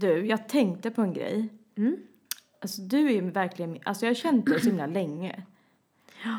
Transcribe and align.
Du, 0.00 0.26
jag 0.26 0.48
tänkte 0.48 0.90
på 0.90 1.02
en 1.02 1.12
grej. 1.12 1.48
Mm. 1.76 1.96
Alltså 2.62 2.82
du 2.82 3.12
är 3.12 3.22
verkligen 3.22 3.78
alltså 3.84 4.06
jag 4.06 4.10
har 4.10 4.14
känt 4.14 4.46
dig 4.46 4.60
så 4.60 4.66
himla 4.66 4.86
länge. 5.00 5.42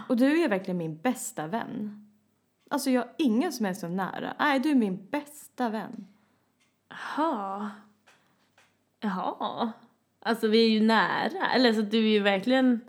Och 0.08 0.18
du 0.18 0.44
är 0.44 0.50
verkligen 0.50 0.78
min 0.78 0.98
bästa 0.98 1.48
vän. 1.48 2.08
Alltså 2.70 2.90
jag 2.90 3.02
har 3.02 3.12
ingen 3.18 3.54
som 3.54 3.66
är 3.66 3.74
så 3.74 3.88
nära. 3.88 4.34
Nej, 4.40 4.60
du 4.60 4.72
är 4.72 4.76
min 4.76 5.08
bästa 5.10 5.70
vän. 5.70 6.08
Jaha. 6.90 7.72
Jaha. 9.00 9.72
Alltså 10.20 10.48
vi 10.48 10.66
är 10.66 10.70
ju 10.70 10.82
nära. 10.82 11.52
Eller 11.56 11.74
så 11.74 11.82
du 11.82 11.98
är 11.98 12.12
ju 12.12 12.20
verkligen 12.20 12.82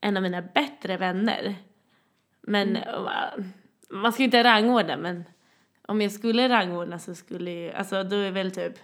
en 0.00 0.16
av 0.16 0.22
mina 0.22 0.42
bättre 0.42 0.96
vänner. 0.96 1.54
Men 2.40 2.74
va- 2.74 3.34
man 3.90 4.12
ska 4.12 4.22
ju 4.22 4.24
inte 4.24 4.44
rangordna 4.44 4.96
men 4.96 5.24
om 5.86 6.00
jag 6.00 6.12
skulle 6.12 6.48
rangordna 6.48 6.98
så 6.98 7.14
skulle 7.14 7.50
ju, 7.50 7.72
alltså 7.72 8.04
då 8.04 8.16
är 8.16 8.30
väl 8.30 8.50
typ 8.50 8.78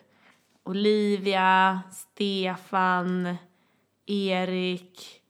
Olivia, 0.65 1.83
Stefan, 1.93 3.37
Erik, 4.07 5.23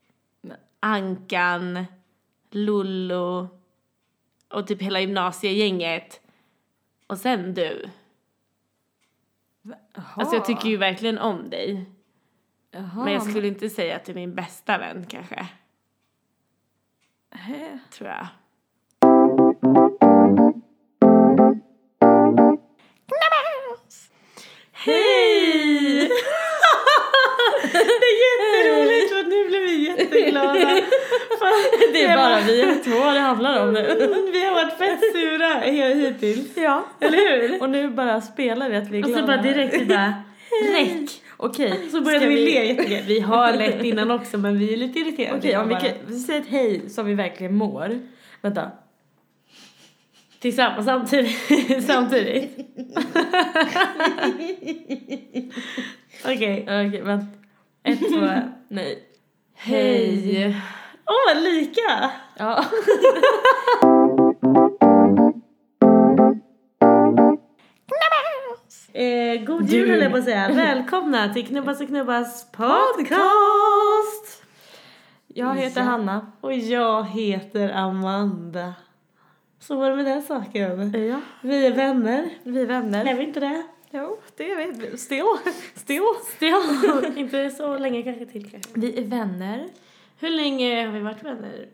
Ankan, 0.80 1.86
Lollo 2.50 3.48
och 4.48 4.66
typ 4.66 4.82
hela 4.82 5.00
gymnasiegänget. 5.00 6.20
Och 7.06 7.18
sen 7.18 7.54
du. 7.54 7.90
Alltså 9.94 10.36
jag 10.36 10.44
tycker 10.44 10.68
ju 10.68 10.76
verkligen 10.76 11.18
om 11.18 11.50
dig. 11.50 11.90
Jaha, 12.70 13.04
Men 13.04 13.12
jag 13.12 13.22
skulle 13.22 13.48
inte 13.48 13.70
säga 13.70 13.96
att 13.96 14.04
du 14.04 14.12
är 14.12 14.16
min 14.16 14.34
bästa 14.34 14.78
vän 14.78 15.06
kanske. 15.08 15.48
Hä? 17.30 17.78
Tror 17.90 18.08
jag. 18.08 18.26
Hej! 24.84 26.10
det 27.72 28.08
är 28.08 28.16
jätteroligt 28.24 29.12
för 29.12 29.22
nu 29.22 29.48
blir 29.48 29.60
vi 29.60 29.86
jätteglada. 29.86 30.80
För 31.38 31.92
Det 31.92 32.02
är 32.04 32.16
bara 32.16 32.40
vi 32.40 32.80
två 32.84 33.10
det 33.10 33.18
handlar 33.20 33.66
om 33.66 33.72
nu. 33.72 33.82
Vi 34.32 34.44
har 34.46 34.54
varit 34.54 34.78
fett 34.78 35.00
sura 35.12 35.60
hittills. 35.94 36.56
Ja. 36.56 36.84
Eller 37.00 37.18
hur? 37.18 37.62
Och 37.62 37.70
nu 37.70 37.88
bara 37.90 38.20
spelar 38.20 38.68
vi 38.68 38.76
att 38.76 38.88
vi 38.88 38.98
är 38.98 39.02
Och 39.02 39.08
glada. 39.08 39.22
så 39.22 39.26
bara 39.26 39.42
direkt 39.42 39.74
vi 39.80 39.84
bara 39.84 40.14
räck. 40.74 41.10
Okej. 41.36 41.88
Så 41.90 42.00
började 42.00 42.20
ska 42.24 42.28
vi 42.28 42.44
le 42.44 42.64
jättegärna. 42.64 43.06
Vi 43.06 43.20
har 43.20 43.52
lett 43.52 43.84
innan 43.84 44.10
också 44.10 44.38
men 44.38 44.58
vi 44.58 44.72
är 44.72 44.76
lite 44.76 44.98
irriterade. 44.98 45.38
Okej, 45.38 45.56
om 45.56 45.68
vi, 45.68 45.74
kan, 45.74 45.90
vi 46.06 46.18
säger 46.18 46.40
ett 46.40 46.46
hej 46.48 46.90
som 46.90 47.06
vi 47.06 47.14
verkligen 47.14 47.54
mår. 47.54 47.98
Vänta. 48.40 48.70
Tillsammans 50.42 50.86
samtidigt. 50.86 51.86
samtidigt. 51.86 52.58
Okej. 56.24 56.62
Okej, 56.62 57.02
vänta. 57.02 57.26
Ett, 57.82 57.98
två, 57.98 58.28
nej. 58.68 58.98
Hej. 59.54 60.56
Åh, 61.06 61.34
vad 61.34 61.42
lika! 61.42 62.10
Ja. 62.38 62.64
Eh, 68.92 69.44
god 69.44 69.68
jul 69.68 69.90
höll 69.90 70.00
jag 70.02 70.12
på 70.12 70.18
att 70.18 70.24
säga. 70.24 70.48
Välkomna 70.52 71.34
till 71.34 71.46
Knubbas 71.46 71.80
och 71.80 71.88
Knubbas 71.88 72.52
podcast! 72.52 74.42
Jag 75.26 75.56
heter. 75.56 75.80
Hanna. 75.80 76.32
Och 76.40 76.54
jag 76.54 77.04
heter 77.04 77.68
Amanda. 77.68 78.74
Så 79.62 79.76
var 79.76 79.90
det 79.90 79.96
med 79.96 80.04
den 80.04 80.22
saken. 80.22 80.92
Ja. 81.08 81.20
Vi 81.42 81.66
är 81.66 81.74
vänner. 81.74 82.28
Vi 82.42 82.60
är 82.62 82.66
vänner. 82.66 83.04
Är 83.04 83.14
vi 83.14 83.24
inte 83.24 83.40
det? 83.40 83.62
Jo, 83.90 84.18
det 84.36 84.50
är 84.52 84.56
vi. 84.72 84.96
Still. 84.98 85.24
Still. 85.74 86.02
Ja, 86.40 87.02
inte 87.16 87.50
så 87.50 87.78
länge 87.78 88.02
kanske 88.02 88.26
till 88.26 88.50
kanske. 88.50 88.70
Vi 88.74 88.98
är 88.98 89.04
vänner. 89.04 89.68
Hur 90.20 90.30
länge 90.30 90.86
har 90.86 90.92
vi 90.92 91.00
varit 91.00 91.22
vänner? 91.24 91.66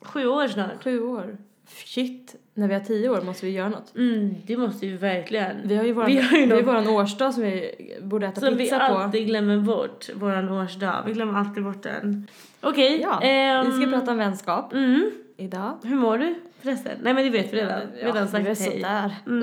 Sju 0.00 0.26
år 0.26 0.48
snart. 0.48 0.84
Sju 0.84 1.02
år. 1.02 1.36
Shit. 1.68 2.36
När 2.54 2.68
vi 2.68 2.74
har 2.74 2.80
tio 2.80 3.08
år 3.08 3.20
måste 3.22 3.46
vi 3.46 3.52
göra 3.52 3.68
något. 3.68 3.96
Mm, 3.96 4.34
det 4.46 4.56
måste 4.56 4.86
vi 4.86 4.96
verkligen. 4.96 5.56
Vi 5.68 5.76
har 5.76 5.84
ju 5.84 5.92
våran, 5.92 6.08
Vi 6.10 6.16
har 6.20 6.38
ju 6.38 6.46
vi 6.46 6.62
våran 6.62 6.88
årsdag 6.88 7.34
som 7.34 7.42
vi 7.42 7.70
borde 8.02 8.26
äta 8.26 8.40
Som 8.40 8.50
vi 8.50 8.64
pizza 8.64 8.78
på. 8.78 8.84
alltid 8.84 9.26
glömmer 9.26 9.58
bort, 9.60 10.06
våran 10.14 10.48
årsdag. 10.48 11.02
Vi 11.06 11.12
glömmer 11.12 11.38
alltid 11.38 11.64
bort 11.64 11.82
den. 11.82 12.26
Okej. 12.60 13.00
Ja, 13.02 13.20
ehm, 13.22 13.66
vi 13.66 13.72
ska 13.86 13.90
prata 13.98 14.10
om 14.12 14.18
vänskap 14.18 14.72
Mm. 14.72 15.10
idag. 15.36 15.78
Hur 15.84 15.96
mår 15.96 16.18
du 16.18 16.34
förresten? 16.66 16.98
Nej 17.02 17.14
men 17.14 17.24
det 17.24 17.30
vet 17.30 17.52
vi 17.52 17.56
redan. 17.56 17.80
Har 17.80 18.06
redan 18.12 18.28
sagt 18.28 18.46
hej. 18.46 18.56
sådär. 18.56 19.14
Mm. 19.26 19.42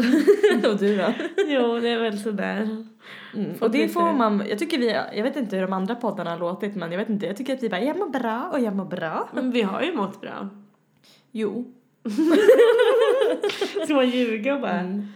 Och 0.72 0.78
du 0.78 0.98
då? 0.98 1.14
jo, 1.48 1.80
det 1.80 1.90
är 1.90 2.00
väl 2.00 2.20
sådär. 2.20 2.86
Mm. 3.36 3.54
Och 3.62 3.72
det 3.72 3.88
får 3.90 4.14
man, 4.14 4.44
jag 4.50 4.60
tycker 4.60 4.78
vi, 4.78 4.88
jag 5.16 5.24
vet 5.24 5.36
inte 5.36 5.56
hur 5.56 5.64
de 5.64 5.74
andra 5.74 5.96
poddarna 5.96 6.30
har 6.30 6.40
låtit 6.40 6.76
men 6.76 6.92
jag 6.92 7.00
vet 7.00 7.10
inte, 7.10 7.26
jag 7.26 7.38
tycker 7.38 7.54
att 7.54 7.64
vi 7.64 7.70
bara 7.70 7.82
jag 7.82 7.98
mår 7.98 8.10
bra 8.10 8.50
och 8.54 8.60
jag 8.60 8.76
mår 8.76 8.86
bra. 8.86 9.30
Men 9.34 9.52
vi 9.52 9.62
har 9.62 9.82
ju 9.82 9.96
mått 9.96 10.22
bra. 10.22 10.50
Jo. 11.32 11.66
Ska 13.86 13.94
man 13.96 14.10
ljuga 14.10 14.60
bara? 14.60 14.80
Mm. 14.80 15.08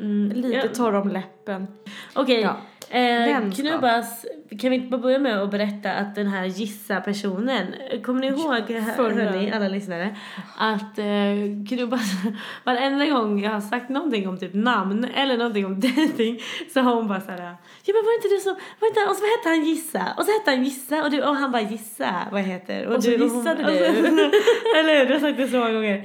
Mm. 0.00 0.32
Lite 0.36 0.56
Ja. 0.56 0.74
torr 0.74 0.94
om 0.94 1.08
läppen. 1.08 1.66
Okej, 2.14 2.40
Ja. 2.40 2.56
eh, 2.98 3.00
Vänskap. 3.26 3.66
Knubbas, 3.66 4.26
kan 4.56 4.70
vi 4.70 4.76
inte 4.76 4.88
bara 4.88 5.00
börja 5.00 5.18
med 5.18 5.42
att 5.42 5.50
berätta 5.50 5.92
att 5.92 6.14
den 6.14 6.26
här 6.26 6.44
gissa-personen, 6.44 7.74
kommer 8.04 8.20
ni 8.20 8.26
ihåg, 8.26 8.70
hörni, 8.96 9.52
alla 9.52 9.68
lyssnare, 9.68 10.16
att 10.58 10.98
eh, 10.98 11.66
Knubbas, 11.68 12.00
varenda 12.64 13.06
gång 13.06 13.42
jag 13.42 13.50
har 13.50 13.60
sagt 13.60 13.88
någonting 13.88 14.28
om 14.28 14.38
typ 14.38 14.54
namn 14.54 15.04
eller 15.14 15.36
någonting 15.36 15.66
om 15.66 15.80
dating 15.80 16.40
så 16.74 16.80
har 16.80 16.94
hon 16.94 17.08
bara 17.08 17.20
såhär, 17.20 17.38
ja 17.84 17.94
men 17.94 18.04
var 18.04 18.14
inte 18.14 18.28
du 18.28 18.40
så, 18.40 18.50
var 18.80 18.88
inte, 18.88 19.00
och 19.10 19.16
så 19.16 19.24
hette 19.24 19.48
han 19.48 19.64
Gissa, 19.64 20.04
och 20.16 20.24
så 20.24 20.32
hette 20.32 20.50
han 20.50 20.64
Gissa 20.64 21.04
och, 21.04 21.10
du, 21.10 21.22
och 21.22 21.36
han 21.36 21.52
bara 21.52 21.62
Gissa 21.62 22.14
vad 22.32 22.40
jag 22.40 22.46
heter. 22.46 22.86
Och 22.86 23.04
så 23.04 23.10
du, 23.10 23.16
gissade 23.16 23.62
hon, 23.64 23.72
du. 23.72 24.24
eller 24.78 24.98
hur, 24.98 25.06
du 25.06 25.12
har 25.12 25.20
sagt 25.20 25.36
det 25.36 25.48
så 25.48 25.56
många 25.58 25.72
gånger. 25.72 26.04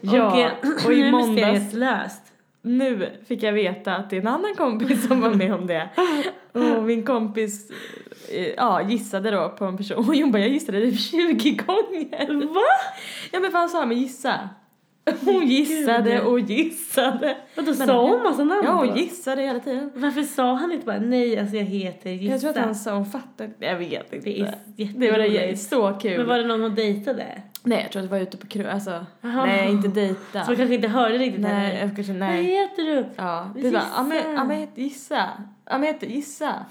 Ja, 0.00 0.32
och, 0.32 0.38
eh, 0.38 0.50
och 0.86 0.92
i 0.92 1.10
måndags- 1.10 1.74
löst. 1.74 2.25
Nu 2.66 3.10
fick 3.28 3.42
jag 3.42 3.52
veta 3.52 3.96
att 3.96 4.10
det 4.10 4.16
är 4.16 4.20
en 4.20 4.26
annan 4.26 4.54
kompis 4.56 5.06
som 5.08 5.20
var 5.20 5.34
med 5.34 5.54
om 5.54 5.66
det. 5.66 5.88
Och 6.52 6.82
min 6.82 7.04
kompis 7.04 7.70
eh, 8.32 8.46
ja, 8.56 8.82
gissade 8.88 9.30
då 9.30 9.48
på 9.58 9.64
en 9.64 9.76
person. 9.76 9.98
Och 9.98 10.04
hon 10.04 10.32
bara, 10.32 10.38
jag 10.38 10.48
gissade 10.50 10.80
typ 10.90 11.00
20 11.00 11.50
gånger. 11.50 12.44
Va? 12.54 12.60
Ja 13.32 13.40
men 13.40 13.52
vad 13.52 13.60
han 13.60 13.68
sa 13.68 13.86
med 13.86 13.96
gissa. 13.96 14.48
Hon 15.24 15.46
gissade 15.46 16.20
och 16.22 16.40
gissade. 16.40 17.36
Och 17.56 17.64
då 17.64 17.74
Men- 17.78 17.86
sa 17.86 18.06
hon 18.08 18.22
massa 18.22 18.44
namn 18.44 18.62
Ja, 18.64 18.72
hon 18.72 18.96
gissade 18.96 19.42
hela 19.42 19.60
tiden. 19.60 19.90
Varför 19.94 20.22
sa 20.22 20.54
han 20.54 20.72
inte 20.72 20.86
bara 20.86 20.98
nej, 20.98 21.38
alltså 21.38 21.56
jag 21.56 21.64
heter 21.64 22.10
Gissa? 22.10 22.32
Jag 22.32 22.40
tror 22.40 22.50
att 22.50 22.56
han 22.56 22.74
sa 22.74 22.94
hon 22.94 23.06
fattade 23.06 23.52
Jag 23.58 23.76
vet 23.78 24.12
inte. 24.12 24.30
Det 24.30 24.40
är 24.40 24.54
det 24.96 25.10
var 25.10 25.18
det, 25.18 25.56
så 25.56 25.92
kul. 26.02 26.18
Men 26.18 26.26
var 26.26 26.38
det 26.38 26.44
någon 26.46 26.62
hon 26.62 26.74
dejtade? 26.74 27.42
Nej 27.66 27.82
jag 27.82 27.92
tror 27.92 28.02
att 28.02 28.08
det 28.08 28.16
var 28.16 28.22
ute 28.22 28.36
på 28.36 28.46
krog, 28.46 28.66
alltså. 28.66 29.06
Nej 29.20 29.70
inte 29.70 29.88
dejta. 29.88 30.44
Så 30.44 30.50
man 30.50 30.56
kanske 30.56 30.74
inte 30.74 30.88
hörde 30.88 31.18
riktigt 31.18 31.40
nej, 31.42 31.52
heller. 31.54 31.80
jag 31.80 31.94
kanske, 31.96 32.12
Vad 32.12 32.20
nej. 32.20 32.42
heter 32.44 32.82
du? 32.82 33.06
Ja, 33.16 33.50
Vi 33.54 33.62
det 33.62 33.70
var, 33.70 33.82
ja 33.96 34.02
men, 34.02 34.16
ja 34.34 34.44
men 34.44 34.60
jag 34.60 34.66
heter 34.66 34.82
gissa. 34.82 35.28
Ja 35.64 35.78
men 35.78 35.82
jag 35.82 35.92
heter 35.92 36.06
gissa. 36.06 36.54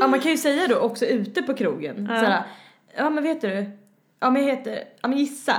Ja 0.00 0.06
man 0.06 0.20
kan 0.20 0.30
ju 0.30 0.36
säga 0.36 0.66
då 0.68 0.76
också 0.76 1.04
ute 1.06 1.42
på 1.42 1.54
krogen. 1.54 2.08
Ja. 2.10 2.20
Såhär, 2.20 2.42
ja 2.96 3.10
men 3.10 3.24
vet 3.24 3.40
du? 3.40 3.70
Ja 4.20 4.30
men 4.30 4.42
jag 4.46 4.56
heter, 4.56 4.78
ja 5.02 5.08
men 5.08 5.18
gissa. 5.18 5.54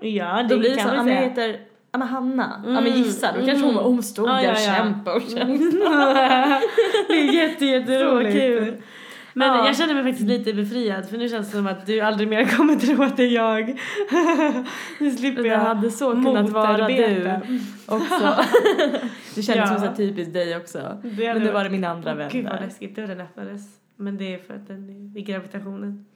Ja, 0.00 0.42
det 0.42 0.48
Då 0.54 0.58
blir 0.58 0.70
det 0.70 0.76
kan 0.76 0.88
så, 0.88 0.94
ja 0.94 0.96
man 0.96 1.08
jag 1.08 1.16
säga. 1.18 1.28
heter, 1.28 1.60
ja 1.92 1.98
men 1.98 2.08
Hanna. 2.08 2.60
Ja 2.64 2.70
Mm, 2.70 2.84
men 2.84 2.92
gissa. 2.92 3.32
Då 3.32 3.46
kanske 3.46 3.64
mm. 3.68 3.76
hon 3.76 4.02
stod 4.02 4.28
Ja, 4.28 4.32
där 4.32 4.42
ja, 4.42 4.50
och 4.52 4.58
ja. 4.58 4.74
kämpade 4.74 5.16
och 5.16 5.22
kämpade. 5.22 5.48
det 7.08 7.14
är 7.14 7.32
jätte, 7.32 7.66
jätteroligt. 7.66 8.32
Så 8.32 8.38
kul. 8.40 8.82
Men 9.34 9.48
Ja. 9.48 9.66
jag 9.66 9.76
känner 9.76 9.94
mig 9.94 10.02
faktiskt 10.12 10.28
lite 10.28 10.52
befriad 10.54 11.08
för 11.08 11.18
nu 11.18 11.28
känns 11.28 11.50
det 11.50 11.56
som 11.56 11.66
att 11.66 11.86
du 11.86 12.00
aldrig 12.00 12.28
mer 12.28 12.44
kommer 12.56 12.76
tro 12.76 13.02
att 13.02 13.16
det 13.16 13.22
är 13.22 13.30
jag. 13.34 13.66
nu 15.00 15.10
slipper 15.10 15.44
jag 15.44 15.58
hade 15.58 15.90
så 15.90 16.12
kunnat 16.12 16.50
vara 16.50 16.88
du 16.88 17.32
också. 17.86 18.34
Det 19.34 19.42
kändes 19.42 19.70
Ja. 19.70 19.78
som 19.78 19.88
så 19.88 19.96
typiskt 19.96 20.34
dig 20.34 20.56
också. 20.56 20.98
Det 21.02 21.34
Men 21.34 21.42
nu 21.42 21.50
var 21.50 21.64
det 21.64 21.70
min 21.70 21.84
andra 21.84 22.14
vän 22.14 22.28
Gud 22.32 22.44
vad 22.44 22.60
läskigt, 22.60 22.96
dörren 22.96 23.20
öppnades. 23.20 23.60
Men 23.96 24.16
det 24.16 24.34
är 24.34 24.38
för 24.38 24.54
att 24.54 24.66
den 24.68 25.12
är 25.14 25.18
i 25.18 25.22
gravitationen. 25.22 26.06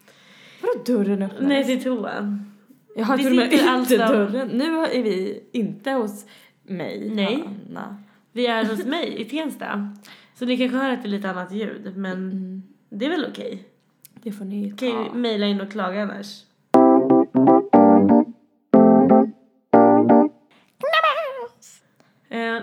Vadå 0.62 0.99
dörren 0.99 1.23
öppnades? 1.23 1.49
Nej, 1.49 1.65
till 1.65 1.82
toan. 1.82 2.53
Jag 2.97 3.05
har 3.05 3.17
till 3.19 3.26
och 3.26 3.32
med 3.37 3.53
inte 3.53 3.70
alltså- 3.70 3.97
dörren. 3.97 4.49
Nu 4.49 4.65
är 4.85 5.03
vi 5.03 5.43
inte 5.53 5.91
hos 5.91 6.26
mig, 6.67 7.11
Nej. 7.15 7.44
Hanna. 7.67 8.03
Vi 8.32 8.47
är 8.47 8.65
hos 8.65 8.85
mig 8.85 9.20
i 9.20 9.25
Tensta. 9.25 9.94
Så 10.35 10.44
ni 10.44 10.56
kanske 10.58 10.76
hör 10.76 10.91
att 10.91 11.03
det 11.03 11.08
är 11.08 11.11
lite 11.11 11.31
annat 11.31 11.53
ljud, 11.53 11.97
men 11.97 12.12
Mm, 12.12 12.52
det 12.94 13.06
är 13.06 13.11
väl 13.11 13.27
okej. 13.31 13.65
det 14.23 14.33
får 14.33 14.44
ni 14.44 14.71
Kan 14.71 14.89
ju 14.89 14.94
ta. 15.09 15.15
mejla 15.15 15.47
in 15.47 15.61
och 15.61 15.71
klaga 15.73 16.03
annars. 16.03 16.44
Eh, 22.29 22.62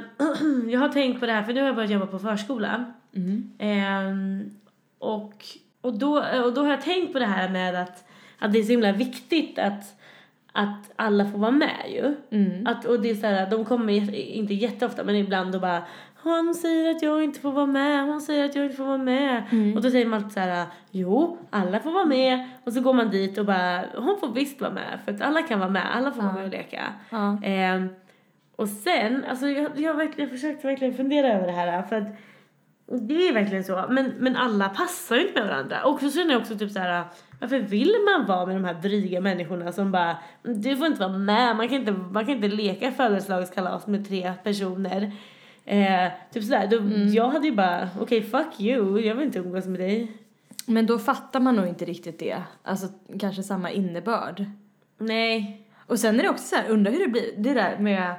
jag 0.69 0.79
har 0.79 0.89
tänkt 0.89 1.19
på 1.19 1.25
det 1.25 1.31
här, 1.31 1.43
för 1.43 1.53
nu 1.53 1.59
har 1.59 1.67
jag 1.67 1.75
börjat 1.75 1.91
jobba 1.91 2.05
på 2.05 2.19
förskola. 2.19 2.93
Mm. 3.15 3.51
Ehm, 3.59 4.49
och, 4.99 5.45
och, 5.81 5.93
då, 5.99 6.23
och 6.45 6.53
då 6.53 6.61
har 6.61 6.69
jag 6.69 6.81
tänkt 6.81 7.13
på 7.13 7.19
det 7.19 7.25
här 7.25 7.49
med 7.49 7.75
att, 7.81 8.03
att 8.39 8.53
det 8.53 8.59
är 8.59 8.63
så 8.63 8.71
himla 8.71 8.91
viktigt 8.91 9.59
att, 9.59 9.83
att 10.51 10.91
alla 10.95 11.25
får 11.31 11.39
vara 11.39 11.51
med 11.51 11.85
ju. 11.89 12.15
Mm. 12.37 12.67
Att, 12.67 12.85
och 12.85 12.99
det 13.01 13.09
är 13.09 13.15
så 13.15 13.27
här, 13.27 13.49
de 13.49 13.65
kommer 13.65 14.15
inte 14.15 14.53
jätteofta 14.53 15.03
men 15.03 15.15
ibland 15.15 15.55
och 15.55 15.61
bara 15.61 15.83
han 16.23 16.53
säger 16.53 16.95
att 16.95 17.01
jag 17.01 17.23
inte 17.23 17.39
får 17.39 17.51
vara 17.51 17.65
med, 17.65 18.05
hon 18.05 18.21
säger 18.21 18.45
att 18.45 18.55
jag 18.55 18.65
inte 18.65 18.77
får 18.77 18.85
vara 18.85 18.97
med. 18.97 19.43
Mm. 19.51 19.75
Och 19.75 19.81
då 19.81 19.89
säger 19.89 20.05
man 20.05 20.17
alltid 20.17 20.33
så 20.33 20.39
här, 20.39 20.65
jo, 20.91 21.37
alla 21.49 21.79
får 21.79 21.91
vara 21.91 22.05
med. 22.05 22.49
Och 22.63 22.73
så 22.73 22.81
går 22.81 22.93
man 22.93 23.09
dit 23.09 23.37
och 23.37 23.45
bara, 23.45 23.85
hon 23.95 24.19
får 24.19 24.33
visst 24.33 24.61
vara 24.61 24.71
med. 24.71 24.99
För 25.05 25.13
att 25.13 25.21
alla 25.21 25.41
kan 25.41 25.59
vara 25.59 25.69
med, 25.69 25.95
alla 25.95 26.11
får 26.11 26.21
vara 26.21 26.33
med 26.33 26.43
och 26.43 26.49
leka. 26.49 26.83
Ja. 27.09 27.37
Ehm, 27.43 27.89
och 28.55 28.69
sen, 28.69 29.25
alltså 29.29 29.47
jag, 29.47 29.79
jag 29.79 29.93
verkligen 29.93 30.29
försökt 30.29 30.65
verkligen 30.65 30.93
fundera 30.93 31.27
över 31.27 31.47
det 31.47 31.53
här 31.53 31.81
för 31.81 31.95
att 31.95 32.07
det 32.91 33.27
är 33.27 33.33
verkligen 33.33 33.63
så, 33.63 33.85
men, 33.89 34.13
men 34.19 34.35
alla 34.35 34.69
passar 34.69 35.15
ju 35.15 35.27
inte 35.27 35.39
med 35.39 35.49
varandra. 35.49 35.83
Och 35.83 35.99
så 35.99 36.11
känner 36.11 36.31
jag 36.31 36.41
också 36.41 36.57
typ 36.57 36.71
så 36.71 36.79
här, 36.79 37.03
varför 37.39 37.59
vill 37.59 37.95
man 38.05 38.25
vara 38.25 38.45
med 38.45 38.55
de 38.55 38.65
här 38.65 38.73
dryga 38.73 39.21
människorna 39.21 39.71
som 39.71 39.91
bara, 39.91 40.17
du 40.43 40.77
får 40.77 40.87
inte 40.87 40.99
vara 40.99 41.17
med, 41.17 41.55
man 41.55 41.69
kan 41.69 41.77
inte, 41.77 41.91
man 41.91 42.25
kan 42.25 42.35
inte 42.35 42.47
leka 42.47 42.91
födelsedagskalas 42.91 43.87
med 43.87 44.07
tre 44.07 44.33
personer. 44.43 45.11
Eh, 45.69 46.11
typ 46.31 46.43
sådär, 46.43 46.67
då, 46.67 46.77
jag 47.15 47.29
hade 47.29 47.47
ju 47.47 47.55
bara, 47.55 47.89
okej 48.01 48.23
fuck 48.23 48.59
you, 48.59 48.99
jag 48.99 49.15
vill 49.15 49.25
inte 49.25 49.39
umgås 49.39 49.65
med 49.65 49.79
dig. 49.79 50.11
Men 50.65 50.85
då 50.85 50.99
fattar 50.99 51.39
man 51.39 51.55
nog 51.55 51.67
inte 51.67 51.85
riktigt 51.85 52.19
det. 52.19 52.43
Alltså 52.63 52.87
kanske 53.19 53.43
samma 53.43 53.71
innebörd. 53.71 54.45
Nej. 54.97 55.65
Och 55.85 55.99
sen 55.99 56.19
är 56.19 56.23
det 56.23 56.29
också 56.29 56.43
så 56.43 56.55
här, 56.55 56.69
undrar 56.69 56.91
hur 56.91 56.99
det 56.99 57.07
blir, 57.07 57.23
det 57.37 57.53
där 57.53 57.77
med, 57.79 58.15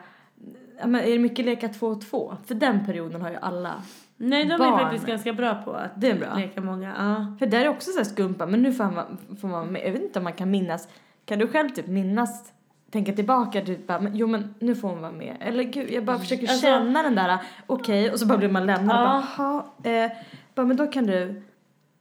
är 0.83 1.13
det 1.13 1.19
mycket 1.19 1.45
leka 1.45 1.69
två 1.69 1.87
och 1.87 2.01
två? 2.01 2.37
För 2.47 2.55
den 2.55 2.87
perioden 2.87 3.23
har 3.23 3.31
ju 3.31 3.37
alla. 3.37 3.83
Nej, 4.17 4.45
de 4.45 4.59
Barn. 4.59 4.75
är 4.75 4.79
faktiskt 4.79 5.07
ganska 5.07 5.33
bra 5.33 5.55
på 5.55 5.73
att 5.73 6.01
Det 6.01 6.11
är 6.11 6.19
bra. 6.19 6.35
leka 6.35 6.61
många. 6.61 6.95
Ja. 6.99 7.37
För 7.39 7.47
där 7.47 7.61
är 7.65 7.69
också 7.69 7.91
så 7.91 7.99
här 7.99 8.05
skumpa, 8.05 8.47
men 8.47 8.63
nu 8.63 8.73
får 8.73 8.85
man, 8.85 9.19
får 9.41 9.49
man. 9.49 9.75
Jag 9.85 9.93
vet 9.93 10.03
inte 10.03 10.19
om 10.19 10.25
man 10.25 10.33
kan 10.33 10.51
minnas, 10.51 10.89
kan 11.25 11.39
du 11.39 11.47
själv 11.49 11.69
typ 11.69 11.87
minnas, 11.87 12.53
tänka 12.91 13.13
tillbaka, 13.13 13.61
du 13.61 13.77
bara, 13.87 14.01
men, 14.01 14.17
jo 14.17 14.27
men 14.27 14.55
nu 14.59 14.75
får 14.75 14.89
hon 14.89 15.01
vara 15.01 15.13
med. 15.13 15.37
Eller 15.41 15.63
gud, 15.65 15.91
jag 15.91 16.05
bara 16.05 16.19
försöker 16.19 16.43
Alltså- 16.49 16.67
känna 16.67 17.03
den 17.03 17.15
där, 17.15 17.39
okej, 17.67 18.13
och 18.13 18.19
så 18.21 18.27
bara 18.27 18.39
blir 18.39 18.49
man 18.49 18.67
lämnad 18.67 18.97
Ja. 18.97 19.17
och 19.17 19.23
bara, 19.37 19.65
jaha, 19.85 20.05
eh, 20.05 20.11
bara, 20.55 20.67
men 20.67 20.77
då 20.77 20.87
kan 20.87 21.07
du 21.07 21.43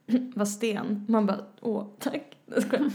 vara 0.34 0.46
sten. 0.46 1.04
Man 1.08 1.26
bara, 1.26 1.38
åh, 1.60 1.84
tack. 1.98 2.22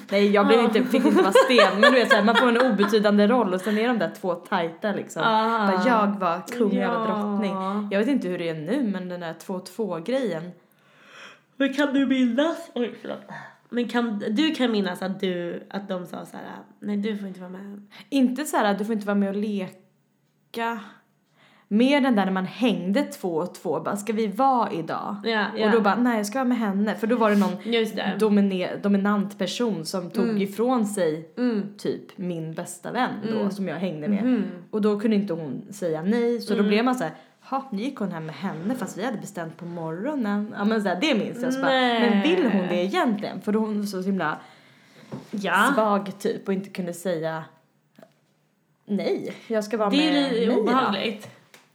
Nej, 0.09 0.31
jag 0.31 0.47
blev 0.47 0.59
inte, 0.59 0.83
fick 0.83 1.06
inte 1.06 1.21
vara 1.21 1.33
sten, 1.33 1.80
men 1.80 1.92
du 1.92 2.00
vet 2.00 2.09
såhär, 2.09 2.24
man 2.24 2.36
får 2.36 2.47
en 2.50 2.71
obetydande 2.71 3.27
roll 3.27 3.53
och 3.53 3.62
sen 3.62 3.77
är 3.77 3.88
de 3.88 3.98
där 4.00 4.12
två 4.21 4.36
tajta 4.36 4.91
liksom. 4.91 5.21
Ah. 5.25 5.68
Bara, 5.68 5.83
jag 5.88 6.07
var 6.19 6.41
kung, 6.57 6.74
jag 6.75 6.88
var 7.00 7.07
Ja. 7.07 7.13
drottning. 7.15 7.53
Jag 7.91 8.00
vet 8.00 8.07
inte 8.07 8.27
hur 8.27 8.38
det 8.38 8.50
är 8.50 8.53
nu, 8.53 8.83
men 8.94 9.09
den 9.09 9.19
där 9.19 9.33
2-2 9.33 10.00
grejen. 10.03 10.51
Men 11.57 11.74
kan 11.74 11.94
du 11.94 12.06
minnas? 12.06 12.57
Oj, 12.74 12.95
förlåt. 13.01 13.19
Men 13.69 13.88
kan, 13.88 14.19
du 14.31 14.56
kan 14.56 14.71
minnas 14.71 15.01
att, 15.01 15.19
du, 15.19 15.63
att 15.69 15.89
de 15.89 16.06
sa 16.06 16.25
så 16.25 16.38
här, 16.38 16.45
nej 16.79 16.97
du 16.97 17.17
får 17.17 17.27
inte 17.27 17.39
vara 17.39 17.50
med. 17.51 17.88
Inte 18.09 18.45
så 18.45 18.57
här 18.57 18.77
du 18.77 18.85
får 18.85 18.94
inte 18.94 19.07
vara 19.07 19.15
med 19.17 19.29
och 19.29 19.35
leka. 19.35 20.79
Mer 21.67 22.01
den 22.01 22.15
där 22.15 22.25
när 22.25 22.31
man 22.31 22.45
hängde 22.45 23.03
två 23.03 23.29
och 23.35 23.56
två, 23.56 23.79
bara 23.79 23.95
ska 23.97 24.13
vi 24.13 24.27
vara 24.27 24.71
idag? 24.71 25.15
Ja, 25.23 25.45
ja. 25.57 25.65
Och 25.65 25.71
då 25.71 25.81
bara, 25.81 25.95
nej 25.95 26.17
jag 26.17 26.25
ska 26.25 26.38
vara 26.39 26.47
med 26.47 26.57
henne. 26.57 26.95
För 26.95 27.07
då 27.07 27.15
var 27.15 27.29
det 27.29 27.35
någon 27.35 27.57
domine- 28.19 28.81
dominant 28.81 29.38
person 29.38 29.85
som 29.85 30.09
tog 30.12 30.41
ifrån 30.41 30.85
sig 30.85 31.29
Mm. 31.38 31.63
typ 31.77 32.17
min 32.17 32.53
bästa 32.53 32.91
vän 32.91 33.09
då 33.31 33.39
Mm. 33.39 33.51
som 33.51 33.67
jag 33.67 33.75
hängde 33.75 34.07
med. 34.07 34.23
Mhm. 34.23 34.44
Och 34.71 34.81
då 34.81 35.00
kunde 35.00 35.15
inte 35.15 35.33
hon 35.33 35.62
säga 35.73 36.01
nej 36.03 36.39
så 36.41 36.53
då 36.53 36.59
Mm. 36.59 36.69
blev 36.69 36.85
man 36.85 36.95
så 36.95 37.03
här, 37.03 37.13
ha 37.50 37.69
nu 37.71 37.81
gick 37.81 37.97
hon 38.00 38.12
hem 38.12 38.25
med 38.25 38.36
henne 38.36 38.75
fast 38.75 38.97
vi 38.97 39.03
hade 39.06 39.18
bestämt 39.18 39.57
på 39.57 39.65
morgonen. 39.65 40.56
Ja 40.57 40.65
men 40.65 40.81
så 40.83 40.89
här, 40.89 40.97
det 41.01 41.15
minns 41.15 41.42
jag. 41.44 41.53
Så 41.53 41.62
bara, 41.62 41.71
men 41.71 42.21
vill 42.21 42.51
hon 42.51 42.68
det 42.68 42.83
egentligen? 42.83 43.42
För 43.42 43.51
då 43.51 43.59
hon 43.59 43.80
var 43.80 43.86
så 43.86 44.01
himla 44.01 44.38
Ja. 45.31 45.71
svag 45.74 46.19
typ 46.19 46.47
och 46.47 46.53
inte 46.53 46.69
kunde 46.69 46.94
säga 46.94 47.44
nej, 48.86 49.33
jag 49.47 49.63
ska 49.63 49.77
vara 49.77 49.89
Det 49.89 49.97
med 49.97 50.07
är 50.18 50.24
lite 50.24 50.36
idag. 50.36 50.57
obehagligt. 50.59 51.30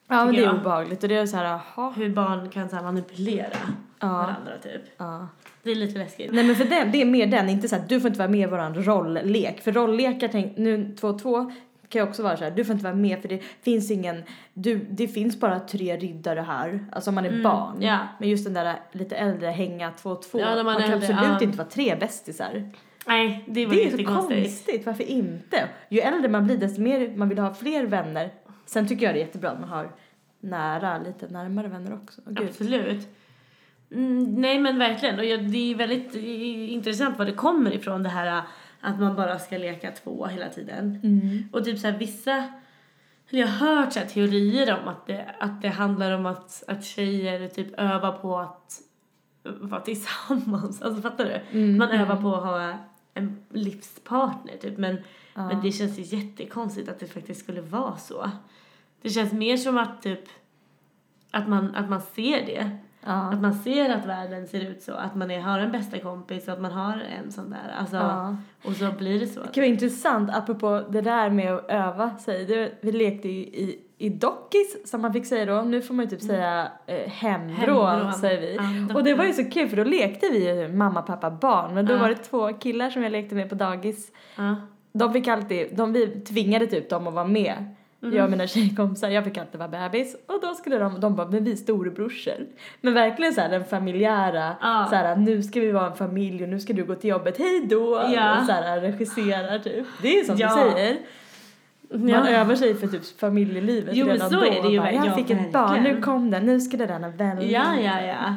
Ja 0.09 0.25
men 0.25 0.35
det 0.35 0.41
är 0.41 0.45
jag. 0.45 0.55
obehagligt 0.55 1.03
och 1.03 1.09
det 1.09 1.17
är 1.17 1.27
så 1.27 1.37
här, 1.37 1.45
jaha. 1.77 1.91
Hur 1.97 2.09
barn 2.15 2.49
kan 2.51 2.69
så 2.69 2.77
här 2.77 2.83
manipulera 2.83 3.57
Ja. 4.01 4.07
varandra 4.09 4.53
typ. 4.63 4.83
Ja. 4.97 5.29
Det 5.63 5.71
är 5.71 5.75
lite 5.75 5.99
läskigt. 5.99 6.33
Nej 6.33 6.45
men 6.45 6.57
för 6.57 6.65
den, 6.65 6.93
det 6.93 7.03
är 7.03 7.07
mer 7.07 7.27
den, 7.27 7.49
inte 7.49 7.69
så 7.69 7.77
här, 7.77 7.85
du 7.89 8.01
får 8.01 8.09
inte 8.09 8.19
vara 8.19 8.29
med 8.29 8.41
i 8.41 8.47
våran 8.51 8.75
rolllek. 8.85 9.61
För 9.63 9.73
rolllekar, 9.73 10.29
tänk, 10.29 10.57
nu 10.59 10.95
2-2 11.01 11.53
kan 11.91 12.03
ju 12.03 12.09
också 12.09 12.23
vara 12.23 12.37
så 12.37 12.45
här, 12.45 12.51
du 12.51 12.65
får 12.65 12.73
inte 12.73 12.85
vara 12.85 12.95
med 12.95 13.23
för 13.23 13.29
det 13.29 13.43
finns 13.63 13.91
ingen, 13.91 14.23
du, 14.55 14.87
det 14.91 15.09
finns 15.09 15.41
bara 15.41 15.61
tre 15.61 15.97
riddare 15.97 16.41
här, 16.41 16.85
alltså 16.93 17.11
om 17.11 17.15
man 17.15 17.25
är 17.25 17.43
barn. 17.43 17.77
Mm, 17.77 17.89
ja. 17.89 17.99
Men 18.19 18.29
just 18.29 18.45
den 18.45 18.55
där 18.55 18.81
lite 18.93 19.17
äldre 19.17 19.47
hänga 19.47 19.91
2-2, 19.91 20.25
Ja, 20.33 20.39
när 20.39 20.57
man 20.57 20.65
man, 20.65 20.77
är 20.77 20.81
kan 20.81 20.93
äldre, 20.93 21.15
absolut 21.15 21.41
ja. 21.41 21.43
inte 21.43 21.59
vara 21.59 21.69
tre 21.69 21.97
bästisar. 22.01 22.71
Nej, 23.07 23.45
det 23.49 23.67
var 23.67 23.75
Det 23.75 23.85
är 23.85 23.97
så 23.97 24.05
konstigt, 24.05 24.87
varför 24.87 25.05
inte? 25.05 25.69
Ju 25.89 26.01
äldre 26.01 26.29
man 26.29 26.45
blir 26.47 26.57
desto 26.57 26.81
mer 26.81 27.17
man 27.17 27.29
vill 27.29 27.39
ha 27.39 27.55
fler 27.55 27.87
vänner. 27.87 28.31
Sen 28.67 28.89
tycker 28.89 29.07
jag 29.07 29.15
det 29.15 29.19
är 29.19 29.25
jättebra 29.25 29.51
att 29.51 29.61
man 29.61 29.69
har 29.69 29.91
nära, 30.41 30.99
lite 30.99 31.29
närmare 31.29 31.69
vänner 31.69 31.95
också. 31.95 32.21
Gud. 32.27 32.49
Absolut. 32.49 33.09
Mm, 33.93 34.35
nej 34.35 34.59
men 34.59 34.79
verkligen. 34.79 35.19
Och 35.19 35.25
jag, 35.25 35.51
det 35.51 35.71
är 35.71 35.75
väldigt 35.75 36.15
intressant 36.71 37.19
var 37.19 37.27
det 37.27 37.33
kommer 37.33 37.75
ifrån 37.75 38.03
det 38.03 38.09
här 38.09 38.43
att 38.81 39.01
man 39.01 39.17
bara 39.17 39.39
ska 39.39 39.59
leka 39.59 39.91
två 39.91 40.27
hela 40.27 40.49
tiden. 40.49 41.01
Mm. 41.03 41.49
Och 41.53 41.65
typ 41.65 41.79
så 41.79 41.87
här 41.87 41.99
vissa, 41.99 42.45
eller 43.29 43.41
jag 43.41 43.49
har 43.49 43.77
hört 43.77 43.93
så 43.93 43.99
här 43.99 44.07
teorier 44.07 44.79
om 44.83 44.89
att 44.89 45.07
det, 45.07 45.35
att 45.39 45.63
det 45.63 45.69
handlar 45.69 46.13
om 46.13 46.27
att, 46.27 46.65
att 46.69 46.85
tjejer 46.85 47.49
typ 47.49 47.79
övar 47.79 48.13
på 48.13 48.39
att 48.39 48.81
vara 49.43 49.81
tillsammans. 49.81 50.83
Alltså 50.83 51.03
fattar 51.03 51.25
du? 51.25 51.59
Mm, 51.59 51.79
Man 51.79 51.89
övar 51.89 52.17
mm. 52.17 52.23
på 52.23 52.35
att 52.37 52.45
ha 52.45 52.79
en 53.15 53.45
livspartner 53.51 54.57
typ. 54.57 54.79
Men, 54.79 54.99
Ja. 55.35 55.47
men 55.49 55.63
det 55.63 55.73
känns 55.73 55.99
ju 55.99 56.17
jättekonstigt 56.17 56.89
att 56.89 56.99
det 56.99 57.07
faktiskt 57.07 57.41
skulle 57.41 57.61
vara 57.61 57.97
så. 57.97 58.31
Det 59.03 59.11
känns 59.11 59.33
mer 59.33 59.57
som 59.57 59.79
att 59.79 60.03
typ 60.03 60.21
att 61.31 61.49
man, 61.49 61.75
att 61.75 61.91
man 61.91 62.01
ser 62.01 62.47
det. 62.47 62.71
Ja. 63.07 63.13
Att 63.13 63.41
man 63.41 63.55
ser 63.55 63.91
att 63.91 64.07
världen 64.07 64.47
ser 64.47 64.61
ut 64.61 64.83
så. 64.83 64.93
Att 64.93 65.15
man 65.15 65.31
är, 65.31 65.41
har 65.41 65.59
en 65.59 65.73
bästa 65.73 65.99
kompis 65.99 66.49
och 66.49 66.55
att 66.55 66.61
man 66.61 66.73
har 66.73 67.03
en 67.25 67.33
sån 67.33 67.51
där. 67.51 67.75
Alltså, 67.81 67.97
Ja. 67.97 68.37
Och 68.65 68.73
så 68.73 68.93
blir 68.99 69.21
det 69.21 69.27
så. 69.27 69.41
Det 69.55 69.61
vara 69.61 69.67
intressant 69.67 70.31
apropå 70.35 70.83
det 70.91 71.01
där 71.01 71.31
med 71.31 71.55
att 71.55 71.71
öva 71.71 72.17
sig. 72.19 72.45
Det, 72.45 72.73
vi 72.81 72.93
lekte 72.93 73.29
ju 73.29 73.41
i, 73.41 73.79
i 73.99 74.09
dockis 74.09 74.91
som 74.91 75.03
man 75.03 75.13
fick 75.13 75.27
säga 75.27 75.47
då. 75.57 75.63
Nu 75.63 75.83
får 75.83 75.95
man 75.95 76.05
ju 76.05 76.11
typ 76.11 76.23
säga 76.23 76.69
eh, 76.87 77.11
hemvrå 77.11 77.87
Hemvrå. 77.87 78.13
säger 78.13 78.41
vi. 78.41 78.57
Ja, 78.89 78.95
och 78.95 79.05
det 79.05 79.15
var 79.15 79.25
ju 79.25 79.33
så 79.33 79.45
kul 79.45 79.69
för 79.69 79.77
då 79.77 79.85
lekte 79.85 80.27
vi 80.33 80.61
ju 80.61 80.69
mamma, 80.69 81.03
pappa, 81.03 81.31
barn. 81.31 81.75
Men 81.75 81.87
då 81.87 81.97
var 81.97 82.09
det 82.09 82.15
två 82.15 82.53
killar 82.53 82.91
som 82.91 83.03
jag 83.03 83.13
lekte 83.13 83.35
med 83.35 83.49
på 83.49 83.55
dagis. 83.55 84.13
De 84.93 85.13
fick 85.13 85.29
alltid, 85.29 85.77
de, 85.77 85.93
vi 85.93 86.07
tvingade 86.21 86.67
typ 86.67 86.91
dem 86.91 87.07
att 87.07 87.15
vara 87.15 87.25
med. 87.27 87.75
Mhm. 88.03 88.13
Jag 88.17 88.25
och 88.25 88.31
mina 88.31 88.47
tjejkompisar, 88.47 89.09
jag 89.09 89.25
fick 89.25 89.39
alltid 89.39 89.59
vara 89.59 89.69
bebis. 89.69 90.17
Och 90.27 90.41
då 90.43 90.55
skulle 90.55 90.79
de, 90.79 91.01
de 91.01 91.17
bara, 91.17 91.29
men 91.29 91.45
vi 91.45 91.53
är 91.53 91.57
storebrorsor. 91.57 92.47
Men 92.81 92.95
verkligen 92.95 93.35
så 93.35 93.41
här 93.41 93.49
den 93.49 93.65
familjära, 93.65 94.57
Ja. 94.61 94.87
så 94.91 94.97
här 94.97 95.17
nu 95.17 95.43
ska 95.43 95.61
vi 95.61 95.73
vara 95.73 95.87
en 95.91 95.97
familj 95.97 96.43
och 96.43 96.49
nu 96.49 96.61
ska 96.61 96.73
du 96.73 96.85
gå 96.85 96.95
till 96.95 97.11
jobbet, 97.11 97.39
hej 97.39 97.67
då! 97.71 98.03
Ja. 98.15 98.41
Och 98.41 98.47
så 98.47 98.53
här 98.53 98.81
regisserar 98.81 99.59
typ. 99.59 99.87
Det 100.03 100.19
är 100.19 100.25
som 100.25 100.37
Ja. 100.37 100.49
du 100.65 100.71
säger. 100.73 100.99
Man 101.93 102.09
Ja. 102.09 102.29
övar 102.29 102.55
sig 102.55 102.75
för 102.75 102.87
typ 102.87 103.19
familjelivet 103.21 103.97
Jo, 103.97 104.07
redan 104.07 104.31
så 104.31 104.37
då. 104.37 104.43
är 104.45 104.63
det 104.63 104.69
ju 104.69 104.79
Bara, 104.79 104.93
jag 104.93 105.07
ja, 105.07 105.15
fick 105.17 105.31
ett 105.31 105.53
barn, 105.53 105.83
nu 105.83 106.01
kom 106.03 106.31
den, 106.31 106.47
nu 106.47 106.61
ska 106.61 106.77
det 106.77 106.87
denna 106.87 107.09
välja. 107.09 107.65
Ja, 107.77 107.81
ja, 107.81 108.01
ja. 108.07 108.35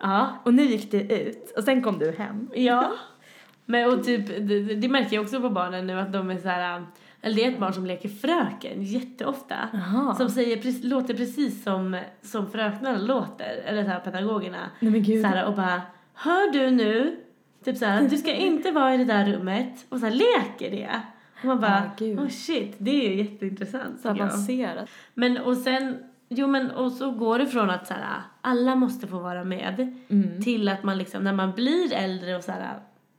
Ja. 0.00 0.28
Och 0.44 0.54
nu 0.54 0.62
gick 0.62 0.90
det 0.90 1.00
ut 1.22 1.52
och 1.56 1.64
sen 1.64 1.82
kom 1.82 1.98
du 1.98 2.10
hem. 2.18 2.48
Ja. 2.54 2.92
Men 3.68 3.92
och 3.92 4.04
typ, 4.04 4.26
det, 4.26 4.60
det 4.74 4.88
märker 4.88 5.16
jag 5.16 5.22
också 5.22 5.40
på 5.40 5.50
barnen 5.50 5.86
nu 5.86 6.00
att 6.00 6.12
de 6.12 6.30
är 6.30 6.38
så 6.38 6.48
här, 6.48 6.84
eller 7.26 7.36
det 7.36 7.44
är 7.44 7.52
ett 7.52 7.58
barn 7.60 7.72
som 7.72 7.86
leker 7.86 8.08
fröken 8.08 8.82
jätteofta. 8.82 9.56
Jaha. 9.72 10.14
Som 10.14 10.28
säger, 10.30 10.88
låter 10.88 11.14
precis 11.14 11.62
som, 11.64 12.00
som 12.22 12.50
fröknarna 12.50 12.98
låter, 12.98 13.62
eller 13.64 13.84
så 13.84 13.90
här 13.90 14.00
pedagogerna. 14.00 14.70
Nej. 14.80 15.22
Så 15.22 15.28
här, 15.28 15.46
och 15.46 15.54
bara, 15.54 15.82
hör 16.14 16.52
du 16.52 16.70
nu? 16.70 17.16
Typ 17.64 17.76
så 17.76 17.84
här, 17.84 18.08
du 18.08 18.16
ska 18.16 18.32
inte 18.34 18.70
vara 18.70 18.94
i 18.94 18.98
det 18.98 19.04
där 19.04 19.32
rummet. 19.32 19.86
Och 19.88 19.98
så 20.00 20.06
här, 20.06 20.12
leker 20.12 20.70
det. 20.70 21.00
Och 21.40 21.44
man 21.44 21.60
bara, 21.60 21.90
Ah, 22.00 22.04
oh 22.04 22.28
shit, 22.28 22.74
det 22.78 23.06
är 23.06 23.10
ju 23.10 23.16
jätteintressant. 23.22 24.00
så 24.00 24.08
jag. 24.08 24.20
avancerat. 24.20 24.88
Men 25.14 25.38
och 25.38 25.56
sen, 25.56 25.96
jo 26.28 26.46
men 26.46 26.70
och 26.70 26.92
så 26.92 27.10
går 27.10 27.38
det 27.38 27.46
från 27.46 27.70
att 27.70 27.86
så 27.86 27.94
här, 27.94 28.22
alla 28.40 28.74
måste 28.74 29.06
få 29.06 29.18
vara 29.18 29.44
med. 29.44 29.94
Mm. 30.08 30.42
Till 30.42 30.68
att 30.68 30.82
man 30.82 30.98
liksom, 30.98 31.24
när 31.24 31.32
man 31.32 31.52
blir 31.52 31.92
äldre 31.92 32.36
och 32.36 32.44
så 32.44 32.52
här, 32.52 32.78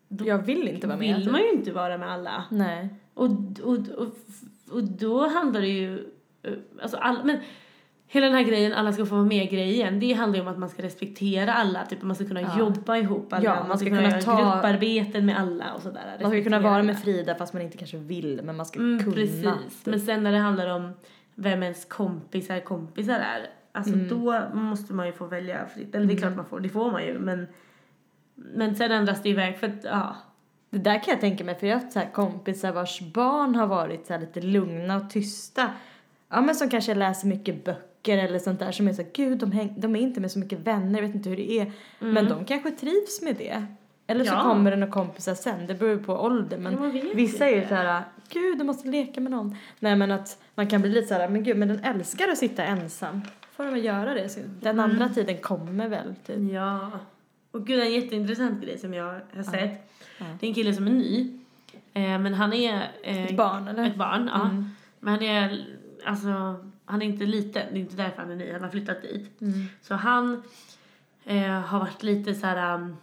då 0.09 0.27
Jag 0.27 0.37
vill 0.37 0.67
inte 0.67 0.87
vara 0.87 0.97
med. 0.97 1.15
vill 1.15 1.23
typ. 1.23 1.31
man 1.31 1.41
ju 1.41 1.51
inte 1.51 1.71
vara 1.71 1.97
med 1.97 2.11
alla. 2.11 2.43
Nej. 2.49 2.89
Och, 3.17 3.29
och, 3.63 3.77
och, 3.97 4.07
och 4.71 4.83
då 4.83 5.27
handlar 5.27 5.61
det 5.61 5.67
ju, 5.67 5.99
eh, 6.43 6.53
alltså 6.81 6.97
all, 6.97 7.23
men 7.25 7.37
hela 8.09 8.25
den 8.25 8.35
här 8.35 8.43
grejen, 8.43 8.73
alla 8.73 8.93
ska 8.93 9.05
få 9.05 9.15
vara 9.15 9.25
med 9.25 9.49
grejen, 9.49 9.99
det 9.99 10.13
handlar 10.13 10.35
ju 10.35 10.41
om 10.41 10.47
att 10.47 10.57
man 10.57 10.69
ska 10.69 10.83
respektera 10.83 11.53
alla, 11.53 11.85
typ 11.85 12.01
man 12.01 12.15
ska 12.15 12.25
kunna 12.27 12.41
Ja. 12.41 12.59
jobba 12.59 12.97
ihop 12.97 13.33
alla, 13.33 13.43
Ja, 13.45 13.65
man 13.67 13.77
ska, 13.77 13.87
kunna, 13.89 14.03
göra 14.03 14.21
ta- 14.21 14.35
grupparbeten 14.37 15.25
med 15.25 15.39
alla 15.39 15.73
och 15.73 15.81
sådär. 15.81 16.17
Man 16.21 16.31
ska 16.31 16.43
kunna 16.43 16.59
vara 16.59 16.83
med. 16.83 16.99
Frida 16.99 17.35
fast 17.35 17.53
man 17.53 17.61
inte 17.61 17.77
kanske 17.77 17.97
vill 17.97 18.41
men 18.43 18.55
man 18.55 18.65
ska 18.65 18.79
Mm, 18.79 18.99
kunna. 19.03 19.15
precis. 19.15 19.43
typ. 19.43 19.85
Men 19.85 19.99
sen 19.99 20.23
när 20.23 20.31
det 20.31 20.37
handlar 20.37 20.67
om 20.67 20.91
vem 21.35 21.63
ens 21.63 21.85
kompisar 21.85 22.59
kompisar 22.59 23.13
är, 23.19 23.49
alltså 23.71 23.93
Mm. 23.93 24.07
då 24.07 24.41
måste 24.53 24.93
man 24.93 25.05
ju 25.07 25.13
få 25.13 25.25
välja 25.25 25.67
fritt. 25.75 25.95
Eller 25.95 26.05
det 26.05 26.13
är 26.13 26.17
klart 26.17 26.35
man 26.35 26.45
får, 26.45 26.59
det 26.59 26.69
får 26.69 26.91
man 26.91 27.05
ju 27.05 27.19
men 27.19 27.47
men 28.35 28.75
sen 28.75 28.91
ändras 28.91 29.23
det 29.23 29.29
iväg 29.29 29.57
för 29.57 29.67
att 29.67 29.83
ja, 29.83 30.15
Det 30.69 30.77
där 30.77 31.03
kan 31.03 31.11
jag 31.11 31.21
tänka 31.21 31.43
mig, 31.43 31.55
för 31.55 31.67
jag 31.67 31.75
har 31.75 31.81
haft 31.81 31.93
så 31.93 32.01
kompisar 32.13 32.71
vars 32.71 33.01
barn 33.01 33.55
har 33.55 33.67
varit 33.67 34.07
så 34.07 34.13
här 34.13 34.19
lite 34.19 34.41
lugna 34.41 34.95
och 34.97 35.09
tysta. 35.09 35.69
Ja 36.29 36.41
men 36.41 36.55
som 36.55 36.69
kanske 36.69 36.95
läser 36.95 37.27
mycket 37.27 37.65
böcker 37.65 38.17
eller 38.17 38.39
sånt 38.39 38.59
där 38.59 38.71
som 38.71 38.87
är 38.87 38.93
så 38.93 39.03
gud 39.13 39.37
de, 39.37 39.51
häng, 39.51 39.73
de 39.77 39.95
är 39.95 39.99
inte 39.99 40.19
med 40.21 40.31
så 40.31 40.39
mycket 40.39 40.59
vänner, 40.59 40.99
jag 41.01 41.07
vet 41.07 41.15
inte 41.15 41.29
hur 41.29 41.37
det 41.37 41.51
är. 41.59 41.71
Men 41.99 42.29
de 42.29 42.45
kanske 42.45 42.71
trivs 42.71 43.21
med 43.21 43.35
det. 43.35 43.65
Eller 44.07 44.23
så 44.25 44.33
Ja. 44.33 44.41
kommer 44.41 44.71
det 44.71 44.77
några 44.77 44.93
kompisar 44.93 45.35
sen, 45.35 45.67
det 45.67 45.73
beror 45.73 45.91
ju 45.91 45.99
på 46.03 46.13
ålder. 46.13 46.57
Men 46.57 46.73
Ja, 46.73 47.01
vissa 47.15 47.49
är 47.49 47.55
inte. 47.55 47.67
så 47.69 47.75
här, 47.75 48.03
gud 48.29 48.57
du 48.57 48.63
måste 48.63 48.87
leka 48.87 49.21
med 49.21 49.31
någon. 49.31 49.55
Nej 49.79 49.95
men 49.95 50.11
att 50.11 50.37
man 50.55 50.67
kan 50.67 50.81
bli 50.81 50.89
lite 50.91 51.07
så 51.07 51.13
här, 51.13 51.29
men 51.29 51.43
gud 51.43 51.57
men 51.57 51.67
den 51.67 51.83
älskar 51.83 52.27
att 52.27 52.37
sitta 52.37 52.63
ensam. 52.63 53.21
Får 53.51 53.63
de 53.63 53.73
väl 53.73 53.85
göra 53.85 54.13
det. 54.13 54.29
Så 54.29 54.39
Den 54.61 54.79
Mm. 54.79 54.91
andra 54.91 55.09
tiden 55.09 55.37
kommer 55.37 55.87
väl 55.87 56.15
typ. 56.27 56.51
Ja. 56.53 56.91
Och 57.51 57.67
gud, 57.67 57.79
en 57.79 57.93
jätteintressant 57.93 58.61
grej 58.63 58.77
som 58.77 58.93
jag 58.93 59.19
har 59.35 59.43
sett. 59.43 59.53
Ja. 59.71 59.96
Det 60.17 60.45
är 60.45 60.47
en 60.47 60.53
kille 60.53 60.73
som 60.73 60.87
är 60.87 60.91
ny. 60.91 61.39
Eh, 61.93 62.19
men 62.19 62.33
han 62.33 62.53
är... 62.53 62.91
Eh, 63.03 63.25
Ett 63.25 63.37
barn 63.37 63.67
eller? 63.67 63.83
Ett 63.83 63.95
barn, 63.95 64.29
ja. 64.33 64.41
Mm. 64.49 64.69
Men 64.99 65.13
han 65.13 65.23
är, 65.23 65.65
alltså, 66.05 66.55
han 66.85 67.01
är 67.01 67.05
inte 67.05 67.25
liten. 67.25 67.63
Det 67.71 67.77
är 67.77 67.81
inte 67.81 67.95
därför 67.95 68.21
han 68.21 68.31
är 68.31 68.35
ny. 68.35 68.51
Han 68.51 68.61
har 68.63 68.69
flyttat 68.69 69.01
dit. 69.01 69.41
Mm. 69.41 69.65
Så 69.81 69.95
han 69.95 70.43
eh, 71.25 71.51
har 71.51 71.79
varit 71.79 72.03
lite 72.03 72.35
så 72.35 72.47
här... 72.47 72.75
um, 72.75 72.97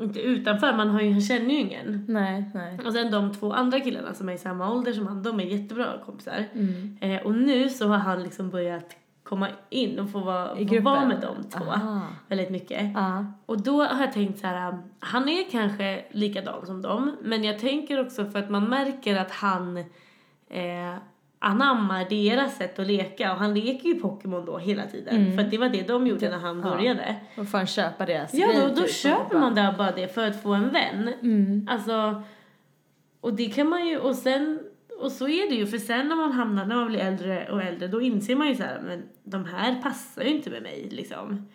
inte 0.00 0.20
utanför, 0.20 0.76
man 0.76 0.88
har 0.88 1.00
ju, 1.00 1.12
han 1.12 1.20
känner 1.20 1.50
ju 1.54 1.60
ingen. 1.60 2.04
Nej, 2.08 2.50
nej. 2.54 2.78
Och 2.86 2.92
sen 2.92 3.10
de 3.10 3.34
två 3.34 3.52
andra 3.52 3.80
killarna 3.80 4.14
som 4.14 4.28
är 4.28 4.32
i 4.32 4.38
samma 4.38 4.72
ålder 4.72 4.92
som 4.92 5.06
han, 5.06 5.22
de 5.22 5.40
är 5.40 5.44
jättebra 5.44 5.86
kompisar. 6.06 6.44
Mm. 6.52 6.98
Eh, 7.00 7.22
och 7.22 7.34
nu 7.34 7.68
så 7.68 7.88
har 7.88 7.96
han 7.96 8.22
liksom 8.22 8.50
börjat 8.50 8.96
komma 9.30 9.48
in 9.70 9.98
och 9.98 10.10
få 10.10 10.18
vara, 10.20 10.58
I 10.58 10.68
få 10.68 10.80
vara 10.80 11.04
med 11.04 11.20
de 11.20 11.50
två 11.50 11.64
Aha. 11.64 12.00
väldigt 12.28 12.50
mycket. 12.50 12.92
Ja. 12.94 13.26
Och 13.46 13.62
då 13.62 13.82
har 13.84 14.00
jag 14.04 14.12
tänkt 14.12 14.38
så 14.38 14.46
här, 14.46 14.68
um, 14.68 14.82
han 14.98 15.28
är 15.28 15.50
kanske 15.50 16.04
likadan 16.10 16.66
som 16.66 16.82
dem, 16.82 17.16
men 17.22 17.44
jag 17.44 17.58
tänker 17.58 18.00
också 18.06 18.24
för 18.24 18.38
att 18.38 18.50
man 18.50 18.64
märker 18.68 19.16
att 19.16 19.30
han 19.30 19.76
eh, 20.48 20.94
anammar 21.38 22.06
deras 22.10 22.56
sätt 22.56 22.78
att 22.78 22.86
leka 22.86 23.32
och 23.32 23.38
han 23.38 23.54
leker 23.54 23.88
ju 23.88 23.94
Pokémon 24.00 24.44
då 24.44 24.58
hela 24.58 24.86
tiden 24.86 25.16
Mm. 25.16 25.36
för 25.36 25.44
att 25.44 25.50
det 25.50 25.58
var 25.58 25.68
det 25.68 25.88
de 25.88 26.06
gjorde 26.06 26.30
när 26.30 26.38
han 26.38 26.60
ja. 26.64 26.70
började. 26.70 27.16
Då 27.36 27.44
får 27.44 27.58
han 27.58 27.66
köpa 27.66 28.06
deras 28.06 28.34
Ja, 28.34 28.48
då, 28.54 28.68
då 28.68 28.74
typ. 28.74 28.94
köper 28.94 29.38
man 29.38 29.54
bara 29.54 29.92
det 29.92 30.14
för 30.14 30.26
att 30.26 30.42
få 30.42 30.54
en 30.54 30.70
vän. 30.70 31.14
Mm. 31.22 31.68
Alltså, 31.70 32.22
och 33.20 33.34
det 33.34 33.46
kan 33.46 33.68
man 33.68 33.86
ju, 33.86 33.98
och 33.98 34.14
sen, 34.14 34.60
och 35.00 35.12
så 35.12 35.28
är 35.28 35.48
det 35.50 35.54
ju, 35.54 35.66
för 35.66 35.78
sen 35.78 36.08
när 36.08 36.16
man 36.16 36.32
hamnar, 36.32 36.66
när 36.66 36.76
man 36.76 36.86
blir 36.86 37.00
äldre 37.00 37.48
och 37.52 37.62
äldre, 37.62 37.88
då 37.88 38.00
inser 38.00 38.36
man 38.36 38.48
ju 38.48 38.54
så 38.54 38.62
här, 38.62 38.80
men 38.86 39.02
de 39.24 39.44
här 39.44 39.82
passar 39.82 40.22
ju 40.22 40.28
inte 40.28 40.50
med 40.50 40.62
mig 40.62 40.88
liksom. 40.90 41.48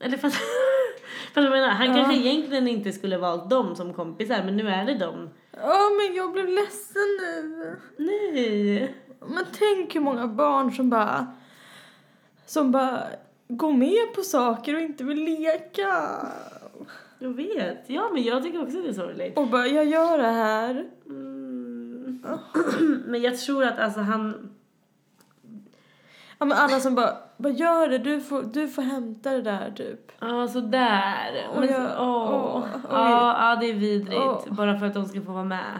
Eller 0.00 0.16
fast, 0.16 0.36
fast 1.34 1.44
jag 1.44 1.50
menar, 1.50 1.68
han 1.68 1.86
Ja. 1.86 1.94
kanske 1.94 2.14
egentligen 2.14 2.68
inte 2.68 2.92
skulle 2.92 3.18
valt 3.18 3.50
dem 3.50 3.76
som 3.76 3.94
kompisar, 3.94 4.42
men 4.44 4.56
nu 4.56 4.68
är 4.68 4.84
det 4.84 4.94
dem. 4.98 5.30
Åh, 5.62 5.88
men 5.96 6.16
jag 6.16 6.32
blev 6.32 6.48
ledsen 6.48 7.02
nu. 7.20 7.76
Nej. 7.96 8.94
Men 9.20 9.44
tänk 9.58 9.94
hur 9.94 10.00
många 10.00 10.26
barn 10.26 10.72
som 10.72 10.90
bara, 10.90 11.26
som 12.46 12.72
bara 12.72 13.02
går 13.48 13.72
med 13.72 14.14
på 14.14 14.22
saker 14.22 14.74
och 14.74 14.80
inte 14.80 15.04
vill 15.04 15.24
leka. 15.24 16.08
Jag 17.18 17.36
vet. 17.36 17.84
Ja, 17.86 18.10
men 18.12 18.22
jag 18.22 18.42
tycker 18.42 18.62
också 18.62 18.80
det 18.82 18.88
är 18.88 18.92
sorgligt. 18.92 19.38
Och 19.38 19.46
bara, 19.46 19.66
jag 19.66 19.84
gör 19.84 20.18
det 20.18 20.28
här. 20.30 20.86
Mm. 21.06 21.31
Men 23.06 23.22
jag 23.22 23.38
tror 23.38 23.64
att 23.64 23.78
alltså 23.78 24.00
han, 24.00 24.50
Ja 26.38 26.46
men 26.46 26.58
alla 26.58 26.80
som 26.80 26.94
bara, 26.94 27.16
bara 27.36 27.52
gör 27.52 27.88
det, 27.88 27.98
du 27.98 28.20
får, 28.20 28.42
du 28.42 28.68
får 28.68 28.82
hämta 28.82 29.30
det 29.30 29.42
där 29.42 29.70
typ. 29.76 30.12
ja 30.20 30.48
sådär. 30.48 31.46
Och 31.54 31.60
Men 31.60 31.68
så, 31.68 31.74
jag- 31.74 31.90
åh. 31.98 32.30
åh, 32.34 32.62
oj. 32.74 32.80
Ja, 32.90 33.50
ja, 33.50 33.56
det 33.60 33.66
är 33.70 33.74
vidrigt. 33.74 34.20
Åh. 34.20 34.42
Bara 34.54 34.78
för 34.78 34.86
att 34.86 34.94
de 34.94 35.04
ska 35.06 35.20
få 35.22 35.32
vara 35.32 35.44
med. 35.44 35.78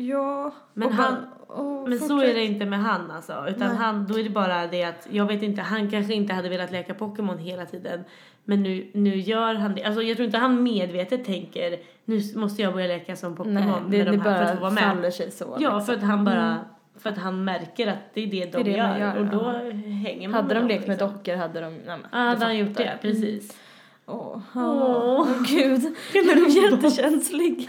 Ja. 0.00 0.52
Men 0.74 0.92
han- 0.92 1.14
bara, 1.48 1.86
Men 1.88 1.98
så 1.98 2.20
är 2.20 2.34
det 2.34 2.44
inte 2.44 2.66
med 2.66 2.78
han 2.80 3.10
alltså. 3.10 3.44
Utan 3.48 3.68
Nej. 3.68 3.76
han, 3.76 4.06
då 4.06 4.18
är 4.18 4.24
det 4.24 4.30
bara 4.30 4.66
det 4.66 4.84
att, 4.84 5.08
jag 5.10 5.26
vet 5.26 5.42
inte, 5.42 5.62
han 5.62 5.90
kanske 5.90 6.14
inte 6.14 6.34
hade 6.34 6.48
velat 6.48 6.70
leka 6.72 6.94
Pokémon 6.94 7.38
hela 7.38 7.66
tiden. 7.66 8.04
Men 8.44 8.62
nu, 8.62 8.90
nu 8.94 9.16
gör 9.16 9.54
han 9.54 9.74
det. 9.74 9.84
Alltså 9.84 10.02
jag 10.02 10.16
tror 10.16 10.26
inte 10.26 10.38
han 10.38 10.62
medvetet 10.62 11.24
tänker, 11.24 11.78
nu 12.04 12.20
måste 12.34 12.62
jag 12.62 12.72
börja 12.72 12.86
leka 12.86 13.16
som 13.16 13.36
Pokémon 13.36 13.54
Nej, 13.54 13.64
det, 13.90 13.96
med 13.96 14.06
det 14.06 14.10
de 14.10 14.20
här 14.20 14.46
för 14.46 14.52
att 14.52 14.60
vara 14.60 14.70
med. 14.70 14.82
faller 14.82 15.10
sig 15.10 15.30
så. 15.30 15.44
Ja, 15.60 15.76
liksom. 15.78 15.80
för 15.86 15.94
att 15.94 16.02
han 16.10 16.24
bara, 16.24 16.58
för 16.98 17.10
att 17.10 17.18
han 17.18 17.44
märker 17.44 17.86
att 17.86 18.14
det 18.14 18.22
är 18.22 18.26
det 18.26 18.44
de 18.44 18.50
Det 18.50 18.58
är 18.60 18.64
det 18.64 18.70
gör, 18.70 18.98
gör, 18.98 19.18
Och 19.18 19.26
då 19.26 19.42
ja. 19.64 19.70
hänger 20.04 20.28
man 20.28 20.42
Hade 20.42 20.54
de 20.54 20.66
lekt 20.68 20.80
med 20.86 20.88
liksom. 20.98 21.12
dockor 21.12 21.36
hade 21.36 21.60
de... 21.60 21.70
Nej, 21.70 21.82
men, 21.86 22.00
Ja, 22.12 22.18
hade 22.18 22.44
han 22.44 22.58
gjort 22.58 22.76
det, 22.76 22.98
precis. 23.02 23.58
Åh, 24.08 24.38
Åh. 24.54 25.20
åh, 25.20 25.28
gud. 25.48 25.82
Jag 26.14 26.24
blev 26.24 26.48
jättekänslig. 26.48 27.68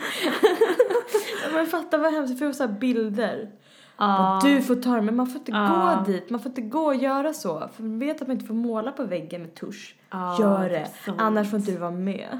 Men 1.53 1.67
fatta 1.67 1.98
vad 1.98 2.13
hemskt, 2.13 2.38
för 2.39 2.46
jag 2.46 2.55
får 2.58 2.67
så 2.67 2.74
bilder. 2.74 3.50
Ja. 3.98 4.39
Du 4.43 4.62
får 4.62 4.75
ta 4.75 4.96
det, 4.96 5.01
men 5.01 5.15
man 5.15 5.27
får 5.27 5.39
inte 5.39 5.51
Ja. 5.51 6.03
gå 6.05 6.12
dit. 6.12 6.29
Man 6.29 6.39
får 6.39 6.50
inte 6.50 6.62
gå 6.62 6.79
och 6.86 6.96
göra 6.96 7.34
så. 7.34 7.69
För 7.75 7.84
man 7.84 8.00
vet 8.00 8.22
att 8.22 8.27
man 8.27 8.36
inte 8.36 8.46
får 8.48 8.53
måla 8.53 8.91
på 8.91 9.03
väggen 9.03 9.41
med 9.41 9.55
tusch. 9.55 9.96
Ja, 10.12 10.38
Gör 10.39 10.69
det 10.69 10.77
är 10.77 10.88
sant. 11.05 11.22
annars 11.22 11.50
får 11.50 11.60
inte 11.60 11.72
du 11.72 11.77
vara 11.77 11.91
med. 11.91 12.39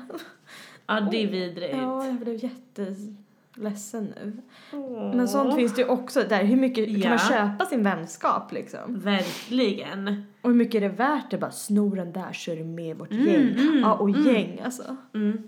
Ja, 0.88 1.00
det 1.12 1.24
är 1.24 1.28
vidrigt. 1.28 1.76
Ja, 1.78 2.06
jag 2.06 2.16
blev 2.16 2.36
jätteledsen 2.44 4.14
nu. 4.16 4.38
Åh. 4.74 5.16
Men 5.16 5.28
sånt 5.28 5.56
finns 5.56 5.76
det 5.76 5.82
ju 5.82 5.88
också 5.88 6.24
där. 6.30 6.44
Hur 6.44 6.56
mycket 6.58 6.90
Ja. 6.90 7.02
kan 7.02 7.10
man 7.10 7.20
köpa 7.20 7.66
sin 7.66 7.84
vänskap 7.84 8.52
liksom? 8.52 9.00
Verkligen. 9.00 10.24
Och 10.42 10.50
hur 10.50 10.58
mycket 10.58 10.76
är 10.76 10.82
det 10.82 10.96
värt 10.96 11.32
det 11.32 11.38
bara 11.38 11.52
snor 11.52 11.96
den 11.96 12.12
där 12.12 12.34
så 12.34 12.52
är 12.52 12.56
du 12.56 12.64
med 12.64 12.90
i 12.90 12.94
vårt 12.94 13.12
Mm, 13.12 13.26
gäng. 13.28 13.42
mm, 13.68 13.80
ja, 13.80 13.94
och 13.96 14.10
mm. 14.10 14.26
gäng 14.28 14.60
alltså. 14.66 14.96
Mm. 15.14 15.48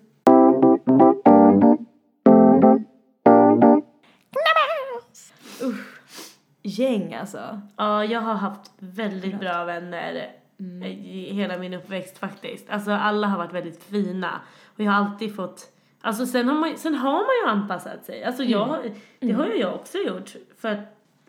Gäng 6.63 7.13
alltså. 7.13 7.62
Ja, 7.77 8.05
jag 8.05 8.21
har 8.21 8.33
haft 8.33 8.71
väldigt 8.79 9.39
bra 9.39 9.63
vänner 9.63 10.36
Mm. 10.60 10.83
i 10.83 11.33
hela 11.33 11.57
min 11.57 11.74
uppväxt 11.74 12.17
faktiskt. 12.17 12.69
Alltså 12.69 12.91
alla 12.91 13.27
har 13.27 13.38
varit 13.38 13.53
väldigt 13.53 13.83
fina. 13.83 14.41
Och 14.65 14.79
jag 14.79 14.91
har 14.91 15.05
alltid 15.05 15.36
fått, 15.36 15.74
alltså 16.01 16.25
sen 16.25 16.48
har 16.48 16.55
man, 16.55 16.77
sen 16.77 16.95
har 16.95 17.13
man 17.13 17.53
ju 17.55 17.62
anpassat 17.62 18.05
sig. 18.05 18.24
Alltså 18.24 18.43
jag, 18.43 18.79
Mm. 18.86 18.93
det 19.19 19.31
har 19.31 19.45
ju 19.48 19.55
jag 19.55 19.75
också 19.75 19.98
gjort. 19.98 20.36
För 20.57 20.81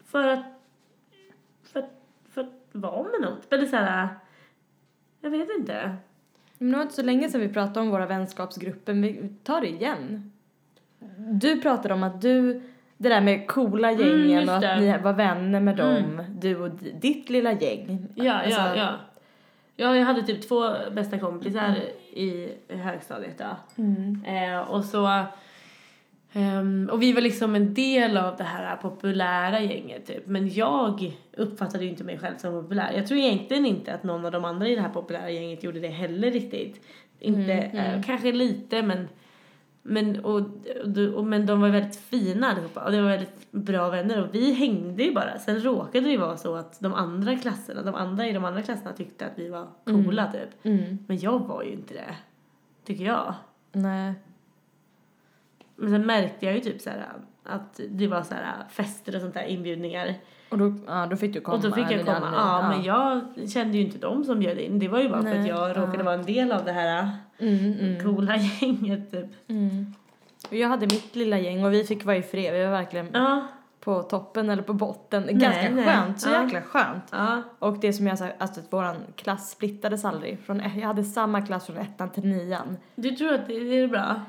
för 0.06 0.28
att, 0.28 0.44
för 1.72 1.80
att, 1.80 1.90
för 2.30 2.40
att 2.40 2.61
vara 2.72 3.02
med 3.02 3.20
något. 3.30 3.52
Eller 3.52 3.66
såhär, 3.66 4.08
jag 5.20 5.30
vet 5.30 5.48
inte. 5.58 5.96
Men 6.58 6.70
det 6.70 6.76
var 6.76 6.82
inte 6.82 6.94
så 6.94 7.02
länge 7.02 7.28
sedan 7.28 7.40
vi 7.40 7.48
pratade 7.48 7.80
om 7.80 7.90
våra 7.90 8.06
vänskapsgrupper, 8.06 8.92
men 8.94 9.02
vi 9.02 9.28
tar 9.44 9.60
det 9.60 9.68
igen. 9.68 10.32
Du 11.18 11.60
pratade 11.60 11.94
om 11.94 12.02
att 12.02 12.20
du, 12.22 12.62
det 12.96 13.08
där 13.08 13.20
med 13.20 13.48
coola 13.48 13.90
Mm, 13.90 14.02
gängen 14.08 14.30
just 14.40 14.48
och 14.48 14.54
att 14.54 14.60
det. 14.62 14.80
ni 14.80 14.98
var 14.98 15.12
vänner 15.12 15.60
med 15.60 15.80
Mm. 15.80 16.16
dem, 16.16 16.24
du 16.40 16.56
och 16.56 16.70
di- 16.70 16.92
ditt 16.92 17.30
lilla 17.30 17.52
gäng. 17.52 18.06
Ja, 18.14 18.32
Alltså, 18.32 18.60
ja, 18.60 18.76
ja. 18.76 18.94
Ja, 19.76 19.96
jag 19.96 20.04
hade 20.06 20.22
typ 20.22 20.48
två 20.48 20.74
bästa 20.92 21.18
kompisar 21.18 21.74
i 22.12 22.48
högstadiet 22.68 23.38
då. 23.38 23.82
Mm. 23.82 24.24
Eh, 24.24 24.60
och 24.60 24.84
så... 24.84 25.24
ehm, 26.32 26.88
och 26.92 27.02
vi 27.02 27.12
var 27.12 27.20
liksom 27.20 27.54
en 27.54 27.74
del 27.74 28.16
av 28.16 28.36
det 28.36 28.44
här 28.44 28.76
populära 28.76 29.60
gänget 29.60 30.06
typ. 30.06 30.26
Men 30.26 30.48
jag 30.48 31.12
uppfattade 31.36 31.84
ju 31.84 31.90
inte 31.90 32.04
mig 32.04 32.18
själv 32.18 32.36
som 32.36 32.62
populär. 32.62 32.92
Jag 32.96 33.06
tror 33.06 33.20
egentligen 33.20 33.66
inte 33.66 33.94
att 33.94 34.02
någon 34.02 34.24
av 34.24 34.32
de 34.32 34.44
andra 34.44 34.68
i 34.68 34.74
det 34.74 34.80
här 34.80 34.88
populära 34.88 35.30
gänget 35.30 35.64
gjorde 35.64 35.80
det 35.80 35.88
heller 35.88 36.30
riktigt. 36.30 36.80
Inte, 37.18 37.52
Mm, 37.52 37.70
mm. 37.70 37.94
Eh, 37.94 38.02
kanske 38.02 38.32
lite 38.32 38.82
men... 38.82 39.08
Men, 39.84 40.24
och, 40.24 40.36
och, 40.36 41.14
och, 41.14 41.24
men 41.24 41.46
de 41.46 41.60
var 41.60 41.68
väldigt 41.68 41.96
fina 41.96 42.46
allihopa 42.50 42.84
och 42.84 42.92
det 42.92 43.02
var 43.02 43.08
väldigt 43.08 43.52
bra 43.52 43.90
vänner 43.90 44.22
och 44.22 44.34
vi 44.34 44.52
hängde 44.54 45.02
ju 45.02 45.14
bara. 45.14 45.38
Sen 45.38 45.60
råkade 45.60 46.06
det 46.06 46.10
ju 46.10 46.16
vara 46.16 46.36
så 46.36 46.54
att 46.54 46.80
de 46.80 46.94
andra 46.94 47.36
klasserna, 47.36 47.82
de 47.82 47.94
andra 47.94 48.26
i 48.26 48.32
de 48.32 48.44
andra 48.44 48.62
klasserna 48.62 48.92
tyckte 48.92 49.26
att 49.26 49.32
vi 49.36 49.48
var 49.48 49.66
coola 49.84 50.32
typ. 50.32 50.64
Mm. 50.64 50.98
Men 51.06 51.18
jag 51.18 51.38
var 51.38 51.62
ju 51.62 51.72
inte 51.72 51.94
det, 51.94 52.16
tycker 52.84 53.04
jag. 53.04 53.34
Nej. 53.72 54.14
Men 55.82 55.90
sen 55.90 56.06
märkte 56.06 56.46
jag 56.46 56.54
ju 56.54 56.60
typ 56.60 56.80
så 56.80 56.90
här 56.90 57.06
att 57.44 57.80
det 57.90 58.06
var 58.06 58.22
så 58.22 58.34
här 58.34 58.68
fester 58.70 59.14
och 59.16 59.20
sånt 59.20 59.34
där, 59.34 59.44
inbjudningar. 59.44 60.14
Och 60.48 60.58
då, 60.58 60.74
ja, 60.86 61.06
då 61.10 61.16
fick 61.16 61.32
du 61.34 61.40
komma. 61.40 61.56
och 61.56 61.62
då 61.62 61.72
fick 61.72 61.90
jag 61.90 62.00
komma. 62.06 62.12
Janne, 62.20 62.36
Ja, 62.36 62.68
men 62.68 62.82
jag 62.82 63.20
kände 63.50 63.78
ju 63.78 63.84
inte 63.84 63.98
dem 63.98 64.24
som 64.24 64.38
bjöd 64.38 64.58
in. 64.58 64.78
Det 64.78 64.88
var 64.88 65.00
ju 65.00 65.08
bara 65.08 65.22
för 65.22 65.28
Nej, 65.28 65.40
att 65.40 65.46
jag 65.48 65.70
råkade 65.70 65.98
ja. 65.98 66.04
vara 66.04 66.14
en 66.14 66.22
del 66.24 66.52
av 66.52 66.64
det 66.64 66.72
här 66.72 67.08
Mm, 67.38 67.72
mm, 67.80 68.04
coola 68.04 68.36
gänget 68.36 69.10
typ. 69.10 69.26
mm. 69.48 69.94
Och 70.50 70.56
jag 70.56 70.68
hade 70.68 70.86
mitt 70.86 71.16
lilla 71.16 71.38
gäng 71.38 71.64
och 71.64 71.72
vi 71.72 71.84
fick 71.84 72.04
vara 72.04 72.16
i 72.16 72.22
fred. 72.22 72.54
Vi 72.54 72.64
var 72.64 72.70
verkligen 72.70 73.08
Ja, 73.12 73.46
på 73.80 74.02
toppen 74.02 74.50
eller 74.50 74.62
på 74.62 74.72
botten. 74.72 75.22
Nej, 75.22 75.34
Ganska 75.34 75.70
nej. 75.70 75.84
skönt, 75.86 76.20
så 76.20 76.30
Ja. 76.30 76.42
jäkla 76.44 76.62
skönt. 76.62 77.04
ja. 77.10 77.42
Och 77.58 77.78
det 77.80 77.92
som 77.92 78.06
jag 78.06 78.18
sa, 78.18 78.26
alltså 78.38 78.60
att 78.60 78.72
våran 78.72 78.96
klass 79.16 79.50
splittades 79.50 80.04
aldrig. 80.04 80.38
Från, 80.40 80.58
jag 80.58 80.86
hade 80.86 81.04
samma 81.04 81.42
klass 81.46 81.66
från 81.66 81.76
ettan 81.76 82.10
till 82.10 82.24
nian. 82.26 82.76
Du 82.94 83.10
tror 83.10 83.34
att 83.34 83.46
det 83.46 83.54
är 83.54 83.88
bra? 83.88 84.20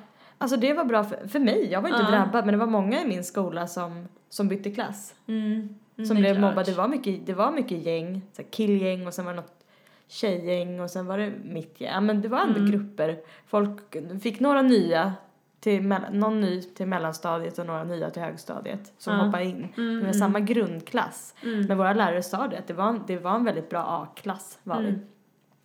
Alltså 0.44 0.58
det 0.58 0.74
var 0.74 0.84
bra 0.86 1.04
för, 1.04 1.28
för 1.28 1.40
mig, 1.40 1.68
jag 1.72 1.82
var 1.82 1.90
inte 1.90 2.02
Ja. 2.02 2.10
drabbad 2.10 2.46
men 2.46 2.52
det 2.54 2.58
var 2.60 2.68
många 2.68 3.02
i 3.02 3.08
min 3.08 3.24
skola 3.24 3.68
som, 3.68 4.08
som 4.30 4.48
bytte 4.48 4.72
klass. 4.72 5.16
Mm. 5.28 5.70
Mm, 5.98 6.06
Som 6.08 6.16
det 6.16 6.22
blev 6.22 6.40
mobbade. 6.40 6.72
Det 6.72 6.78
var 6.78 6.88
mycket, 6.88 7.26
det 7.26 7.34
var 7.34 7.52
mycket 7.52 7.78
gäng, 7.86 8.22
så 8.34 8.42
här 8.42 8.50
killgäng 8.50 9.08
och 9.08 9.14
sen 9.14 9.26
var 9.26 9.32
det 9.34 9.42
något 9.42 9.66
tjejgäng 10.08 10.80
och 10.80 10.90
sen 10.90 11.06
var 11.06 11.18
det 11.18 11.32
mitt 11.44 11.82
gäng. 11.82 11.92
Ja 11.94 12.02
men 12.02 12.22
det 12.22 12.28
var 12.28 12.40
ändå 12.40 12.60
Mm. 12.60 12.72
grupper. 12.72 13.18
Folk 13.48 13.96
fick 14.22 14.40
några 14.40 14.62
nya 14.62 15.14
till 15.60 15.84
någon 16.12 16.42
ny 16.42 16.62
till 16.62 16.88
mellanstadiet 16.88 17.60
och 17.60 17.66
några 17.66 17.84
nya 17.84 18.10
till 18.10 18.22
högstadiet 18.22 18.94
som 18.98 19.14
Ja. 19.14 19.20
hoppar 19.24 19.40
in. 19.40 19.68
Mm, 19.78 20.00
Vi 20.00 20.06
har 20.06 20.14
samma 20.14 20.40
grundklass. 20.40 21.36
Mm. 21.44 21.62
Men 21.68 21.78
våra 21.78 21.94
lärare 21.94 22.24
sa 22.24 22.48
det, 22.48 22.58
att 22.58 22.68
det 22.68 22.74
var 22.74 23.00
det 23.08 23.18
var 23.18 23.36
en 23.36 23.46
väldigt 23.46 23.70
bra 23.70 23.80
A-klass 24.04 24.60
var 24.64 24.76
Mm. 24.78 24.86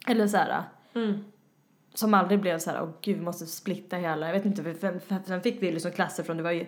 vi. 0.06 0.12
Eller 0.12 0.26
så 0.26 0.37
här, 0.37 0.62
Mm 0.94 1.25
som 1.95 2.14
aldrig 2.14 2.40
blev 2.40 2.59
så 2.59 2.71
här, 2.71 2.83
åh 2.83 2.90
gud 3.02 3.16
vi 3.16 3.25
måste 3.25 3.47
splitta 3.47 3.97
hela, 3.97 4.26
jag 4.26 4.35
vet 4.35 4.47
inte, 4.47 4.62
för, 4.62 4.75
för, 4.75 4.99
för, 4.99 5.21
sen 5.26 5.42
fick 5.42 5.62
vi 5.62 5.73
liksom 5.73 5.92
klasser 5.92 6.23
från, 6.23 6.37
det 6.37 6.42
var 6.42 6.50
ju 6.50 6.66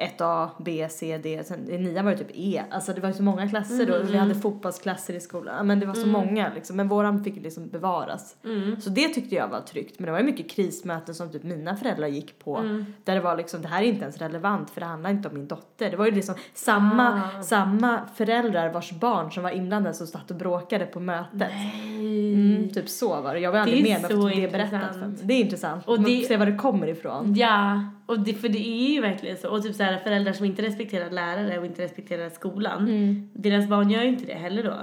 1A, 0.00 0.48
B, 0.58 0.86
C, 0.90 1.18
D, 1.22 1.42
sen 1.44 1.70
i 1.70 1.78
nian 1.78 2.04
var 2.04 2.12
det 2.12 2.18
typ 2.18 2.30
E, 2.34 2.62
alltså 2.70 2.92
det 2.92 3.00
var 3.00 3.08
ju 3.08 3.14
så 3.14 3.22
många 3.22 3.48
klasser 3.48 3.86
då, 3.86 3.94
Mm, 3.94 4.06
vi 4.06 4.16
hade 4.16 4.34
fotbollsklasser 4.34 5.14
i 5.14 5.20
skolan, 5.20 5.66
men 5.66 5.80
det 5.80 5.86
var 5.86 5.94
så 5.94 6.06
många 6.06 6.50
liksom, 6.54 6.76
men 6.76 6.88
våran 6.88 7.24
fick 7.24 7.36
liksom 7.42 7.68
bevaras. 7.68 8.36
Mm. 8.44 8.80
Så 8.80 8.90
det 8.90 9.08
tyckte 9.08 9.34
jag 9.34 9.48
var 9.48 9.60
tryggt, 9.60 9.98
men 9.98 10.06
det 10.06 10.12
var 10.12 10.18
ju 10.18 10.24
mycket 10.24 10.50
krismöten 10.50 11.14
som 11.14 11.32
typ 11.32 11.42
mina 11.42 11.76
föräldrar 11.76 12.06
gick 12.06 12.38
på, 12.38 12.56
Mm. 12.56 12.84
där 13.04 13.14
det 13.14 13.20
var 13.20 13.36
liksom, 13.36 13.62
det 13.62 13.68
här 13.68 13.82
är 13.82 13.86
inte 13.86 14.02
ens 14.02 14.18
relevant 14.18 14.70
för 14.70 14.80
det 14.80 14.86
handlar 14.86 15.10
inte 15.10 15.28
om 15.28 15.34
min 15.34 15.46
dotter. 15.48 15.90
Det 15.90 15.96
var 15.96 16.06
ju 16.06 16.12
liksom 16.12 16.34
samma, 16.54 17.22
Ah. 17.38 17.42
samma 17.42 18.00
föräldrar 18.14 18.72
vars 18.72 18.92
barn 18.92 19.32
som 19.32 19.42
var 19.42 19.50
inblandade 19.50 19.94
som 19.94 20.06
satt 20.06 20.30
och 20.30 20.36
bråkade 20.36 20.86
på 20.86 21.00
mötet. 21.00 21.50
Mm, 21.98 22.70
typ 22.74 22.88
så 22.88 23.20
var 23.22 23.34
det. 23.34 23.40
Jag 23.40 23.52
var 23.52 23.58
aldrig 23.58 23.82
med 23.82 23.90
jag 24.10 24.30
fick 24.32 24.36
det 24.42 24.52
berättat 24.52 24.92
för. 24.94 25.12
Det 25.22 25.34
är 25.34 25.40
intressant. 25.40 25.88
Och 25.88 26.00
det- 26.00 26.04
det... 26.20 26.24
se 26.26 26.36
var 26.36 26.46
det 26.46 26.56
kommer 26.56 26.86
ifrån. 26.86 27.34
Ja, 27.34 27.84
och 28.06 28.20
det, 28.20 28.34
för 28.34 28.48
det 28.48 28.58
är 28.68 28.92
ju 28.94 29.00
verkligen 29.00 29.36
så. 29.36 29.48
Och 29.48 29.62
typ 29.62 29.74
så 29.76 29.82
här, 29.82 29.89
föräldrar 29.98 30.32
som 30.32 30.46
inte 30.46 30.62
respekterar 30.62 31.10
lärare 31.10 31.58
och 31.58 31.66
inte 31.66 31.82
respekterar 31.82 32.28
skolan, 32.30 32.82
Mm. 32.88 33.30
deras 33.34 33.66
barn 33.68 33.90
gör 33.90 34.02
ju 34.02 34.08
inte 34.08 34.26
det 34.26 34.34
heller 34.34 34.62
då. 34.62 34.76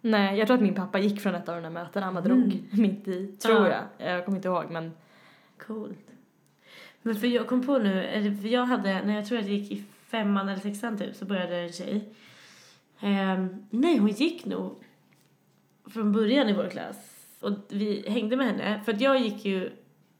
Nej, 0.00 0.38
jag 0.38 0.46
tror 0.46 0.54
att 0.56 0.62
min 0.62 0.74
pappa 0.74 0.98
gick 0.98 1.20
från 1.20 1.34
ett 1.34 1.48
av 1.48 1.54
de 1.54 1.62
där 1.62 1.70
mötena. 1.70 2.04
Han 2.06 2.14
bara 2.14 2.24
drog 2.24 2.62
mitt 2.70 3.08
i, 3.08 3.26
tror 3.26 3.56
Mm. 3.56 3.70
Ja. 3.72 3.78
jag. 3.98 4.10
Jag 4.16 4.24
kommer 4.24 4.38
inte 4.38 4.48
ihåg 4.48 4.64
men. 4.70 4.92
Coolt. 5.66 5.98
Men 7.02 7.14
för 7.16 7.26
jag 7.26 7.46
kom 7.46 7.66
på 7.66 7.78
nu, 7.78 8.36
för 8.42 8.48
jag 8.48 8.64
hade, 8.64 9.02
när 9.04 9.14
jag 9.16 9.26
tror 9.26 9.38
att 9.38 9.46
jag 9.46 9.54
gick 9.54 9.72
i 9.72 9.84
femman 10.06 10.48
eller 10.48 10.60
sexan 10.60 10.98
typ, 10.98 11.14
så 11.16 11.24
började 11.24 11.56
en 11.56 11.72
tjej. 11.72 12.04
Ehm, 13.00 13.66
nej, 13.70 13.98
hon 13.98 14.08
gick 14.08 14.44
nog 14.46 14.74
från 15.90 16.12
början 16.12 16.48
i 16.48 16.52
vår 16.52 16.68
klass. 16.70 17.08
Och 17.40 17.52
vi 17.68 18.04
hängde 18.08 18.36
med 18.36 18.46
henne, 18.46 18.80
för 18.84 18.96
jag 19.02 19.20
gick 19.20 19.44
ju, 19.44 19.70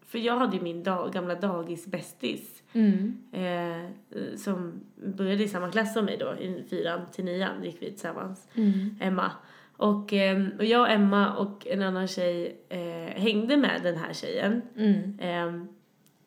för 0.06 0.18
jag 0.18 0.36
hade 0.38 0.56
ju 0.56 0.62
min 0.62 0.82
dag, 0.82 1.12
gamla 1.12 1.34
dagisbästis. 1.34 2.61
Mm. 2.72 3.16
Eh, 3.32 4.36
som 4.36 4.80
började 4.96 5.42
i 5.42 5.48
samma 5.48 5.70
klass 5.70 5.94
som 5.94 6.04
mig 6.04 6.16
då, 6.16 6.34
i 6.34 6.64
fyran 6.70 7.00
till 7.12 7.24
nian 7.24 7.64
gick 7.64 7.76
vi 7.82 7.90
tillsammans. 7.90 8.48
Mm. 8.54 8.96
Emma. 9.00 9.30
Och, 9.76 10.12
ehm, 10.12 10.50
och 10.58 10.64
jag, 10.64 10.92
Emma 10.92 11.36
och 11.36 11.66
en 11.66 11.82
annan 11.82 12.08
tjej 12.08 12.56
eh, 12.68 13.20
hängde 13.22 13.56
med 13.56 13.80
den 13.82 13.96
här 13.96 14.12
tjejen. 14.12 14.62
Mm. 14.76 15.18
Ehm, 15.20 15.68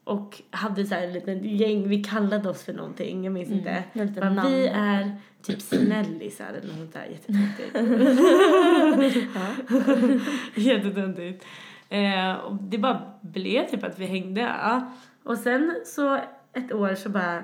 och 0.04 0.42
hade 0.50 0.86
så 0.86 0.96
här 0.96 1.04
en 1.04 1.14
liten 1.14 1.44
gäng, 1.44 1.90
vi 1.90 2.04
kallade 2.04 2.50
oss 2.50 2.64
för 2.64 2.74
någonting, 2.74 3.24
jag 3.24 3.34
minns 3.34 3.52
inte. 3.52 3.84
Mm, 3.94 4.08
liten 4.08 4.36
Men 4.36 4.52
vi 4.52 4.68
är 4.68 5.12
typ 5.42 5.62
snällisar 5.62 6.50
eller 6.50 6.68
något 6.68 6.78
sånt 6.78 6.94
där, 6.94 7.06
jättetöntigt. 7.06 7.75
Jättetöntigt. 10.56 11.46
Eh, 11.90 12.34
och 12.34 12.56
det 12.56 12.78
bara 12.78 13.02
blev 13.22 13.68
typ 13.68 13.84
att 13.84 14.00
vi 14.00 14.06
hängde. 14.06 14.42
Ja. 14.42 14.92
Och 15.25 15.38
sen 15.38 15.75
så 15.86 16.20
ett 16.53 16.74
år 16.74 16.96
så 16.96 17.10
bara, 17.10 17.44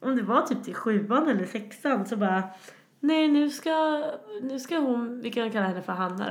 om 0.00 0.16
det 0.16 0.22
var 0.22 0.42
typ 0.42 0.64
till 0.64 0.74
sjuan 0.74 1.28
eller 1.28 1.44
sexan 1.46 2.06
så 2.06 2.16
bara, 2.16 2.42
nej 3.00 3.28
nu 3.28 3.50
ska, 3.50 4.04
nu 4.42 4.58
ska 4.58 4.78
hon, 4.78 5.20
vi 5.20 5.30
kan 5.30 5.50
kalla 5.50 5.66
henne 5.66 5.82
för 5.82 5.92
Hanna 5.92 6.24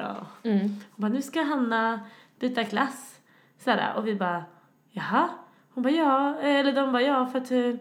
då. 0.44 0.50
Mm. 0.50 0.60
Hon 0.68 0.78
bara, 0.96 1.12
nu 1.12 1.22
ska 1.22 1.42
Hanna 1.42 2.00
byta 2.40 2.64
klass. 2.64 3.20
Sådär. 3.58 3.94
Och 3.98 4.08
vi 4.08 4.16
bara, 4.16 4.44
jaha? 4.92 5.30
Hon 5.74 5.84
bara, 5.84 5.94
ja. 5.94 6.36
Eller 6.40 6.74
de 6.74 6.92
bara, 6.92 7.02
ja 7.02 7.26
för 7.26 7.40
att 7.40 7.52
eh, 7.52 7.76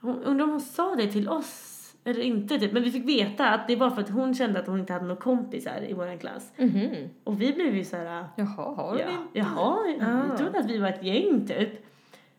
hon, 0.00 0.22
undrar 0.22 0.44
om 0.44 0.50
hon 0.50 0.60
sa 0.60 0.94
det 0.94 1.06
till 1.12 1.28
oss 1.28 1.74
eller 2.04 2.20
inte 2.20 2.58
typ. 2.58 2.72
Men 2.72 2.82
vi 2.82 2.90
fick 2.90 3.08
veta 3.08 3.48
att 3.50 3.68
det 3.68 3.76
var 3.76 3.90
för 3.90 4.00
att 4.02 4.10
hon 4.10 4.34
kände 4.34 4.60
att 4.60 4.66
hon 4.66 4.80
inte 4.80 4.92
hade 4.92 5.04
några 5.06 5.20
kompisar 5.20 5.80
i 5.88 5.92
vår 5.92 6.18
klass. 6.20 6.52
Mhm. 6.56 7.08
Och 7.24 7.40
vi 7.40 7.52
blev 7.52 7.74
ju 7.76 7.84
såhär, 7.84 8.24
Jaha, 8.36 8.74
har 8.74 8.94
du 8.94 9.00
ja, 9.00 9.08
inte? 9.10 9.38
jaha, 9.38 9.78
Ah. 10.00 10.26
jag 10.28 10.38
trodde 10.38 10.58
att 10.58 10.70
vi 10.70 10.78
var 10.78 10.88
ett 10.88 11.04
gäng 11.04 11.46
typ. 11.46 11.87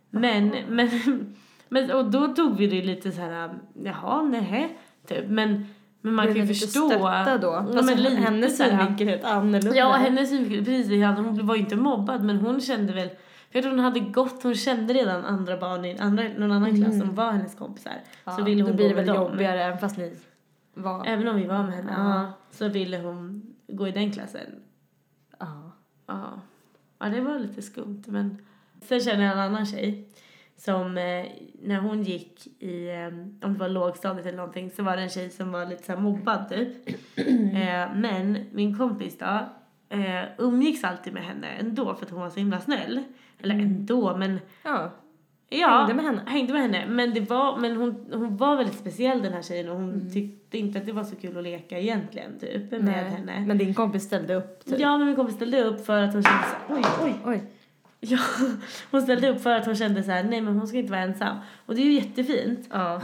Men, 0.10 0.52
men, 0.70 0.90
men, 1.70 1.92
och 1.92 2.12
då 2.12 2.28
tog 2.28 2.58
vi 2.58 2.68
det 2.68 2.82
lite 2.82 3.12
så 3.12 3.22
här, 3.22 3.60
jaha, 3.84 4.22
nej, 4.22 4.78
typ. 5.08 5.30
Men, 5.30 5.66
men 6.02 6.14
man 6.14 6.26
kan 6.28 6.36
ju 6.36 6.48
förstå. 6.48 6.90
stötta 6.90 7.38
då? 7.38 7.48
Ja, 7.48 7.58
Alltså, 7.58 7.86
men 7.86 8.04
lite 8.04 8.16
hennes 8.16 8.58
synvinkel 8.58 9.08
är 9.08 9.12
helt 9.12 9.24
annorlunda. 9.24 9.76
Ja, 9.76 9.92
hennes 9.92 10.30
synvinkel, 10.30 10.66
precis. 10.66 11.04
Hon 11.04 11.48
var 11.48 11.56
ju 11.56 11.62
inte 11.62 11.76
mobbad, 11.76 12.24
men 12.24 12.38
hon 12.38 12.62
kände 12.62 12.94
väl... 12.94 13.10
För 13.52 13.64
hon 13.64 13.80
hade 13.80 14.00
gått, 14.00 14.44
hon 14.44 14.56
kände 14.56 14.94
redan 14.94 15.26
andra 15.26 15.58
barn 15.58 15.86
i 15.86 15.98
andra, 15.98 16.24
någon 16.38 16.52
annan 16.52 16.76
klass 16.82 17.00
som 17.00 17.16
var 17.16 17.32
hennes 17.32 17.56
kompisar. 17.56 17.94
Ja, 18.26 18.32
så 18.32 18.44
ville 18.44 18.64
hon 18.64 18.72
då 18.72 18.76
blir 18.78 18.90
det 18.90 18.96
väl 18.96 19.06
dem. 19.08 19.16
jobbigare 19.16 19.64
även 19.64 19.78
fast 19.80 19.98
ni 19.98 20.16
var... 20.74 21.06
Även 21.08 21.28
om 21.28 21.36
vi 21.36 21.46
var 21.48 21.64
med 21.64 21.74
henne, 21.74 21.94
Ja. 21.98 22.14
ja. 22.14 22.32
Så 22.52 22.68
ville 22.68 22.98
hon 22.98 23.42
gå 23.68 23.88
i 23.88 23.92
den 23.92 24.12
klassen. 24.12 24.50
Ja. 25.40 25.72
Ja. 26.08 26.30
Ja, 27.00 27.06
det 27.10 27.22
var 27.22 27.40
lite 27.40 27.62
skumt, 27.62 28.04
men... 28.08 28.38
Sen 28.82 29.00
känner 29.00 29.24
jag 29.24 29.34
en 29.34 29.40
annan 29.40 29.66
tjej 29.66 30.08
som 30.58 30.98
eh, 30.98 31.26
när 31.62 31.80
hon 31.80 32.04
gick 32.04 32.48
i, 32.64 32.90
eh, 32.90 33.08
om 33.48 33.54
det 33.54 33.60
var 33.60 33.70
lågstadiet 33.70 34.26
eller 34.26 34.38
någonting, 34.38 34.72
så 34.72 34.84
var 34.84 34.96
det 34.98 35.02
en 35.04 35.10
tjej 35.10 35.30
som 35.30 35.52
var 35.52 35.66
lite 35.66 35.84
så 35.84 35.96
mobbad 36.00 36.50
typ. 36.50 36.90
eh, 37.54 37.96
men 37.96 38.46
min 38.52 38.78
kompis 38.78 39.18
då, 39.18 39.40
eh, 39.98 40.24
umgicks 40.38 40.84
alltid 40.84 41.14
med 41.14 41.24
henne 41.24 41.48
ändå 41.48 41.96
för 41.96 42.06
att 42.06 42.12
hon 42.12 42.22
var 42.22 42.30
så 42.30 42.40
himla 42.40 42.60
snäll. 42.60 43.04
Eller 43.42 43.56
ändå, 43.56 44.18
men 44.18 44.40
ja. 44.64 44.92
ja. 45.50 45.78
Hängde 45.78 45.94
med 45.94 46.06
henne. 46.06 46.22
Hängde 46.26 46.54
med 46.54 46.62
henne. 46.62 46.86
Men, 46.88 47.14
det 47.14 47.30
var, 47.30 47.58
men 47.58 47.76
hon, 47.76 48.06
hon 48.14 48.38
var 48.38 48.56
väldigt 48.56 48.80
speciell 48.80 49.22
den 49.22 49.34
här 49.34 49.42
tjejen 49.42 49.70
och 49.70 49.76
hon 49.76 49.90
Mm. 49.94 50.12
tyckte 50.12 50.58
inte 50.58 50.80
att 50.80 50.86
det 50.86 50.92
var 50.92 51.04
så 51.04 51.16
kul 51.16 51.38
att 51.38 51.44
leka 51.44 51.80
egentligen 51.80 52.40
typ 52.40 52.72
med 52.72 52.84
Nej. 52.84 52.94
henne. 53.10 53.40
Men 53.48 53.58
din 53.58 53.74
kompis 53.74 54.04
ställde 54.04 54.36
upp 54.36 54.66
typ. 54.66 54.80
Ja, 54.80 54.98
men 54.98 55.08
min 55.08 55.16
kompis 55.16 55.36
ställde 55.36 55.64
upp 55.64 55.86
för 55.86 56.02
att 56.04 56.14
hon 56.14 56.24
kände 56.24 56.44
så 56.68 56.74
oj, 56.74 56.82
oj, 57.04 57.14
Oj. 57.26 57.42
Ja, 58.00 58.20
hon 58.92 59.02
ställde 59.02 59.30
upp 59.30 59.42
för 59.42 59.56
att 59.56 59.66
hon 59.66 59.76
kände 59.76 60.04
så 60.04 60.12
här, 60.12 60.24
nej 60.24 60.42
men 60.42 60.58
hon 60.58 60.68
ska 60.68 60.78
inte 60.78 60.92
vara 60.92 61.02
ensam. 61.02 61.38
Och 61.66 61.76
det 61.76 61.82
är 61.82 61.86
ju 61.86 61.94
jättefint. 61.94 62.68
Ja. 62.72 63.02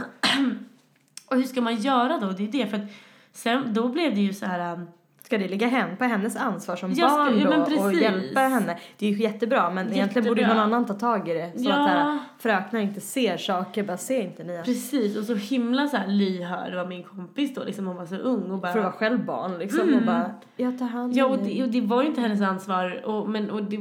Och 1.26 1.36
hur 1.36 1.44
ska 1.44 1.60
man 1.60 1.76
göra 1.76 2.18
då? 2.18 2.30
Det 2.30 2.44
är 2.44 2.48
det, 2.48 2.66
för 2.66 2.76
att 2.76 2.90
sen, 3.32 3.74
då 3.74 3.88
blev 3.88 4.14
det 4.14 4.20
ju 4.20 4.32
så 4.32 4.46
här, 4.46 4.72
um, 4.72 4.88
Ska 5.26 5.38
det 5.38 5.48
ligga 5.48 5.66
hen, 5.66 5.96
på 5.96 6.04
hennes 6.04 6.36
ansvar 6.36 6.76
som 6.76 6.92
Jag 6.92 7.10
ska- 7.10 7.18
barn 7.18 7.38
ja, 7.38 7.44
då 7.44 7.50
men 7.76 7.84
och 7.84 7.92
hjälpa 7.94 8.40
henne? 8.40 8.78
Det 8.98 9.06
är 9.06 9.10
ju 9.10 9.22
jättebra 9.22 9.70
men 9.70 9.92
egentligen 9.92 10.28
borde 10.28 10.40
Jättebra. 10.40 10.64
någon 10.64 10.72
annan 10.74 10.86
ta 10.86 10.94
tag 10.94 11.28
i 11.28 11.34
det. 11.34 11.52
Så 11.58 11.64
Ja. 11.68 11.72
att 11.84 11.90
här, 11.90 12.18
fröknar 12.38 12.80
inte 12.80 13.00
ser 13.00 13.36
saker, 13.36 13.82
bara 13.84 13.96
ser 13.96 14.22
inte 14.22 14.44
ni 14.44 14.62
precis, 14.64 15.16
och 15.16 15.24
så 15.24 15.34
himla 15.34 15.88
så 15.88 15.96
här 15.96 16.06
lyhörd 16.06 16.74
var 16.74 16.86
min 16.86 17.02
kompis 17.02 17.54
då, 17.54 17.64
liksom 17.64 17.86
hon 17.86 17.96
var 17.96 18.06
så 18.06 18.16
ung 18.16 18.50
och 18.50 18.58
bara 18.58 18.72
för 18.72 18.78
att 18.78 18.84
vara 18.84 18.92
själv 18.94 19.24
barn 19.24 19.58
liksom 19.58 19.80
Mm. 19.80 19.94
och 19.98 20.02
bara 20.02 20.30
jag 20.56 20.78
tar 20.78 20.86
hand 20.86 21.12
om 21.12 21.18
Ja, 21.18 21.26
och 21.26 21.38
det, 21.38 21.62
och 21.62 21.68
det 21.68 21.80
var 21.80 22.02
ju 22.02 22.08
inte 22.08 22.20
hennes 22.20 22.40
ansvar. 22.40 23.02
Och, 23.06 23.28
men, 23.28 23.50
och 23.50 23.62
det, 23.64 23.78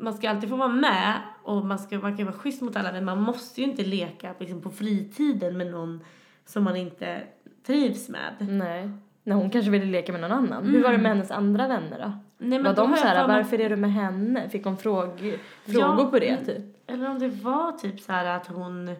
man 0.00 0.14
ska 0.14 0.30
alltid 0.30 0.48
få 0.50 0.56
vara 0.56 0.68
med 0.68 1.14
och 1.42 1.64
man, 1.66 1.78
ska, 1.78 1.98
man 1.98 2.16
kan 2.16 2.26
vara 2.26 2.36
schysst 2.36 2.62
mot 2.62 2.76
alla 2.76 2.92
men 2.92 3.04
man 3.04 3.20
måste 3.22 3.60
ju 3.60 3.66
inte 3.66 3.84
leka 3.84 4.34
liksom, 4.38 4.60
på 4.60 4.70
fritiden 4.70 5.56
med 5.56 5.66
någon 5.66 6.00
som 6.46 6.64
man 6.64 6.76
inte 6.76 7.20
trivs 7.66 8.08
med. 8.08 8.34
Nej. 8.38 8.90
När 9.28 9.36
hon 9.36 9.50
kanske 9.50 9.70
ville 9.70 9.84
leka 9.84 10.12
med 10.12 10.20
någon 10.20 10.32
annan. 10.32 10.64
Hur 10.64 10.82
var 10.82 10.92
det 10.92 10.98
med 10.98 11.10
hennes 11.12 11.30
andra 11.30 11.68
vänner 11.68 11.98
då? 11.98 12.12
Nej, 12.38 12.62
var 12.62 12.74
de 12.74 12.96
så 12.96 13.06
här, 13.06 13.28
mig- 13.28 13.36
varför 13.36 13.60
är 13.60 13.70
du 13.70 13.76
med 13.76 13.92
henne? 13.92 14.48
Fick 14.48 14.64
hon 14.64 14.76
fråg, 14.76 15.08
Ja, 15.64 15.72
frågor 15.72 16.10
på 16.10 16.18
det 16.18 16.28
mm. 16.28 16.44
typ? 16.44 16.90
Eller 16.90 17.10
om 17.10 17.18
det 17.18 17.28
var 17.28 17.72
typ 17.72 18.00
så 18.00 18.12
här 18.12 18.36
att 18.36 18.46
hon... 18.46 18.94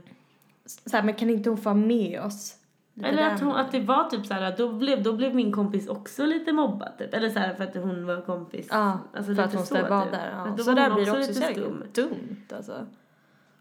Så 0.67 0.97
här, 0.97 1.03
men 1.05 1.15
kan 1.15 1.31
inte 1.31 1.51
hon 1.51 1.57
få 1.57 1.65
vara 1.65 1.75
med 1.75 2.21
oss? 2.23 2.55
Lite 2.95 3.09
Eller 3.09 3.23
att, 3.35 3.41
hon, 3.41 3.53
att 3.53 3.73
det 3.73 3.81
var 3.81 4.05
typ 4.05 4.27
så 4.27 4.35
här, 4.35 4.55
då 4.59 4.73
blev, 4.73 5.03
då 5.03 5.13
blev 5.13 5.35
min 5.35 5.53
kompis 5.53 5.89
också 5.89 6.25
lite 6.27 6.53
mobbad 6.53 6.93
typ. 6.99 7.15
Eller 7.15 7.29
så 7.31 7.39
här 7.39 7.55
för 7.55 7.65
att 7.65 7.75
hon 7.75 8.07
var 8.07 8.21
kompis. 8.21 8.69
Ja, 8.71 8.99
Alltså, 9.17 9.35
för 9.35 9.43
att 9.43 9.55
hon 9.55 9.67
så, 9.67 9.75
vara 9.75 10.03
typ. 10.03 10.13
där. 10.13 10.31
Ja. 10.37 10.55
då 10.57 10.63
Så 10.65 10.71
var 10.71 10.77
där 10.77 10.95
blir 10.95 11.05
det 11.05 11.11
också 11.11 11.29
lite 11.29 11.55
skum. 11.55 11.83
dumt 11.95 12.37
alltså. 12.57 12.87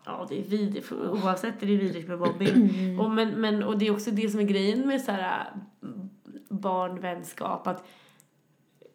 Ja, 0.05 0.25
det 0.29 0.39
är 0.39 0.43
vidrigt. 0.43 0.91
Oavsett 0.91 1.63
är 1.63 1.67
det 1.67 1.77
vidrigt 1.77 2.07
med 2.07 2.19
mobbing. 2.19 2.49
Mm. 2.49 2.99
och, 3.05 3.11
men, 3.11 3.29
men, 3.29 3.63
och 3.63 3.77
det 3.77 3.87
är 3.87 3.91
också 3.91 4.11
det 4.11 4.29
som 4.29 4.39
är 4.39 4.43
grejen 4.43 4.87
med 4.87 5.01
så 5.01 5.11
här 5.11 5.51
barnvänskap. 6.59 7.67
Att 7.67 7.87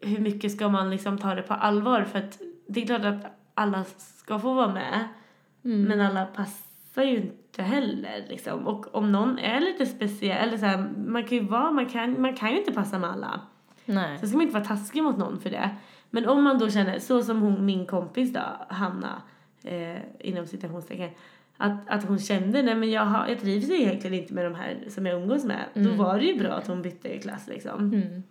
hur 0.01 0.18
mycket 0.18 0.53
ska 0.53 0.68
man 0.68 0.90
liksom 0.90 1.18
ta 1.18 1.35
det 1.35 1.42
på 1.42 1.55
allvar? 1.55 2.05
För 2.05 2.18
att 2.18 2.38
det 2.66 2.83
är 2.83 2.87
klart 2.87 3.05
att 3.05 3.27
alla 3.55 3.85
ska 3.98 4.38
få 4.38 4.55
vara 4.55 4.72
med. 4.72 5.09
Mm. 5.64 5.83
Men 5.83 6.01
alla 6.01 6.27
passar 6.27 7.03
ju 7.03 7.16
inte 7.16 7.62
heller 7.62 8.27
liksom. 8.29 8.66
Och 8.66 8.94
om 8.94 9.12
någon 9.12 9.38
är 9.38 9.61
lite 9.61 9.87
speciell, 9.87 10.48
eller 10.48 10.59
så 10.59 10.66
här, 10.66 10.92
man 11.07 11.25
kan 11.25 11.38
ju 11.38 11.44
vara, 11.44 11.70
man 11.70 11.87
kan, 11.87 12.20
man 12.20 12.35
kan 12.35 12.51
ju 12.51 12.59
inte 12.59 12.72
passa 12.72 12.98
med 12.98 13.11
alla. 13.11 13.40
Nej. 13.85 14.18
Sen 14.18 14.29
ska 14.29 14.37
man 14.37 14.46
inte 14.46 14.59
vara 14.59 14.64
taskig 14.64 15.03
mot 15.03 15.16
någon 15.16 15.40
för 15.40 15.51
det. 15.51 15.70
Men 16.11 16.29
om 16.29 16.44
man 16.44 16.59
då 16.59 16.70
känner, 16.70 16.98
så 16.98 17.22
som 17.22 17.40
hon, 17.40 17.66
min 17.66 17.87
kompis 17.87 18.33
då, 18.33 18.40
Hanna, 18.68 19.22
eh, 19.64 19.98
inom 20.18 20.46
citationstecken, 20.46 21.11
att, 21.62 21.88
att 21.88 22.05
hon 22.05 22.18
kände, 22.18 22.62
nej 22.62 22.75
men 22.75 22.90
jag, 22.90 23.03
har, 23.05 23.29
jag 23.29 23.40
trivs 23.40 23.70
egentligen 23.70 24.14
inte 24.22 24.35
med 24.35 24.44
de 24.44 24.55
här 24.55 24.85
som 24.88 25.07
jag 25.07 25.22
umgås 25.22 25.44
med. 25.44 25.64
Då 25.75 25.90
var 25.90 26.18
det 26.18 26.25
ju 26.25 26.38
bra 26.38 26.53
att 26.53 26.66
hon 26.66 26.83
bytte 26.83 27.18
klass 27.18 27.48
liksom. 27.48 27.92
Mm. 27.92 28.22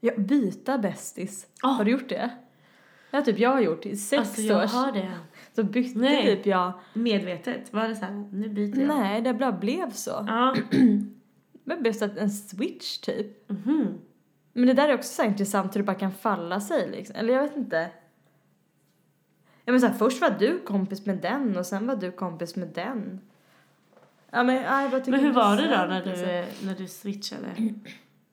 Ja, 0.00 0.12
byta 0.16 0.78
bästis. 0.78 1.46
Ja. 1.62 1.68
Har 1.68 1.84
du 1.84 1.90
gjort 1.90 2.08
det? 2.08 2.30
Ja, 3.10 3.22
typ 3.22 3.38
jag 3.38 3.50
har 3.50 3.60
gjort 3.60 3.86
i 3.86 3.96
sex 3.96 4.18
Alltså 4.20 4.42
jag 4.42 4.56
år. 4.64 4.66
har 4.66 4.92
det. 4.92 5.10
Så 5.56 5.64
bytte 5.64 5.98
Nej. 5.98 6.36
typ 6.36 6.46
jag. 6.46 6.72
Medvetet. 6.94 7.72
Var 7.72 7.88
det 7.88 7.94
så 7.94 8.04
här, 8.04 8.12
nu 8.32 8.48
byter 8.48 8.78
jag? 8.78 8.88
Nej, 8.88 9.20
det 9.22 9.34
bara 9.34 9.52
blev 9.52 9.90
så. 9.90 10.10
Ja. 10.28 10.56
Det 11.64 11.76
blev 11.80 11.92
så 11.92 12.04
att 12.04 12.16
en 12.16 12.30
switch 12.30 12.98
typ. 12.98 13.50
Mhm. 13.50 13.98
Men 14.52 14.66
det 14.66 14.72
där 14.72 14.88
är 14.88 14.94
också 14.94 15.14
så 15.14 15.22
intressant 15.22 15.74
hur 15.74 15.80
det 15.80 15.86
bara 15.86 15.96
kan 15.96 16.12
falla 16.12 16.60
sig 16.60 16.90
liksom. 16.90 17.16
Eller 17.16 17.34
jag 17.34 17.42
vet 17.42 17.56
inte. 17.56 17.90
Ja 19.64 19.72
men 19.72 19.80
så 19.80 19.86
här, 19.86 19.94
först 19.94 20.20
var 20.20 20.30
du 20.38 20.58
kompis 20.58 21.06
med 21.06 21.18
den 21.18 21.56
och 21.56 21.66
sen 21.66 21.86
var 21.86 21.96
du 21.96 22.10
kompis 22.10 22.56
med 22.56 22.68
den. 22.68 23.20
Ja 24.30 24.42
men 24.42 24.54
jag 24.54 24.90
bara 24.90 25.00
tycker 25.00 25.10
Men 25.10 25.20
hur 25.20 25.32
var 25.32 25.56
det 25.56 25.62
då 25.62 25.68
när 25.68 26.02
du, 26.02 26.10
liksom. 26.10 26.66
när 26.68 26.74
du 26.74 26.88
switchade? 26.88 27.46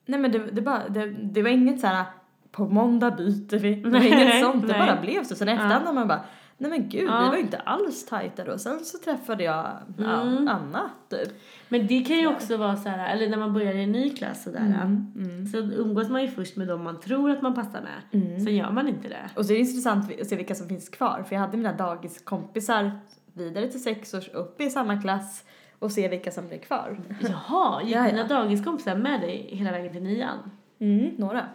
Nej 0.06 0.20
men 0.20 0.32
det, 0.32 0.38
det, 0.38 0.62
bara, 0.62 0.88
det, 0.88 1.06
det 1.06 1.42
var 1.42 1.50
inget 1.50 1.80
så 1.80 1.86
här 1.86 2.04
på 2.50 2.68
måndag 2.68 3.10
byter 3.10 3.58
vi. 3.58 3.74
Det 3.74 3.90
var 3.90 4.00
inget 4.00 4.44
sånt, 4.44 4.68
det 4.68 4.72
bara 4.72 5.00
blev 5.00 5.24
så. 5.24 5.34
Sen 5.34 5.48
i 5.48 5.52
efterhand 5.52 5.86
har 5.86 5.92
man 5.92 6.08
bara, 6.08 6.24
nej 6.60 6.70
men 6.70 6.88
gud 6.88 7.08
Ja. 7.08 7.22
vi 7.22 7.28
var 7.28 7.34
ju 7.36 7.40
inte 7.40 7.58
alls 7.58 8.06
tajta 8.06 8.44
då. 8.44 8.58
Sen 8.58 8.80
så 8.84 8.98
träffade 8.98 9.44
jag 9.44 9.66
ja, 9.98 10.20
Mm. 10.22 10.48
Anna 10.48 10.90
typ. 11.08 11.28
Men 11.68 11.86
det 11.86 12.00
kan 12.04 12.18
ju 12.18 12.26
också 12.26 12.56
vara 12.56 12.76
så 12.76 12.88
här, 12.88 13.14
eller 13.14 13.28
när 13.28 13.36
man 13.36 13.52
börjar 13.52 13.74
i 13.74 13.82
en 13.84 13.92
ny 13.92 14.10
klass 14.10 14.42
sådär. 14.42 14.60
Mm. 14.84 15.46
Så 15.46 15.58
umgås 15.58 16.08
man 16.08 16.22
ju 16.22 16.28
först 16.28 16.56
med 16.56 16.68
dem 16.68 16.84
man 16.84 17.00
tror 17.00 17.30
att 17.30 17.42
man 17.42 17.54
passar 17.54 17.80
med. 17.82 18.22
Mm. 18.22 18.40
Sen 18.40 18.56
gör 18.56 18.70
man 18.70 18.88
inte 18.88 19.08
det. 19.08 19.30
Och 19.36 19.46
så 19.46 19.52
är 19.52 19.54
det 19.54 19.60
intressant 19.60 20.20
att 20.20 20.26
se 20.26 20.36
vilka 20.36 20.54
som 20.54 20.68
finns 20.68 20.88
kvar. 20.88 21.24
För 21.28 21.34
jag 21.34 21.40
hade 21.40 21.56
mina 21.56 21.72
dagiskompisar 21.72 22.90
vidare 23.32 23.68
till 23.68 23.82
sex 23.82 24.14
års 24.14 24.28
upp 24.28 24.60
i 24.60 24.70
samma 24.70 25.00
klass 25.02 25.44
och 25.78 25.92
se 25.92 26.08
vilka 26.08 26.30
som 26.30 26.48
blir 26.48 26.58
kvar. 26.58 27.00
Jaha, 27.20 27.82
gick 27.82 27.94
Ja, 27.96 28.04
ja. 28.04 28.10
dina 28.10 28.24
dagiskompisar 28.28 28.96
med 28.96 29.20
dig 29.20 29.48
hela 29.52 29.70
vägen 29.72 29.92
till 29.92 30.02
nian? 30.02 30.38
Mm, 30.78 31.10
några. 31.18 31.46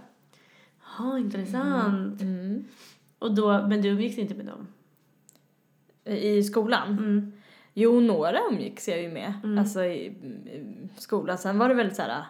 Ja, 0.97 1.17
intressant. 1.19 2.21
Mm. 2.21 2.63
Och 3.19 3.35
då, 3.35 3.67
men 3.67 3.81
du 3.81 3.89
umgicks 3.89 4.17
inte 4.17 4.35
med 4.35 4.45
dem? 4.45 4.67
I 6.05 6.43
skolan? 6.43 6.87
Mm. 6.87 7.33
Jo, 7.73 7.99
några 7.99 8.39
umgicks 8.51 8.87
jag 8.87 9.01
ju 9.01 9.09
med. 9.09 9.33
Mm. 9.43 9.57
Alltså 9.57 9.83
i, 9.83 10.05
i 10.05 10.89
skolan. 10.97 11.37
Sen 11.37 11.59
var 11.59 11.69
det 11.69 11.75
väl 11.75 11.95
så 11.95 12.01
här 12.01 12.23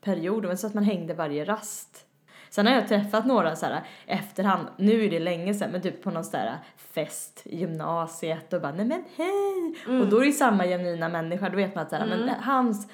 perioder, 0.00 0.48
men 0.48 0.58
så 0.58 0.66
att 0.66 0.74
man 0.74 0.84
hängde 0.84 1.14
varje 1.14 1.44
rast. 1.44 2.04
Sen 2.50 2.66
har 2.66 2.74
jag 2.74 2.88
träffat 2.88 3.26
några 3.26 3.56
så 3.56 3.66
här 3.66 3.82
efterhand, 4.06 4.68
nu 4.76 5.04
är 5.04 5.10
det 5.10 5.18
länge 5.18 5.54
sedan, 5.54 5.70
men 5.70 5.82
typ 5.82 6.02
på 6.02 6.10
någon 6.10 6.24
sån 6.24 6.40
fest 6.76 7.42
i 7.44 7.58
gymnasiet 7.58 8.52
och 8.52 8.60
bara 8.60 8.72
nej 8.72 8.86
men 8.86 9.04
hej! 9.16 10.00
Och 10.00 10.08
då 10.08 10.20
är 10.20 10.26
det 10.26 10.32
samma 10.32 10.64
genuina 10.64 11.08
människa, 11.08 11.48
då 11.48 11.56
vet 11.56 11.74
man 11.74 11.84
att 11.84 11.90
så 11.90 11.96
här, 11.96 12.06
men 12.06 12.28
hans, 12.28 12.88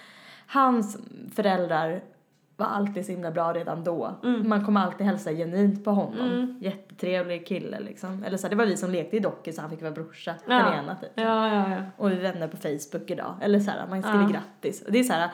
hans 0.46 0.98
föräldrar 1.34 2.02
var 2.56 2.66
alltid 2.66 3.06
så 3.06 3.12
himla 3.12 3.30
bra 3.30 3.52
redan 3.52 3.84
då. 3.84 4.14
Man 4.44 4.64
kommer 4.64 4.80
alltid 4.80 5.06
hälsa 5.06 5.32
genuint 5.32 5.84
på 5.84 5.90
honom. 5.90 6.58
Jättetrevlig 6.60 7.46
kille 7.46 7.80
liksom. 7.80 8.24
Eller 8.24 8.36
så 8.36 8.42
här, 8.46 8.50
det 8.50 8.56
var 8.56 8.66
vi 8.66 8.76
som 8.76 8.90
lekte 8.90 9.16
i 9.16 9.20
dockor 9.20 9.52
så 9.52 9.60
han 9.60 9.70
fick 9.70 9.82
vara 9.82 9.92
brorsa, 9.92 10.34
den 10.46 10.56
Ja. 10.58 10.74
ena 10.74 10.94
typ. 10.96 11.10
Ja, 11.14 11.48
ja, 11.54 11.70
ja. 11.70 11.76
Och 11.96 12.10
vi 12.10 12.14
vänner 12.14 12.48
på 12.48 12.56
Facebook 12.56 13.10
idag. 13.10 13.34
Eller 13.40 13.60
så 13.60 13.70
här, 13.70 13.86
man 13.90 14.02
skriver 14.02 14.22
Ja. 14.22 14.28
grattis. 14.28 14.82
Och 14.82 14.92
det 14.92 14.98
är 14.98 15.04
så 15.04 15.12
här, 15.12 15.30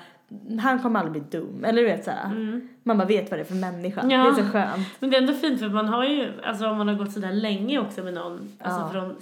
han 0.60 0.78
kommer 0.78 1.00
aldrig 1.00 1.22
bli 1.24 1.38
dum. 1.40 1.64
Eller 1.64 1.82
du 1.82 1.88
vet 1.88 2.04
så 2.04 2.10
här, 2.10 2.60
man 2.82 2.98
bara 2.98 3.08
vet 3.08 3.30
vad 3.30 3.38
det 3.38 3.42
är 3.42 3.44
för 3.44 3.54
människa. 3.54 4.00
Mm. 4.00 4.10
Ja. 4.10 4.24
Det 4.24 4.40
är 4.40 4.44
så 4.44 4.50
skönt. 4.52 4.88
Men 5.00 5.10
det 5.10 5.16
är 5.16 5.20
ändå 5.20 5.32
fint 5.34 5.60
för 5.60 5.68
man 5.68 5.88
har 5.88 6.04
ju, 6.04 6.28
alltså 6.44 6.66
om 6.68 6.78
man 6.78 6.88
har 6.88 6.94
gått 6.94 7.12
sådär 7.12 7.32
länge 7.32 7.78
också 7.78 8.02
med 8.02 8.14
någon, 8.14 8.48
alltså 8.58 8.80
Ja. 8.80 8.88
från, 8.92 9.16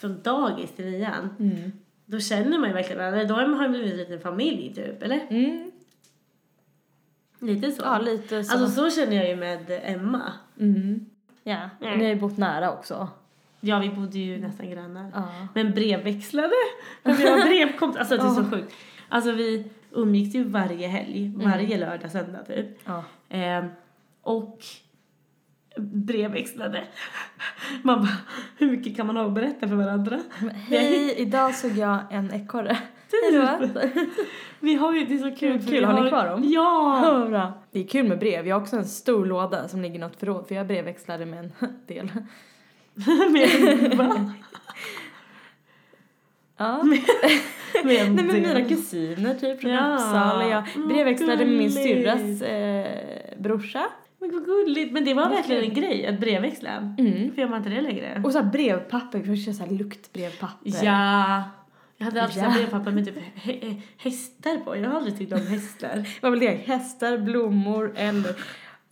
från 0.00 0.22
dagis 0.22 0.70
till 0.76 0.84
nian. 0.84 1.30
Mm. 1.38 1.72
Då 2.06 2.18
känner 2.20 2.58
man 2.58 2.68
ju 2.68 2.74
verkligen 2.74 2.98
varandra. 2.98 3.24
Då 3.24 3.34
har 3.34 3.46
man 3.46 3.70
blivit 3.70 3.92
en 3.92 3.98
liten 3.98 4.20
familj 4.20 4.74
typ, 4.74 5.02
eller? 5.02 5.20
Mm. 5.30 5.69
Lite 7.40 7.72
så. 7.72 7.82
Ja, 7.84 7.98
lite 7.98 8.44
så. 8.44 8.52
Alltså 8.52 8.68
så 8.90 9.00
känner 9.00 9.16
jag 9.16 9.28
ju 9.28 9.36
med 9.36 9.80
Emma. 9.84 10.32
mm. 10.60 11.06
Ja, 11.44 11.70
Mm. 11.80 11.98
ni 11.98 12.04
har 12.04 12.14
ju 12.14 12.20
bott 12.20 12.36
nära 12.38 12.72
också. 12.72 13.08
Ja, 13.60 13.78
vi 13.78 13.88
bodde 13.90 14.18
ju 14.18 14.38
nästan 14.40 14.70
grannar. 14.70 15.10
Ja. 15.14 15.28
Men 15.54 15.70
brevväxlade. 15.72 16.54
Vi 17.02 17.10
har 17.28 17.46
brevkompis. 17.46 17.98
Alltså 17.98 18.16
det 18.16 18.22
är 18.22 18.44
så 18.44 18.50
sjukt. 18.50 18.74
Alltså 19.08 19.32
vi 19.32 19.70
umgicks 19.92 20.34
ju 20.34 20.44
varje 20.44 20.88
helg. 20.88 21.32
Varje 21.36 21.78
lördag, 21.78 22.10
söndag 22.10 22.42
typ. 22.44 22.66
Ja. 22.84 23.04
Ehm, 23.28 23.68
och 24.22 24.58
brevväxlade. 25.78 26.84
Man 27.82 28.00
bara, 28.00 28.16
hur 28.58 28.70
mycket 28.70 28.96
kan 28.96 29.06
man 29.06 29.16
ha 29.16 29.26
att 29.26 29.32
berätta 29.34 29.68
för 29.68 29.76
varandra? 29.76 30.20
Hej, 30.54 31.14
idag 31.16 31.54
såg 31.54 31.70
jag 31.72 31.98
en 32.10 32.32
ekorre. 32.34 32.78
Då. 33.32 33.80
Vi 34.60 34.74
har 34.74 34.94
ju, 34.94 35.04
det 35.04 35.14
är 35.14 35.18
så 35.18 35.36
kul. 35.36 35.60
för 35.60 35.68
Kul, 35.70 35.78
vi 35.80 35.84
har 35.84 36.02
ni 36.02 36.08
kvar 36.08 36.26
dem? 36.26 36.42
Ja! 36.44 37.00
Ja, 37.04 37.26
bra. 37.28 37.52
Det 37.70 37.80
är 37.80 37.86
kul 37.86 38.08
med 38.08 38.18
brev. 38.18 38.46
Jag 38.48 38.56
har 38.56 38.62
också 38.62 38.76
en 38.76 38.84
stor 38.84 39.26
låda 39.26 39.68
som 39.68 39.82
ligger 39.82 39.94
i 39.94 39.98
något 39.98 40.16
förråd 40.16 40.48
för 40.48 40.54
jag 40.54 40.66
brevväxlade 40.66 41.26
med 41.26 41.38
en 41.38 41.52
del. 41.86 42.10
med, 43.32 43.94
va? 43.96 44.32
Ja. 46.56 46.82
med 46.82 46.98
en 48.06 48.14
Nej 48.16 48.24
men 48.24 48.42
mina 48.42 48.64
kusiner 48.68 49.34
typ 49.34 49.60
från 49.60 49.70
Ja. 49.70 49.94
Uppsala. 49.94 50.48
Jag 50.48 50.88
brevväxlade 50.88 51.44
med 51.44 51.58
min 51.58 51.72
syrras 51.72 52.42
eh, 52.42 53.38
brorsa. 53.38 53.82
Men 54.18 54.30
vad 54.32 54.44
gulligt. 54.44 54.92
Men 54.92 55.04
det 55.04 55.14
var 55.14 55.30
verkligen 55.30 55.62
kul. 55.62 55.70
en 55.70 55.74
grej, 55.74 56.06
att 56.06 56.20
brevväxla. 56.20 56.70
Mm. 56.98 57.24
Varför 57.28 57.40
gör 57.42 57.48
man 57.48 57.58
inte 57.58 57.70
det 57.70 57.80
längre? 57.80 58.22
Och 58.24 58.32
så 58.32 58.42
brevpapper, 58.42 59.22
först 59.22 59.56
så 59.56 59.64
här 59.64 59.70
luktbrevpapper. 59.70 60.84
Ja. 60.84 61.42
Jag 62.00 62.04
hade 62.04 62.22
alltid 62.22 62.42
Ja. 62.42 62.50
brevpapper 62.50 62.90
med 62.90 63.04
typ 63.06 63.14
hä- 63.34 63.82
hästar 63.96 64.56
på. 64.64 64.76
Jag 64.76 64.88
har 64.90 64.96
aldrig 64.96 65.18
tyckt 65.18 65.32
om 65.32 65.46
hästar. 65.46 66.08
Vad 66.22 66.30
väl 66.30 66.40
det? 66.40 66.50
Hästar, 66.50 67.18
blommor 67.18 67.92
eller... 67.96 68.34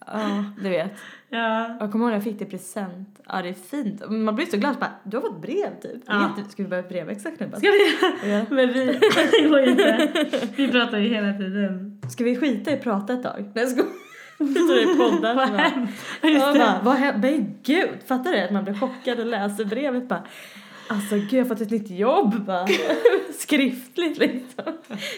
Ja, 0.07 0.45
du 0.63 0.69
vet. 0.69 0.93
Ja. 1.29 1.77
Jag 1.81 1.93
kommer 1.93 2.05
ihåg 2.05 2.11
när 2.11 2.17
jag 2.17 2.25
fick 2.25 2.39
det 2.39 2.45
i 2.45 2.49
present. 2.49 3.21
Ja, 3.29 3.43
det 3.43 3.49
är 3.49 3.55
fint. 3.55 4.11
Man 4.11 4.35
blir 4.37 4.47
så 4.47 4.57
glad. 4.57 4.77
Bara, 4.79 4.91
du 5.05 5.17
har 5.17 5.23
fått 5.23 5.43
brev 5.43 5.81
typ. 5.83 6.03
Ja. 6.07 6.33
jätte- 6.37 6.51
Ska 6.51 6.63
vi 6.63 6.69
börja 6.69 6.83
brevväxla 6.83 7.31
knubben? 7.31 7.61
Ska 7.61 7.69
vi? 7.71 7.97
Ja. 8.31 8.45
Men 8.51 8.73
vi, 8.73 8.99
det 9.33 9.49
går 9.49 9.61
inte. 9.61 10.09
Vi 10.57 10.69
pratar 10.69 10.99
ju 10.99 11.09
hela 11.09 11.33
tiden. 11.33 12.01
Ska 12.11 12.25
vi 12.25 12.37
skita 12.37 12.71
i 12.71 12.75
att 12.75 12.83
prata 12.83 13.13
ett 13.13 13.23
tag? 13.23 13.51
Nej. 13.55 13.67
Vi 14.39 14.55
står 14.55 14.79
i 14.79 14.97
poddar. 14.97 15.35
Vad 15.35 15.49
hemskt. 15.49 16.05
Ja, 16.23 16.55
bara, 16.59 16.81
vad? 16.85 17.21
Men 17.21 17.55
gud, 17.63 17.89
fattar 18.07 18.33
du 18.33 18.39
att 18.41 18.51
man 18.51 18.65
blir 18.65 18.75
chockad 18.75 19.19
och 19.21 19.27
läser 19.27 19.65
brevet 19.65 20.09
bara 20.09 20.23
Alltså 20.89 21.15
gud, 21.15 21.33
jag 21.33 21.39
har 21.39 21.45
fått 21.49 21.61
ett 21.61 21.71
nytt 21.71 21.91
jobb 21.91 22.45
bara. 22.45 22.67
Skriftligt 23.39 24.19
liksom. 24.19 24.65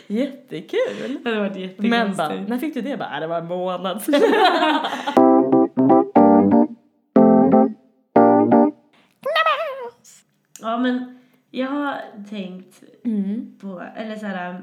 Jättekul. 0.07 1.19
Det 1.25 1.29
hade 1.31 1.41
varit 1.41 1.57
jättekonstigt. 1.57 1.91
Men 1.91 2.17
bara, 2.17 2.35
när 2.49 2.59
fick 2.59 2.75
du 2.75 2.81
det? 2.81 2.97
Bara, 2.97 3.09
"Ah, 3.17 3.21
det 3.21 3.27
var 3.27 3.39
en 3.39 3.47
månad 3.47 4.03
sedan. 4.03 4.21
Ja 10.61 10.79
men 10.79 11.19
jag 11.51 11.69
har 11.69 11.97
tänkt 12.31 12.83
Mm. 13.05 13.59
på, 13.61 13.83
eller 13.97 14.17
så 14.17 14.27
här. 14.27 14.63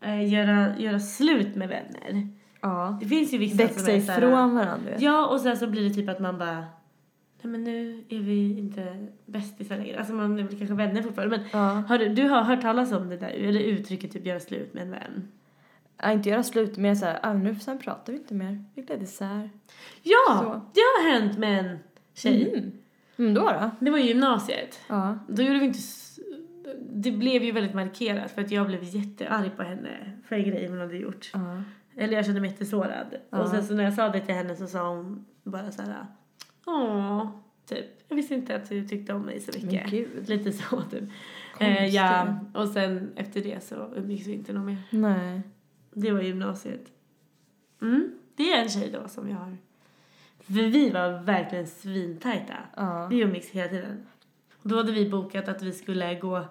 äh, 0.00 0.32
göra, 0.34 0.78
göra 0.78 1.00
slut 1.00 1.54
med 1.56 1.68
vänner. 1.68 2.28
Ja. 2.60 2.98
Det 3.00 3.06
finns 3.08 3.32
ju 3.34 3.38
vissa 3.38 3.56
som 3.56 3.66
Växa 3.66 3.92
är 3.92 4.00
så 4.00 4.12
här- 4.12 4.18
ifrån 4.18 4.54
varandra. 4.54 4.90
Ja, 4.98 5.26
och 5.26 5.40
sen 5.40 5.56
så 5.56 5.66
blir 5.66 5.88
det 5.88 5.94
typ 5.94 6.08
att 6.08 6.20
man 6.20 6.38
bara 6.38 6.64
Nej 7.42 7.50
men 7.52 7.64
nu 7.64 8.04
är 8.08 8.18
vi 8.18 8.58
inte 8.58 9.06
bästisar 9.26 9.76
längre. 9.76 9.98
Alltså 9.98 10.14
man 10.14 10.38
är 10.38 10.42
väl 10.42 10.58
kanske 10.58 10.74
vänner 10.74 11.02
fortfarande. 11.02 11.36
Men 11.36 11.46
Ja. 11.52 11.82
har 11.88 11.98
du, 11.98 12.08
du 12.08 12.22
har 12.28 12.42
hört 12.42 12.60
talas 12.62 12.92
om 12.92 13.08
det 13.08 13.16
där, 13.16 13.28
eller 13.28 13.60
uttrycket 13.60 14.12
typ 14.12 14.26
göra 14.26 14.40
slut 14.40 14.74
med 14.74 14.82
en 14.82 14.90
vän? 14.90 15.28
Ja, 16.02 16.12
inte 16.12 16.28
göra 16.28 16.42
slut 16.42 16.76
med 16.76 16.98
så 16.98 17.06
här, 17.06 17.18
ah, 17.22 17.32
nu 17.32 17.54
sen 17.54 17.78
pratar 17.78 18.12
vi 18.12 18.18
inte 18.18 18.34
mer. 18.34 18.64
Vi 18.74 18.82
blev 18.82 19.02
isär. 19.02 19.50
Ja! 20.02 20.38
Så. 20.42 20.44
Det 20.74 20.80
har 20.80 21.12
hänt 21.12 21.38
med 21.38 21.58
en 21.64 21.78
tjej. 22.14 22.48
Mm. 22.54 22.72
Mm, 23.18 23.34
då 23.34 23.40
då? 23.40 23.70
Det 23.80 23.90
var 23.90 23.98
ju 23.98 24.04
gymnasiet. 24.04 24.80
Ja. 24.88 25.18
Då 25.28 25.42
gjorde 25.42 25.58
vi 25.58 25.64
inte... 25.64 25.78
Det 26.92 27.10
blev 27.12 27.42
ju 27.44 27.52
väldigt 27.52 27.74
markerat 27.74 28.30
för 28.30 28.42
att 28.42 28.50
jag 28.50 28.66
blev 28.66 28.80
jättearg 28.84 29.56
på 29.56 29.62
henne 29.62 30.12
för 30.28 30.36
en 30.36 30.44
grej 30.44 30.68
hon 30.68 30.78
hade 30.78 30.96
gjort. 30.96 31.30
Ja. 31.34 31.62
Eller 31.96 32.14
jag 32.16 32.24
kände 32.24 32.40
mig 32.40 32.50
jättesårad. 32.50 33.14
Ja. 33.30 33.38
Och 33.38 33.48
sen 33.48 33.64
så 33.64 33.74
när 33.74 33.84
jag 33.84 33.92
sa 33.94 34.08
det 34.08 34.20
till 34.20 34.34
henne 34.34 34.56
så 34.56 34.66
sa 34.66 34.88
hon 34.88 35.24
bara 35.44 35.70
så 35.70 35.82
här. 35.82 36.06
Åh, 36.68 37.26
typ. 37.66 37.86
Jag 38.08 38.16
visste 38.16 38.34
inte 38.34 38.56
att 38.56 38.68
du 38.68 38.88
tyckte 38.88 39.12
om 39.12 39.22
mig 39.22 39.40
så 39.40 39.50
Men 39.54 39.66
mycket. 39.66 39.90
gud. 39.90 40.28
Lite 40.28 40.52
så 40.52 40.82
typ. 40.82 41.04
Eh, 41.60 41.86
ja, 41.86 42.38
och 42.54 42.68
sen 42.68 43.12
efter 43.16 43.42
det 43.42 43.64
så 43.64 43.74
umgicks 43.96 44.26
vi 44.26 44.32
inte 44.32 44.52
något 44.52 44.66
mer. 44.66 44.76
Nej. 44.90 45.42
Det 45.92 46.12
var 46.12 46.20
gymnasiet. 46.20 46.86
Mm, 47.82 48.10
det 48.36 48.52
är 48.52 48.62
en 48.62 48.68
tjej 48.68 48.90
då 49.02 49.08
som 49.08 49.28
jag 49.28 49.36
har. 49.36 49.56
För 50.40 50.52
vi 50.52 50.90
var 50.90 51.22
verkligen 51.22 51.66
svintajta. 51.66 52.54
Ja. 52.76 53.06
Vi 53.06 53.20
umgicks 53.20 53.50
hela 53.50 53.68
tiden. 53.68 54.06
Då 54.62 54.76
hade 54.76 54.92
vi 54.92 55.10
bokat 55.10 55.48
att 55.48 55.62
vi 55.62 55.72
skulle 55.72 56.14
gå 56.14 56.44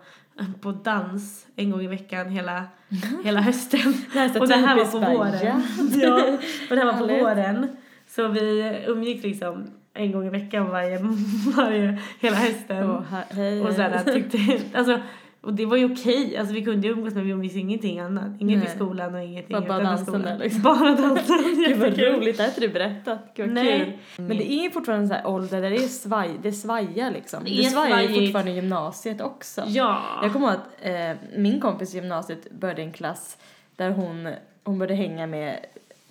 på 0.61 0.71
dans 0.71 1.47
en 1.55 1.71
gång 1.71 1.81
i 1.81 1.87
veckan 1.87 2.29
hela, 2.29 2.63
hela 3.23 3.41
hösten. 3.41 3.93
Det 4.13 4.19
här 4.19 4.41
och 4.41 4.47
det 4.47 4.55
här 4.55 4.75
var 4.75 4.85
på 4.85 4.99
våren. 4.99 5.63
ja. 6.01 6.37
och 6.69 6.75
det 6.75 6.81
här 6.81 6.85
var 6.85 6.99
på 6.99 7.05
våren. 7.05 7.77
Så 8.07 8.27
vi 8.27 8.83
umgicks 8.87 9.23
liksom 9.23 9.67
en 9.97 10.11
gång 10.11 10.25
i 10.27 10.29
veckan 10.29 10.69
varje, 10.69 10.97
varje 11.57 11.99
hela 12.19 12.35
hösten. 12.37 12.87
He- 12.87 13.23
hej. 13.29 13.61
Och 13.61 13.73
så 13.73 13.81
här, 13.81 14.03
tyckte, 14.13 14.37
alltså, 14.77 14.99
Och 15.41 15.53
det 15.53 15.65
var 15.65 15.77
ju 15.77 15.93
okej, 15.93 16.37
alltså 16.37 16.53
vi 16.53 16.63
kunde 16.63 16.87
ju 16.87 16.93
umgås 16.93 17.13
men 17.13 17.23
vi 17.25 17.31
umgicks 17.31 17.55
ingenting 17.55 17.99
annat. 17.99 18.41
Inget 18.41 18.57
i 18.57 18.65
Nej. 18.65 18.75
skolan 18.75 19.15
och 19.15 19.23
ingenting 19.23 19.53
Bara- 19.59 19.67
bara 19.67 19.83
dansen 19.83 20.21
där, 20.21 20.37
liksom. 20.37 20.61
Bara 20.63 20.95
dansen, 20.95 21.37
Gud 21.67 21.77
vad 21.77 21.97
roligt, 21.99 22.37
det 22.37 22.43
har 22.43 22.47
inte 22.49 22.61
du 22.61 22.69
berättat. 22.69 23.19
Gud 23.35 23.45
vad 23.45 23.53
Nej. 23.55 23.99
kul. 24.15 24.25
Men 24.27 24.37
det 24.37 24.51
är 24.51 24.69
fortfarande 24.69 25.03
en 25.03 25.07
sån 25.07 25.17
här 25.17 25.27
ålder 25.27 25.61
där 25.61 25.69
det 25.69 25.75
är 25.75 25.79
svaj, 25.87 26.29
det 26.41 26.51
svajar 26.51 27.11
liksom. 27.11 27.43
Det 27.43 27.49
Det, 27.49 27.63
svajar 27.63 28.01
ju 28.01 28.07
fortfarande 28.25 28.51
i 28.51 28.55
gymnasiet 28.55 29.21
också. 29.21 29.63
Ja. 29.67 30.01
Jag 30.21 30.33
kommer 30.33 30.47
ihåg 30.47 30.55
att 30.55 30.85
eh, 30.85 31.17
min 31.37 31.59
kompis 31.61 31.93
i 31.93 31.97
gymnasiet 31.97 32.51
började 32.51 32.81
i 32.81 32.85
en 32.85 32.91
klass 32.91 33.37
där 33.75 33.89
hon, 33.91 34.29
hon 34.63 34.79
började 34.79 34.95
hänga 34.95 35.27
med 35.27 35.59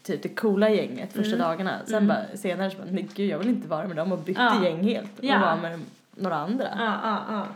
typ 0.06 0.22
det 0.22 0.28
coola 0.28 0.70
gänget 0.70 1.12
första 1.12 1.34
Mm. 1.36 1.48
dagarna. 1.48 1.78
Sen 1.86 1.96
Mm. 1.96 2.08
bara 2.08 2.36
senare 2.36 2.70
så 2.70 2.76
bara, 2.78 2.86
nej 2.90 3.08
gud 3.14 3.30
jag 3.30 3.38
vill 3.38 3.48
inte 3.48 3.68
vara 3.68 3.86
med 3.88 3.96
dem 3.96 4.12
och 4.12 4.18
bytte 4.18 4.40
Ja. 4.40 4.64
gäng 4.64 4.82
helt 4.84 5.18
och 5.18 5.24
Ja. 5.24 5.38
var 5.40 5.56
med 5.62 5.80
några 6.14 6.36
andra. 6.36 6.64
Ja, 6.78 7.00
ja, 7.02 7.24
ja. 7.28 7.46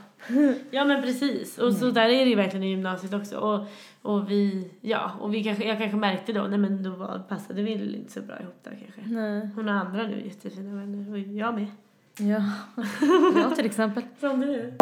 ja 0.71 0.85
men 0.85 1.03
precis. 1.03 1.59
Och 1.59 1.73
så 1.73 1.91
där 1.91 2.03
är 2.09 2.25
det 2.25 2.31
ju 2.31 2.35
verkligen 2.37 2.65
i 2.65 2.71
gymnasiet 2.71 3.15
också. 3.15 3.37
Och, 3.39 3.67
och 4.03 4.31
vi, 4.31 4.71
ja, 4.81 5.11
och 5.21 5.35
vi 5.35 5.45
kanske, 5.45 5.65
jag 5.65 5.79
kanske 5.79 5.97
märkte 5.97 6.33
då, 6.33 6.43
nej 6.43 6.59
men 6.59 6.83
då 6.83 6.91
var, 6.91 7.19
passade 7.29 7.63
vi 7.63 7.73
inte 7.97 8.13
så 8.13 8.21
bra 8.23 8.41
ihop 8.41 8.59
där 8.63 8.79
kanske. 8.85 9.15
Nej. 9.15 9.49
Hon 9.57 9.69
har 9.69 9.75
andra 9.75 10.03
nu 10.03 10.23
jättefina 10.25 10.75
vänner 10.77 11.13
och 11.13 11.19
jag 11.19 11.55
med. 11.55 11.67
Ja. 12.19 12.43
ja, 13.43 13.51
till 13.57 13.67
exempel. 13.67 14.03
Som 14.21 14.41
du. 14.41 14.73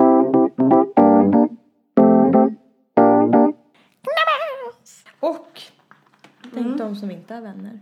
Och 5.21 5.61
tänk 6.63 6.67
Mm. 6.67 6.79
de 6.79 6.97
som 6.97 7.11
inte 7.11 7.35
har 7.35 7.41
vänner. 7.41 7.81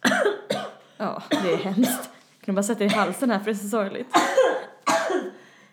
ja, 0.96 1.22
det 1.30 1.52
är 1.52 1.56
hemskt. 1.56 2.10
Kan 2.40 2.52
du 2.54 2.56
bara 2.56 2.62
sätta 2.62 2.78
dig 2.78 2.86
i 2.88 2.90
halsen 2.90 3.30
här 3.30 3.38
för 3.38 3.44
det 3.44 3.50
är 3.50 3.54
så 3.54 3.68
sorgligt. 3.68 4.06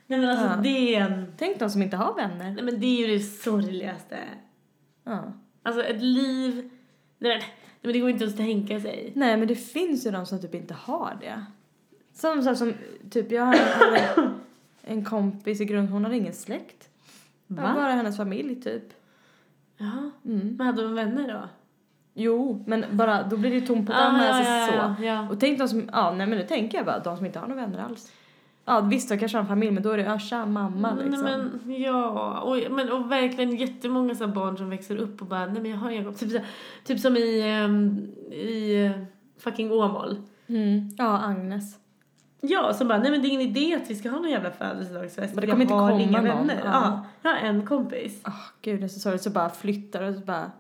Nej 0.08 0.20
men 0.20 0.30
alltså 0.30 0.46
Ja. 0.46 0.56
det 0.56 0.96
är 0.96 1.02
en, 1.02 1.34
Tänk 1.38 1.60
de 1.60 1.70
som 1.70 1.82
inte 1.82 1.98
har 1.98 2.14
vänner. 2.16 2.52
nej 2.52 2.64
men 2.64 2.80
det 2.80 2.86
är 2.86 3.08
ju 3.08 3.18
det 3.18 3.24
sorgligaste. 3.24 4.20
Ja. 5.04 5.34
Alltså 5.64 5.84
ett 5.84 6.02
liv, 6.02 6.70
nej 7.18 7.32
men, 7.32 7.40
nej, 7.40 7.44
men 7.82 7.94
det 7.94 8.00
går 8.00 8.10
inte 8.10 8.24
ens 8.24 8.34
att 8.34 8.40
tänka 8.46 8.80
sig. 8.80 9.12
Nej, 9.16 9.38
men 9.38 9.48
det 9.48 9.56
finns 9.56 10.06
ju 10.06 10.12
de 10.12 10.26
som 10.26 10.42
typ 10.42 10.56
inte 10.56 10.74
har 10.74 11.18
det. 11.22 11.46
Som, 12.14 12.44
så 12.44 12.56
som 12.56 12.74
typ 13.12 13.32
jag 13.32 13.46
hade 13.46 13.98
en, 14.16 14.40
en 14.82 15.06
kompis 15.06 15.62
i 15.62 15.66
grund, 15.66 15.90
hon 15.90 16.04
hade 16.04 16.18
ingen 16.18 16.34
släkt. 16.34 16.90
Va? 17.48 17.72
bara 17.76 17.92
hennes 17.92 18.18
familj 18.18 18.62
typ. 18.62 18.84
Ja, 19.78 20.12
Mm. 20.26 20.56
men 20.58 20.68
hade 20.68 20.82
de 20.84 20.96
vänner 20.96 21.34
då? 21.34 21.50
Jo, 22.20 22.64
men 22.68 22.86
bara 22.92 23.24
då 23.24 23.38
blir 23.38 23.50
det 23.50 23.56
ju 23.56 23.66
tomt 23.66 23.88
på 23.88 23.94
ett 23.94 24.00
Ah, 24.00 24.04
annat 24.04 24.26
ja, 24.28 24.34
sätt 24.38 24.48
ja, 24.48 24.68
så. 24.98 25.04
ja, 25.04 25.08
ja. 25.08 25.30
Och 25.30 25.40
tänk 25.40 25.60
de 25.60 25.68
som, 25.68 25.90
ja 25.94 26.14
nej 26.18 26.28
men 26.28 26.38
nu 26.38 26.44
tänker 26.46 26.78
jag 26.78 26.86
bara, 26.86 27.00
de 27.00 27.18
som 27.18 27.26
inte 27.26 27.40
har 27.40 27.48
några 27.48 27.62
vänner 27.62 27.84
alls. 27.84 28.12
Ja 28.66 28.82
visst, 28.82 29.10
de 29.10 29.18
kanske 29.18 29.38
har 29.38 29.42
en 29.42 29.48
familj 29.48 29.72
men 29.72 29.84
då 29.84 29.92
är 29.92 29.98
det, 29.98 30.04
ja 30.04 30.20
tja 30.20 30.46
mamma 30.46 30.94
liksom. 31.04 31.26
Nej, 31.26 31.38
men, 31.64 31.82
ja, 31.82 32.40
och, 32.40 32.72
men, 32.72 32.92
och 32.92 33.12
verkligen 33.12 33.56
jättemånga 33.56 34.16
så 34.16 34.28
barn 34.28 34.58
som 34.58 34.70
växer 34.70 34.98
upp 34.98 35.22
och 35.22 35.28
bara, 35.28 35.46
nej 35.46 35.62
men 35.62 35.72
jag 35.72 35.78
har 35.78 35.90
inga. 35.90 36.12
Typ, 36.12 36.32
så 36.32 36.40
typ 36.84 37.00
som 37.00 37.18
i, 37.18 37.42
ehm, 37.42 38.08
i 38.32 38.86
eh, 38.86 38.92
fucking 39.40 39.72
Åmål. 39.72 40.16
Mm. 40.48 40.90
Ja, 40.98 41.18
Agnes. 41.20 41.78
Ja, 42.42 42.74
som 42.74 42.88
bara, 42.88 42.98
nej 43.00 43.12
men 43.12 43.22
det 43.22 43.28
är 43.28 43.30
ingen 43.30 43.42
idé 43.42 43.76
att 43.84 43.90
vi 43.90 43.96
ska 43.96 44.10
ha 44.10 44.18
någon 44.20 44.30
jävla 44.30 44.52
födelsedagsfest. 44.52 45.36
Men 45.36 45.42
det 45.42 45.48
kommer 45.52 45.66
jag 45.66 46.02
inte 46.02 46.14
komma 46.14 46.32
någon. 46.34 46.38
vänner. 46.38 46.62
Ja. 46.64 46.72
Ja. 46.74 47.04
jag 47.22 47.32
har 47.32 47.38
en 47.38 47.66
kompis. 47.66 48.22
Åh 48.28 48.34
gud 48.62 48.80
det 48.80 48.86
är 48.86 48.88
så 48.88 49.00
sorgligt, 49.00 49.24
så 49.24 49.30
bara 49.30 49.50
flyttar 49.50 50.04
och 50.04 50.16
så 50.16 50.22
bara 50.22 50.52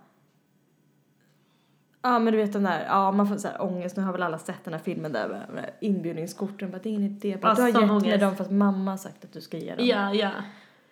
Ja 2.07 2.19
men 2.19 2.33
du 2.33 2.39
vet 2.39 2.53
den 2.53 2.63
där, 2.63 2.85
ja 2.87 3.11
man 3.11 3.27
får 3.27 3.37
så 3.37 3.47
här 3.47 3.61
ångest, 3.61 3.97
nu 3.97 4.03
har 4.03 4.11
väl 4.11 4.23
alla 4.23 4.39
sett 4.39 4.63
den 4.63 4.73
här 4.73 4.81
filmen 4.81 5.11
där 5.11 5.45
med 5.53 5.69
inbjudningskorten, 5.79 6.71
bara 6.71 6.81
det 6.83 6.89
är 6.89 6.91
ingen 6.91 7.03
idé, 7.03 7.37
bara, 7.41 7.53
du 7.53 7.61
har 7.61 7.71
sån 7.71 7.81
gett 7.81 8.05
mig 8.05 8.17
dem 8.17 8.35
för 8.35 8.43
att 8.43 8.51
mamma 8.51 8.91
har 8.91 8.97
sagt 8.97 9.23
att 9.23 9.33
du 9.33 9.41
ska 9.41 9.57
ge 9.57 9.75
dem. 9.75 9.85
Ja, 9.85 10.13
ja. 10.13 10.31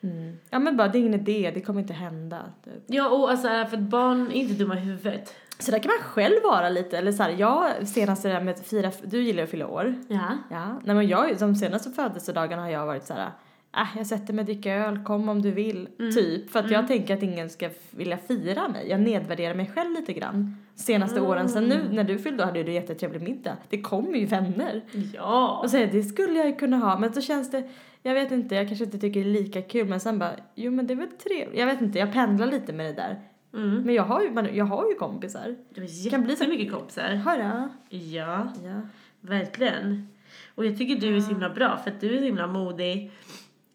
Mm. 0.01 0.38
Ja 0.49 0.60
men 0.60 0.78
bara 0.78 0.88
det 0.88 0.97
är 0.97 0.99
ingen 0.99 1.13
idé, 1.13 1.51
det 1.54 1.62
kommer 1.62 1.82
inte 1.82 1.93
hända. 1.93 2.39
Typ. 2.65 2.84
Ja, 2.88 3.10
och 3.10 3.30
alltså 3.30 3.47
för 3.47 3.78
att 3.78 3.80
barn 3.80 4.28
är 4.28 4.36
inte 4.36 4.54
dumma 4.54 4.75
i 4.75 4.80
huvudet. 4.80 5.34
Så 5.60 5.71
där 5.71 5.80
kan 5.80 5.91
man 5.91 6.10
själv 6.10 6.43
vara 6.43 6.69
lite, 6.69 6.97
eller 6.97 7.12
så 7.12 7.23
här, 7.23 7.30
jag 7.30 7.88
senast 7.88 8.23
det 8.23 8.30
där 8.30 8.41
med 8.41 8.54
att 8.54 8.67
fira, 8.67 8.91
du 9.04 9.23
gillar 9.23 9.43
att 9.43 9.49
fylla 9.49 9.67
år. 9.67 9.95
Ja. 10.08 10.30
Ja, 10.49 10.82
nej 10.84 10.95
men 10.95 11.08
jag, 11.08 11.38
de 11.39 11.56
senaste 11.56 11.89
födelsedagarna 11.89 12.62
har 12.62 12.69
jag 12.69 12.86
varit 12.86 13.06
så 13.06 13.13
här. 13.13 13.30
Äh, 13.75 13.97
jag 13.97 14.07
sätter 14.07 14.33
mig 14.33 14.41
och 14.41 14.45
dricker 14.45 14.77
öl, 14.77 14.99
kom 15.03 15.29
om 15.29 15.41
du 15.41 15.51
vill. 15.51 15.88
Mm. 15.99 16.11
Typ. 16.11 16.49
För 16.51 16.59
att 16.59 16.71
jag 16.71 16.88
tänker 16.88 17.13
att 17.17 17.23
ingen 17.23 17.49
ska 17.49 17.69
vilja 17.91 18.17
fira 18.17 18.67
mig. 18.67 18.89
Jag 18.89 19.01
nedvärderar 19.01 19.53
mig 19.53 19.71
själv 19.75 19.91
lite 19.91 20.13
grann. 20.13 20.57
Senaste 20.75 21.17
Mm. 21.19 21.29
åren. 21.31 21.49
Sen 21.49 21.63
nu 21.63 21.89
när 21.91 22.03
du 22.03 22.17
fyllde 22.19 22.43
år 22.43 22.47
hade 22.47 22.63
du 22.63 22.71
jättetrevlig 22.71 23.21
middag. 23.21 23.57
Det 23.69 23.81
kommer 23.81 24.17
ju 24.17 24.25
vänner. 24.25 24.81
Ja. 25.13 25.59
Och 25.63 25.69
säger 25.71 25.88
det 25.91 26.03
skulle 26.03 26.39
jag 26.39 26.47
ju 26.47 26.55
kunna 26.55 26.77
ha. 26.77 26.99
Men 26.99 27.13
så 27.13 27.21
känns 27.21 27.51
det, 27.51 27.63
jag 28.03 28.13
vet 28.13 28.31
inte, 28.31 28.55
jag 28.55 28.67
kanske 28.67 28.85
inte 28.85 28.99
tycker 28.99 29.23
det 29.23 29.29
är 29.29 29.33
lika 29.33 29.61
kul. 29.61 29.88
Men 29.88 29.99
sen 29.99 30.19
bara, 30.19 30.31
jo 30.55 30.71
men 30.71 30.88
det 30.88 30.93
är 30.93 30.95
väl 30.95 31.07
trevligt. 31.23 31.59
Jag 31.59 31.65
vet 31.65 31.81
inte, 31.81 31.99
jag 31.99 32.13
pendlar 32.13 32.47
lite 32.47 32.73
med 32.73 32.85
det 32.85 32.93
där. 32.93 33.19
Mm. 33.53 33.81
Men 33.81 33.95
jag 33.95 34.03
har 34.03 34.21
ju, 34.21 34.31
man, 34.31 34.55
jag 34.55 34.65
har 34.65 34.89
ju 34.89 34.95
kompisar. 34.95 35.55
Kan 35.75 35.83
bli 35.83 35.88
så- 35.88 36.09
jättemycket 36.39 36.71
kompisar. 36.73 37.15
Har 37.15 37.38
jag? 37.38 37.69
Ja. 37.89 38.47
Ja. 38.63 38.81
Verkligen. 39.21 40.07
Och 40.55 40.65
jag 40.65 40.77
tycker 40.77 40.95
du 40.95 41.15
är 41.17 41.21
så 41.21 41.29
himla 41.29 41.49
bra 41.49 41.77
för 41.83 41.91
att 41.91 42.01
du 42.01 42.13
är 42.13 42.17
så 42.17 42.23
himla 42.25 42.47
modig 42.47 43.11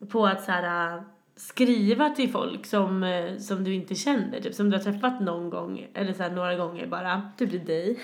på 0.08 0.26
att 0.26 0.44
så 0.44 0.52
här, 0.52 0.96
äh, 0.96 1.02
skriva 1.36 2.10
till 2.10 2.30
folk 2.30 2.66
som, 2.66 3.02
eh, 3.02 3.36
som 3.36 3.64
du 3.64 3.74
inte 3.74 3.94
känner, 3.94 4.40
typ 4.40 4.54
som 4.54 4.70
du 4.70 4.76
har 4.76 4.84
träffat 4.84 5.20
någon 5.20 5.50
gång 5.50 5.86
eller 5.94 6.12
så 6.12 6.22
här, 6.22 6.30
några 6.30 6.56
gånger 6.56 6.86
bara. 6.86 7.22
Typ 7.38 7.50
till 7.50 7.64
dig. 7.64 7.98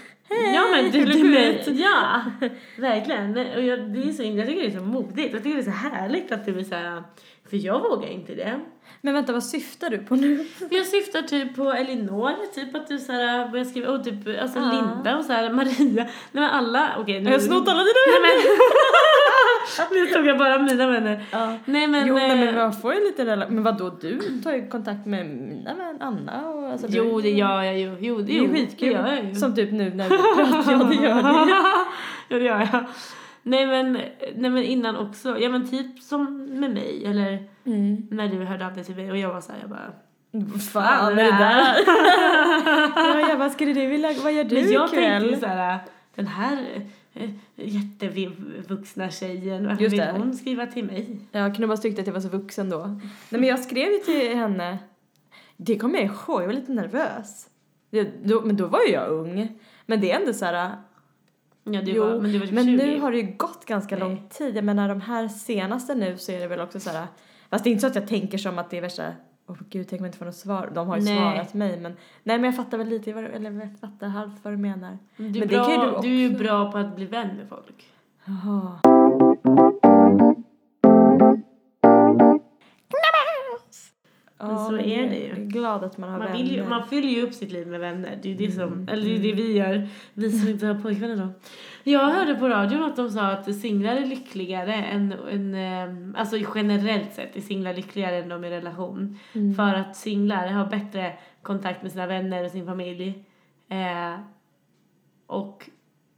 ja 0.54 0.64
men 0.72 0.90
du 0.90 1.00
eller 1.00 1.12
till 1.12 1.30
mig. 1.30 1.62
Ja, 1.66 2.22
verkligen. 2.78 3.30
Och 3.30 3.62
jag, 3.62 3.80
det 3.80 4.08
är 4.08 4.12
så, 4.12 4.22
jag 4.22 4.46
tycker 4.46 4.62
det 4.62 4.66
är 4.66 4.78
så 4.78 4.84
modigt. 4.84 5.32
Jag 5.32 5.42
tycker 5.42 5.56
det 5.56 5.62
är 5.62 5.72
så 5.72 5.88
härligt 5.88 6.32
att 6.32 6.46
du 6.46 6.58
är 6.58 6.64
så 6.64 6.74
här, 6.74 7.02
för 7.50 7.56
jag 7.56 7.80
vågar 7.80 8.08
inte 8.08 8.34
det. 8.34 8.60
Men 9.00 9.14
vänta, 9.14 9.32
vad 9.32 9.44
syftar 9.44 9.90
du 9.90 9.98
på 9.98 10.14
nu? 10.16 10.46
Jag 10.70 10.86
syftar 10.86 11.22
typ 11.22 11.56
på 11.56 11.72
Elinor, 11.72 12.54
typ 12.54 12.74
att 12.74 12.86
du 12.88 12.98
så 12.98 13.12
här 13.12 13.48
börjar 13.48 13.64
skriva, 13.64 13.88
och 13.92 14.04
typ 14.04 14.14
alltså 14.42 14.58
Ja. 14.58 14.72
Linda 14.72 15.16
och 15.18 15.24
så 15.24 15.32
här, 15.32 15.52
Maria. 15.52 16.04
Nej 16.04 16.08
men 16.32 16.44
alla, 16.44 16.90
okej 16.98 17.20
nu. 17.20 17.30
Jag 17.30 17.38
har 17.38 17.40
snott 17.40 17.68
alla 17.68 17.78
dina 17.78 17.92
Nej 18.06 18.20
vänner! 18.22 18.58
men. 19.90 19.98
nu 20.06 20.06
tog 20.06 20.26
jag 20.26 20.38
bara 20.38 20.58
mina 20.58 20.86
vänner. 20.86 21.24
Ja. 21.30 21.56
Nej 21.64 21.86
men. 21.86 22.06
jo, 22.08 22.14
nej, 22.14 22.30
eh, 22.30 22.36
men 22.36 22.54
jag 22.54 22.80
får 22.82 22.94
ju 22.94 23.00
lite 23.04 23.24
relation. 23.24 23.54
Men 23.54 23.64
vadå, 23.64 23.90
du 24.00 24.20
tar 24.44 24.52
ju 24.52 24.68
kontakt 24.68 25.06
med 25.06 25.26
mina 25.26 25.74
vänner, 25.74 25.96
Anna 26.00 26.48
och 26.48 26.70
alltså 26.72 26.86
Jo 26.90 27.16
du, 27.16 27.22
det 27.22 27.30
gör 27.30 27.62
jag 27.62 27.78
ju. 27.78 27.96
Jo 28.00 28.16
det, 28.16 28.22
Det 28.22 28.38
är 28.38 28.42
jo, 28.42 28.52
skitkul. 28.52 28.88
Det 28.88 28.94
gör 28.94 29.08
jag 29.16 29.24
ju. 29.24 29.34
Som 29.34 29.54
typ 29.54 29.72
nu 29.72 29.90
när 29.94 30.04
vi 30.08 30.16
pratar, 30.18 30.72
ja 30.72 30.78
det 30.84 30.94
gör 30.94 31.22
det. 31.46 31.50
ja 32.28 32.38
det 32.38 32.44
gör 32.44 32.58
jag. 32.72 32.84
Nej 33.48 33.66
men, 33.66 33.92
nej 34.36 34.50
men 34.50 34.62
innan 34.62 34.96
också, 34.96 35.38
ja 35.38 35.48
men 35.48 35.70
typ 35.70 36.00
som 36.02 36.44
med 36.60 36.70
mig 36.70 37.06
eller 37.06 37.48
Mm. 37.66 38.06
när 38.10 38.28
du 38.28 38.44
hörde 38.44 38.66
av 38.66 38.74
dig 38.74 38.84
till 38.84 38.96
mig 38.96 39.10
och 39.10 39.16
jag 39.18 39.32
var 39.32 39.40
såhär 39.40 39.58
jag 39.60 39.70
bara 39.70 39.92
fan 40.72 41.12
är 41.18 41.24
det 41.24 41.30
där? 41.30 41.76
ja, 43.20 43.28
jag 43.28 43.38
bara, 43.38 43.50
skulle 43.50 43.72
du 43.72 43.86
vilja, 43.86 44.12
vad 44.22 44.32
gör 44.32 44.44
du 44.44 44.54
Men 44.54 44.72
jag 44.72 44.88
ikväll? 44.88 45.20
tänkte 45.22 45.40
såhär, 45.40 45.78
den 46.14 46.26
här 46.26 46.66
eh, 47.14 47.30
jättevuxna 47.54 49.10
tjejen, 49.10 49.66
varför 49.66 49.88
vill 49.88 50.00
hon 50.00 50.34
skriva 50.34 50.66
till 50.66 50.84
mig? 50.84 51.20
Ja, 51.32 51.46
kunde 51.54 51.66
bara 51.66 51.76
tyckt 51.76 51.98
att 51.98 52.06
jag 52.06 52.14
var 52.14 52.20
så 52.20 52.28
vuxen 52.28 52.70
då. 52.70 52.86
Nej 52.86 53.40
men 53.40 53.44
jag 53.44 53.58
skrev 53.58 53.92
ju 53.92 53.98
till 53.98 54.36
henne, 54.36 54.78
det 55.56 55.78
kommer 55.78 55.94
jag 55.98 56.04
ihåg, 56.04 56.42
jag 56.42 56.46
var 56.46 56.52
lite 56.54 56.72
nervös. 56.72 57.46
Det, 57.90 58.08
då, 58.24 58.40
men 58.40 58.56
då 58.56 58.66
var 58.66 58.80
ju 58.86 58.92
jag 58.92 59.08
ung. 59.08 59.58
Men 59.86 60.00
det 60.00 60.12
är 60.12 60.20
ändå 60.20 60.32
så 60.32 60.44
här, 60.44 60.72
Ja 61.70 61.82
du 61.82 61.92
Jo, 61.92 62.04
var, 62.04 62.20
men 62.20 62.32
du 62.32 62.38
var 62.38 62.46
typ 62.46 62.54
men 62.54 62.64
20. 62.64 62.76
nu 62.76 63.00
har 63.00 63.12
det 63.12 63.18
ju 63.18 63.36
gått 63.36 63.64
ganska 63.64 63.94
Nej. 63.96 64.04
long 64.04 64.22
tid. 64.30 64.56
Jag 64.56 64.64
menar 64.64 64.88
de 64.88 65.00
här 65.00 65.28
senaste 65.28 65.94
nu 65.94 66.16
så 66.18 66.32
är 66.32 66.40
det 66.40 66.46
väl 66.46 66.60
också 66.60 66.80
så 66.80 66.90
här. 66.90 67.06
Fast 67.50 67.64
det 67.64 67.70
är 67.70 67.72
inte 67.72 67.80
så 67.80 67.86
att 67.86 67.94
jag 67.94 68.08
tänker 68.08 68.38
som 68.38 68.58
att 68.58 68.70
det 68.70 68.76
är 68.76 68.80
värsta, 68.82 69.12
åh 69.46 69.56
gud 69.70 69.86
tänk 69.88 70.00
om 70.00 70.04
jag 70.04 70.08
inte 70.08 70.18
får 70.18 70.26
något 70.26 70.34
svar. 70.36 70.70
De 70.74 70.88
har 70.88 70.96
ju 70.96 71.02
Nej. 71.02 71.16
svarat 71.18 71.54
mig 71.54 71.80
men, 71.80 71.92
nej 72.22 72.38
men 72.38 72.44
jag 72.44 72.56
fattar 72.56 72.78
väl 72.78 72.88
lite 72.88 73.10
eller 73.10 73.50
jag 73.50 73.80
fattar 73.80 74.06
halvt 74.08 74.44
vad 74.44 74.52
du 74.52 74.56
menar. 74.56 74.98
du, 75.16 75.24
är 75.26 75.30
men 75.30 75.40
det 75.40 75.46
bra, 75.46 75.64
kan 75.64 75.72
ju 75.84 75.90
du 75.90 76.00
du 76.02 76.08
är 76.14 76.20
ju 76.20 76.30
också. 76.34 76.42
bra 76.44 76.72
på 76.72 76.78
att 76.78 76.96
bli 76.96 77.04
vän 77.06 77.28
med 77.36 77.48
folk. 77.48 77.86
Jaha. 78.24 78.78
Men 84.38 84.58
så 84.58 84.74
är 84.76 85.08
det 85.08 85.16
ju. 85.16 85.28
Jag 85.28 85.38
är 85.38 85.44
glad 85.44 85.84
att 85.84 85.98
man 85.98 86.10
har 86.10 86.18
Man, 86.18 86.26
vänner. 86.32 86.44
ju, 86.44 86.64
man 86.68 86.86
fyller 86.86 87.08
ju 87.08 87.22
upp 87.22 87.34
sitt 87.34 87.52
liv 87.52 87.66
med 87.66 87.80
vänner. 87.80 88.18
Det 88.22 88.28
är 88.28 88.32
ju 88.34 88.46
det 88.46 88.52
som, 88.52 88.62
Mm. 88.72 88.88
eller 88.88 89.02
det 89.04 89.14
är 89.16 89.18
det 89.18 89.32
vi 89.32 89.52
gör. 89.52 89.88
Vi 90.12 90.30
som 90.30 90.48
inte 90.48 90.66
har 90.66 90.74
pojkvänner 90.74 91.16
då. 91.16 91.28
Jag 91.90 92.00
hörde 92.08 92.34
på 92.34 92.48
radion 92.48 92.82
att 92.84 92.96
de 92.96 93.10
sa 93.10 93.22
att 93.26 93.54
singlar 93.54 93.96
är 93.96 94.06
lyckligare 94.06 94.74
än, 94.74 95.14
än 95.30 95.54
eh, 96.14 96.20
alltså 96.20 96.36
generellt 96.54 97.12
sett 97.14 97.36
är 97.36 97.40
singlar 97.40 97.74
lyckligare 97.74 98.16
än 98.16 98.28
de 98.28 98.44
i 98.44 98.50
relation. 98.50 99.18
Mm. 99.32 99.54
För 99.54 99.74
att 99.74 99.96
singlar 99.96 100.46
har 100.46 100.66
bättre 100.66 101.12
kontakt 101.42 101.82
med 101.82 101.92
sina 101.92 102.06
vänner 102.06 102.44
och 102.44 102.50
sin 102.50 102.66
familj. 102.66 103.24
Eh, 103.68 104.20
och 105.26 105.70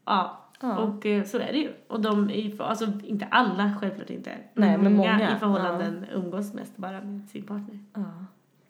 ja, 0.07 0.48
Ja. 0.61 0.79
och 0.79 1.07
eh, 1.07 1.25
så 1.25 1.39
är 1.39 1.53
det 1.53 1.59
ju. 1.59 1.73
Och 1.87 2.01
de, 2.01 2.31
är, 2.31 2.63
alltså 2.63 2.93
inte 3.05 3.27
alla, 3.31 3.75
självklart 3.81 4.11
inte. 4.11 4.31
Nej, 4.55 4.79
men 4.79 4.97
många, 4.97 5.37
i 5.37 5.39
förhållanden 5.39 6.07
umgås 6.15 6.55
mest 6.55 6.77
bara 6.77 7.01
med 7.01 7.29
sin 7.29 7.43
partner. 7.43 7.79
Ja. 7.95 8.25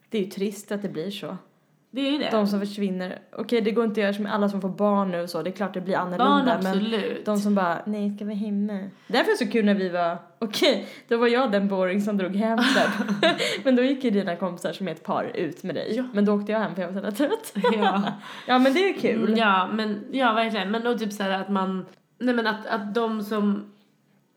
Det 0.09 0.19
är 0.19 0.23
ju 0.23 0.31
trist 0.31 0.73
att 0.73 0.83
det 0.83 0.89
blir 0.89 1.11
så. 1.11 1.37
Det 1.91 2.01
är 2.01 2.13
ju 2.13 2.19
det. 2.19 2.29
De 2.31 2.47
som 2.47 2.61
försvinner. 2.61 3.19
Okej, 3.33 3.61
det 3.61 3.71
går 3.71 3.85
inte 3.85 4.01
att 4.01 4.03
göra 4.03 4.15
som 4.15 4.27
alla 4.27 4.49
som 4.49 4.61
får 4.61 4.69
barn 4.69 5.11
nu 5.11 5.21
och 5.23 5.31
så. 5.31 5.43
Det 5.43 5.51
är 5.51 5.53
klart 5.53 5.75
det 5.75 5.81
blir 5.81 5.97
annorlunda. 5.97 6.25
Barn 6.25 6.45
men 6.45 6.57
absolut. 6.57 7.25
de 7.25 7.39
som 7.39 7.55
bara, 7.55 7.83
nej, 7.87 8.17
ska 8.17 8.25
vara 8.25 8.35
hemma. 8.35 8.79
Därför 9.07 9.31
är 9.31 9.39
det 9.39 9.45
så 9.47 9.53
kul 9.53 9.65
när 9.65 9.75
vi 9.75 9.89
var, 9.89 10.19
okej, 10.39 10.89
då 11.09 11.17
var 11.17 11.27
jag 11.27 11.53
den 11.53 11.69
boring 11.69 12.01
som 12.01 12.17
drog 12.17 12.37
hem 12.37 12.59
sen. 12.59 12.91
men 13.65 13.77
då 13.77 13.83
gick 13.83 14.05
ju 14.05 14.11
dina 14.11 14.37
kompisar 14.37 14.73
som 14.73 14.89
är 14.89 14.93
ett 14.93 15.05
par 15.05 15.25
ut 15.35 15.63
med 15.63 15.75
dig. 15.75 15.97
Ja. 15.97 16.05
Men 16.13 16.25
då 16.25 16.35
åkte 16.35 16.53
jag 16.53 16.61
hem 16.61 16.75
för 16.75 16.83
jag 16.83 16.89
var 16.89 17.01
så 17.01 17.05
jävla 17.05 17.17
trött. 17.17 17.53
ja. 17.75 18.03
ja, 18.47 18.59
men 18.59 18.75
det 18.75 18.89
är 18.89 18.95
kul. 18.95 19.35
Ja, 19.39 19.69
men 19.73 20.05
ja 20.13 20.33
verkligen. 20.33 20.71
Men 20.71 20.85
då 20.85 20.99
typ 20.99 21.13
så 21.13 21.23
här 21.23 21.31
att 21.31 21.49
man, 21.49 21.87
nej 22.19 22.35
men 22.35 22.47
att, 22.47 22.67
att 22.67 22.95
de 22.95 23.23
som 23.23 23.73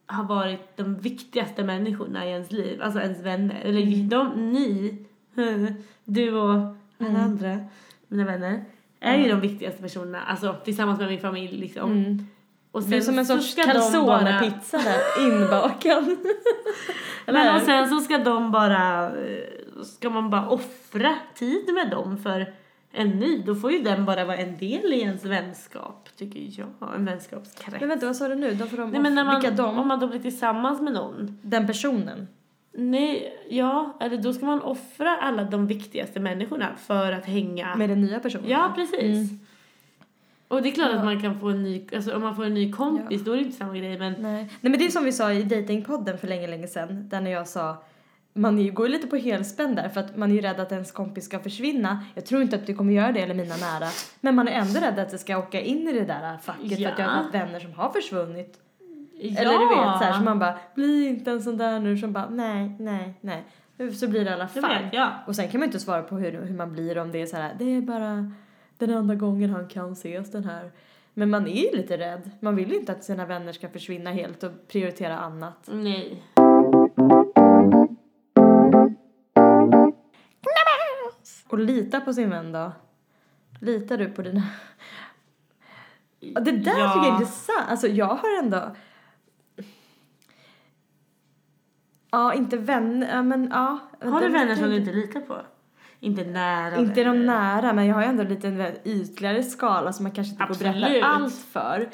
har 0.06 0.24
varit 0.24 0.76
de 0.76 0.98
viktigaste 0.98 1.64
människorna 1.64 2.26
i 2.26 2.30
ens 2.30 2.52
liv, 2.52 2.82
alltså 2.82 3.00
ens 3.00 3.20
vänner, 3.20 3.60
eller 3.64 3.82
Mm. 3.82 4.08
de, 4.08 4.52
ni, 4.52 4.98
du 6.04 6.34
och 6.34 6.76
alla 7.04 7.18
Mm. 7.18 7.22
andra, 7.22 7.58
mina 8.08 8.24
vänner, 8.24 8.64
är 9.00 9.16
ju 9.18 9.28
de 9.28 9.40
viktigaste 9.40 9.82
personerna, 9.82 10.22
alltså 10.22 10.56
tillsammans 10.64 10.98
med 10.98 11.08
min 11.08 11.20
familj 11.20 11.56
liksom. 11.58 11.92
Mm. 11.92 12.26
Och 12.72 12.82
Det 12.82 12.96
är 12.96 13.00
som 13.00 13.18
en 13.18 13.26
sorts 13.26 13.54
calzone-pizza 13.56 14.78
där 14.84 15.26
inbakad. 15.26 16.16
Men 17.26 17.54
och 17.56 17.62
sen 17.62 17.88
så 17.88 18.00
ska 18.00 18.18
de 18.18 18.50
bara, 18.52 19.06
eh, 19.06 19.82
ska 19.84 20.10
man 20.10 20.30
bara 20.30 20.48
offra 20.48 21.14
tid 21.34 21.74
med 21.74 21.90
dem 21.90 22.16
för 22.18 22.54
en 22.92 23.08
ny, 23.10 23.42
då 23.46 23.54
får 23.54 23.72
ju 23.72 23.82
den 23.82 24.04
bara 24.04 24.24
vara 24.24 24.36
en 24.36 24.56
del 24.58 24.92
i 24.92 25.00
ens 25.00 25.24
vänskap, 25.24 26.08
tycker 26.16 26.60
jag. 26.60 26.94
En 26.94 27.04
vänskapskrets. 27.04 27.80
Men 27.80 27.88
vänta, 27.88 28.06
vad 28.06 28.16
sa 28.16 28.28
du 28.28 28.34
nu? 28.34 28.54
Då 28.54 28.66
får 28.66 28.76
de 28.76 28.90
Nej 28.90 29.00
men 29.00 29.14
när 29.14 29.24
man, 29.24 29.40
Vilka 29.40 29.56
de? 29.56 29.78
om 29.78 29.88
man 29.88 30.00
då 30.00 30.06
blir 30.06 30.20
tillsammans 30.20 30.80
med 30.80 30.92
någon. 30.92 31.38
Den 31.42 31.66
personen. 31.66 32.28
Nej, 32.74 33.32
ja, 33.48 33.96
eller 34.00 34.16
då 34.16 34.32
ska 34.32 34.46
man 34.46 34.62
offra 34.62 35.16
alla 35.16 35.44
de 35.44 35.66
viktigaste 35.66 36.20
människorna 36.20 36.68
för 36.78 37.12
att 37.12 37.24
hänga. 37.24 37.76
Med 37.76 37.88
den 37.88 38.00
nya 38.00 38.20
personen. 38.20 38.48
Ja, 38.50 38.72
precis. 38.76 39.00
Mm. 39.30 39.40
Och 40.48 40.62
det 40.62 40.68
är 40.68 40.72
klart 40.72 40.88
Ja. 40.92 40.98
att 40.98 41.04
man 41.04 41.22
kan 41.22 41.40
få 41.40 41.48
en 41.48 41.62
ny, 41.62 41.86
alltså 41.94 42.14
om 42.16 42.22
man 42.22 42.36
får 42.36 42.44
en 42.44 42.54
ny 42.54 42.72
kompis 42.72 43.24
då 43.24 43.32
är 43.32 43.36
det 43.36 43.42
inte 43.42 43.56
samma 43.56 43.76
grej 43.76 43.98
men 43.98 44.12
Nej. 44.12 44.32
Nej 44.42 44.48
men 44.60 44.72
det 44.72 44.84
är 44.86 44.88
som 44.90 45.04
vi 45.04 45.12
sa 45.12 45.32
i 45.32 45.42
datingpodden 45.42 46.18
för 46.18 46.28
länge, 46.28 46.46
länge 46.46 46.66
sedan. 46.66 47.08
Där 47.08 47.20
när 47.20 47.30
jag 47.30 47.48
sa 47.48 47.82
man 48.34 48.58
är 48.58 48.62
ju- 48.62 48.70
går 48.72 48.86
ju 48.86 48.92
lite 48.92 49.06
på 49.06 49.16
helspänn 49.16 49.74
där 49.74 49.88
för 49.88 50.00
att 50.00 50.16
man 50.16 50.30
är 50.30 50.34
ju 50.34 50.40
rädd 50.40 50.60
att 50.60 50.72
ens 50.72 50.92
kompis 50.92 51.24
ska 51.24 51.38
försvinna. 51.38 52.04
Jag 52.14 52.26
tror 52.26 52.42
inte 52.42 52.56
att 52.56 52.66
du 52.66 52.74
kommer 52.74 52.92
göra 52.92 53.12
det 53.12 53.20
eller 53.20 53.34
mina 53.34 53.56
nära. 53.56 53.88
Men 54.20 54.34
man 54.34 54.48
är 54.48 54.52
ändå 54.52 54.80
rädd 54.80 54.98
att 54.98 55.10
det 55.10 55.18
ska 55.18 55.38
åka 55.38 55.60
in 55.60 55.88
i 55.88 55.92
det 55.92 56.04
där 56.04 56.38
facket 56.38 56.68
för 56.68 56.74
att 56.74 56.80
jag 56.80 56.90
har 56.90 57.12
Ja. 57.16 57.22
haft 57.22 57.34
vänner 57.34 57.60
som 57.60 57.72
har 57.72 57.90
försvunnit. 57.90 58.58
Ja. 59.28 59.40
Eller 59.40 59.58
du 59.58 59.68
vet 59.68 59.98
så 59.98 60.04
här, 60.04 60.12
så 60.12 60.22
man 60.22 60.38
bara 60.38 60.58
bli 60.74 61.06
inte 61.06 61.30
en 61.30 61.42
sån 61.42 61.56
där 61.56 61.80
nu 61.80 61.96
som 61.98 62.12
bara 62.12 62.28
nej, 62.28 62.76
nej, 62.78 63.14
nej. 63.20 63.44
Så 63.92 64.08
blir 64.08 64.24
det 64.24 64.30
i 64.30 64.34
alla 64.34 64.48
fall. 64.48 64.62
vet, 64.82 64.92
ja. 64.92 65.10
Och 65.26 65.36
sen 65.36 65.48
kan 65.48 65.60
man 65.60 65.66
inte 65.68 65.80
svara 65.80 66.02
på 66.02 66.16
hur, 66.16 66.32
hur 66.42 66.54
man 66.54 66.72
blir 66.72 66.98
om 66.98 67.12
det 67.12 67.22
är 67.22 67.26
så 67.26 67.36
här, 67.36 67.54
det 67.58 67.64
är 67.76 67.80
bara 67.80 68.32
den 68.78 68.90
enda 68.90 69.14
gången 69.14 69.50
han 69.50 69.68
kan 69.68 69.92
ses 69.92 70.30
den 70.30 70.44
här. 70.44 70.70
Men 71.14 71.30
man 71.30 71.46
är 71.46 71.70
ju 71.70 71.76
lite 71.76 71.98
rädd. 71.98 72.30
Man 72.40 72.56
vill 72.56 72.70
ju 72.70 72.76
inte 72.78 72.92
att 72.92 73.04
sina 73.04 73.26
vänner 73.26 73.52
ska 73.52 73.68
försvinna 73.68 74.10
helt 74.10 74.42
och 74.42 74.50
prioritera 74.68 75.18
annat. 75.18 75.68
Nej. 75.72 76.22
Och 81.48 81.58
lita 81.58 82.00
på 82.00 82.12
sin 82.12 82.30
vän 82.30 82.52
då. 82.52 82.72
Litar 83.60 83.98
du 83.98 84.08
på 84.08 84.22
dina... 84.22 84.42
Det 86.20 86.52
där 86.52 86.78
Ja. 86.78 86.92
tycker 86.92 87.06
jag 87.06 87.06
är 87.06 87.12
intressant. 87.12 87.68
Alltså 87.68 87.86
jag 87.88 88.06
har 88.06 88.38
ändå... 88.38 88.70
Ja, 92.12 92.34
inte 92.34 92.56
vänner, 92.56 93.22
men 93.22 93.48
ja. 93.52 93.78
Har 94.10 94.20
du 94.20 94.28
vänner 94.28 94.54
som 94.54 94.70
du 94.70 94.76
tänker- 94.76 94.90
inte 95.00 95.06
litar 95.06 95.20
på? 95.20 95.36
Inte 96.00 96.24
nära 96.24 96.76
Inte 96.76 97.04
de 97.04 97.26
nära, 97.26 97.72
men 97.72 97.86
jag 97.86 97.94
har 97.94 98.02
ju 98.02 98.08
ändå 98.08 98.22
lite 98.22 98.48
en 98.48 98.56
väldigt 98.56 98.86
ytligare 98.86 99.42
skala 99.42 99.92
som 99.92 100.02
man 100.02 100.12
kanske 100.12 100.32
inte 100.32 100.44
går 100.44 100.50
och 100.50 100.58
berättar 100.58 100.80
Absolut. 100.80 101.04
allt 101.04 101.34
för. 101.34 101.88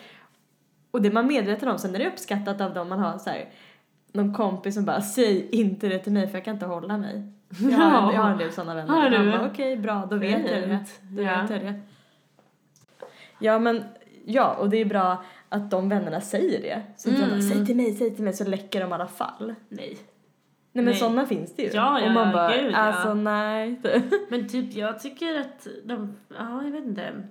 Och 0.90 1.02
det 1.02 1.08
är 1.08 1.12
man 1.12 1.26
medveten 1.26 1.68
om. 1.68 1.78
Sen 1.78 1.94
är 1.94 1.98
det 1.98 2.08
uppskattat 2.08 2.60
av 2.60 2.74
dem 2.74 2.88
man 2.88 2.98
har 2.98 3.18
så 3.18 3.30
här, 3.30 3.48
någon 4.12 4.34
kompis 4.34 4.74
som 4.74 4.84
bara 4.84 5.00
säg 5.00 5.48
inte 5.52 5.88
det 5.88 5.98
till 5.98 6.12
mig 6.12 6.26
för 6.28 6.34
jag 6.38 6.44
kan 6.44 6.54
inte 6.54 6.66
hålla 6.66 6.96
mig. 6.98 7.32
Jag 7.60 7.78
har, 7.78 8.08
en- 8.08 8.14
jag 8.14 8.22
har 8.22 8.30
en 8.30 8.38
del 8.38 8.52
sådana 8.52 8.74
vänner. 8.74 8.94
Har 8.94 9.10
du? 9.10 9.46
Okej, 9.52 9.76
bra, 9.76 10.06
då 10.10 10.16
vet 10.16 10.50
jag 10.50 10.62
det. 10.62 10.68
Fint. 10.68 11.00
Då 11.02 11.22
Ja. 11.22 11.40
vet 11.42 11.50
jag 11.50 11.60
det. 11.60 11.80
Ja, 13.38 13.58
men 13.58 13.84
ja, 14.24 14.54
och 14.54 14.70
det 14.70 14.76
är 14.76 14.84
bra 14.84 15.24
att 15.48 15.70
de 15.70 15.88
vännerna 15.88 16.20
säger 16.20 16.62
det. 16.62 16.82
Så 16.96 17.08
inte 17.08 17.20
de 17.20 17.26
bara, 17.28 17.34
Mm. 17.40 17.48
säg 17.48 17.66
till 17.66 17.76
mig, 17.76 17.94
säg 17.94 18.14
till 18.14 18.24
mig, 18.24 18.32
så 18.32 18.44
läcker 18.44 18.80
de 18.80 18.90
i 18.90 18.92
alla 18.94 19.06
fall. 19.06 19.54
Nej. 19.68 19.98
Nej 20.72 20.84
men 20.84 20.94
sådana 20.94 21.26
finns 21.26 21.56
det 21.56 21.62
ju. 21.62 21.68
Ja, 21.72 22.00
ja, 22.00 22.06
och 22.06 22.12
man 22.12 22.26
ja, 22.26 22.32
bara, 22.32 22.56
gud, 22.56 22.72
ja. 22.72 22.76
alltså 22.76 23.14
nej. 23.14 23.80
Men 24.30 24.48
typ 24.48 24.72
jag 24.74 25.00
tycker 25.00 25.40
att 25.40 25.66
de, 25.84 26.16
ja 26.38 26.64
jag 26.64 26.70
vet 26.70 26.84
inte. 26.84 27.22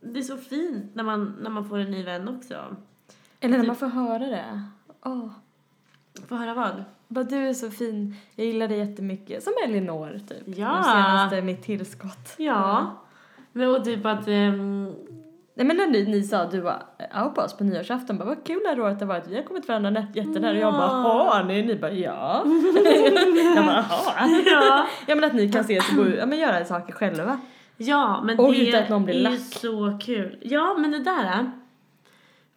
Det 0.00 0.18
är 0.18 0.22
så 0.22 0.36
fint 0.36 0.94
när 0.94 1.02
man, 1.04 1.36
när 1.42 1.50
man 1.50 1.68
får 1.68 1.78
en 1.78 1.90
ny 1.90 2.02
vän 2.02 2.28
också. 2.28 2.76
Eller 3.40 3.52
när 3.52 3.58
Typ- 3.58 3.66
man 3.66 3.76
får 3.76 3.86
höra 3.86 4.18
det. 4.26 4.62
Åh. 5.04 5.28
Få 6.28 6.34
höra 6.34 6.54
vad? 6.54 6.84
Bara 7.08 7.24
du 7.24 7.36
är 7.36 7.54
så 7.54 7.70
fin, 7.70 8.16
jag 8.34 8.46
gillar 8.46 8.68
dig 8.68 8.78
jättemycket. 8.78 9.42
Som 9.42 9.52
Elinor 9.64 10.20
typ. 10.28 10.58
Ja. 10.58 10.76
Det 10.76 10.84
senaste 10.84 11.42
mitt 11.42 11.62
tillskott. 11.62 12.34
Ja. 12.38 12.96
Men 13.52 13.70
och 13.70 13.84
typ 13.84 14.06
att, 14.06 14.28
ehm, 14.28 14.92
Nej 15.56 15.66
men 15.66 15.76
när 15.76 15.86
ni, 15.86 16.04
ni 16.04 16.22
sa 16.22 16.44
du 16.46 16.60
var 16.60 16.82
på 17.34 17.40
oss 17.40 17.56
på 17.56 17.64
nyårsafton, 17.64 18.18
bara 18.18 18.24
vad 18.24 18.44
kul 18.46 18.60
det 18.62 18.68
här 18.68 18.80
året 18.80 19.00
har 19.00 19.06
varit, 19.06 19.26
vi 19.28 19.36
har 19.36 19.42
kommit 19.42 19.68
varandra 19.68 19.90
nä- 19.90 20.06
jättenära. 20.14 20.50
Och 20.50 20.56
jag 20.58 20.72
bara, 20.72 20.86
har 20.88 21.44
ni? 21.44 21.62
Ni 21.62 21.76
bara, 21.76 21.92
ja. 21.92 22.44
jag 23.56 23.64
bara, 23.66 23.84
jaha. 23.90 24.28
ja. 24.46 24.86
Ja 25.06 25.14
men 25.14 25.24
att 25.24 25.32
ni 25.32 25.52
kan 25.52 25.60
ses 25.60 25.90
och 25.90 25.96
gå 25.96 26.08
ja 26.18 26.26
men 26.26 26.38
göra 26.38 26.64
saker 26.64 26.92
själva. 26.92 27.40
ja 27.76 28.22
men 28.24 28.38
Och 28.38 28.52
det 28.52 28.68
utan 28.68 28.82
att 28.82 28.88
någon 28.88 29.04
blir 29.04 29.26
är 29.26 29.30
ju 29.30 29.38
så 29.38 29.98
kul. 30.02 30.38
Ja 30.42 30.74
men 30.78 30.90
det 30.90 30.98
där. 31.04 31.50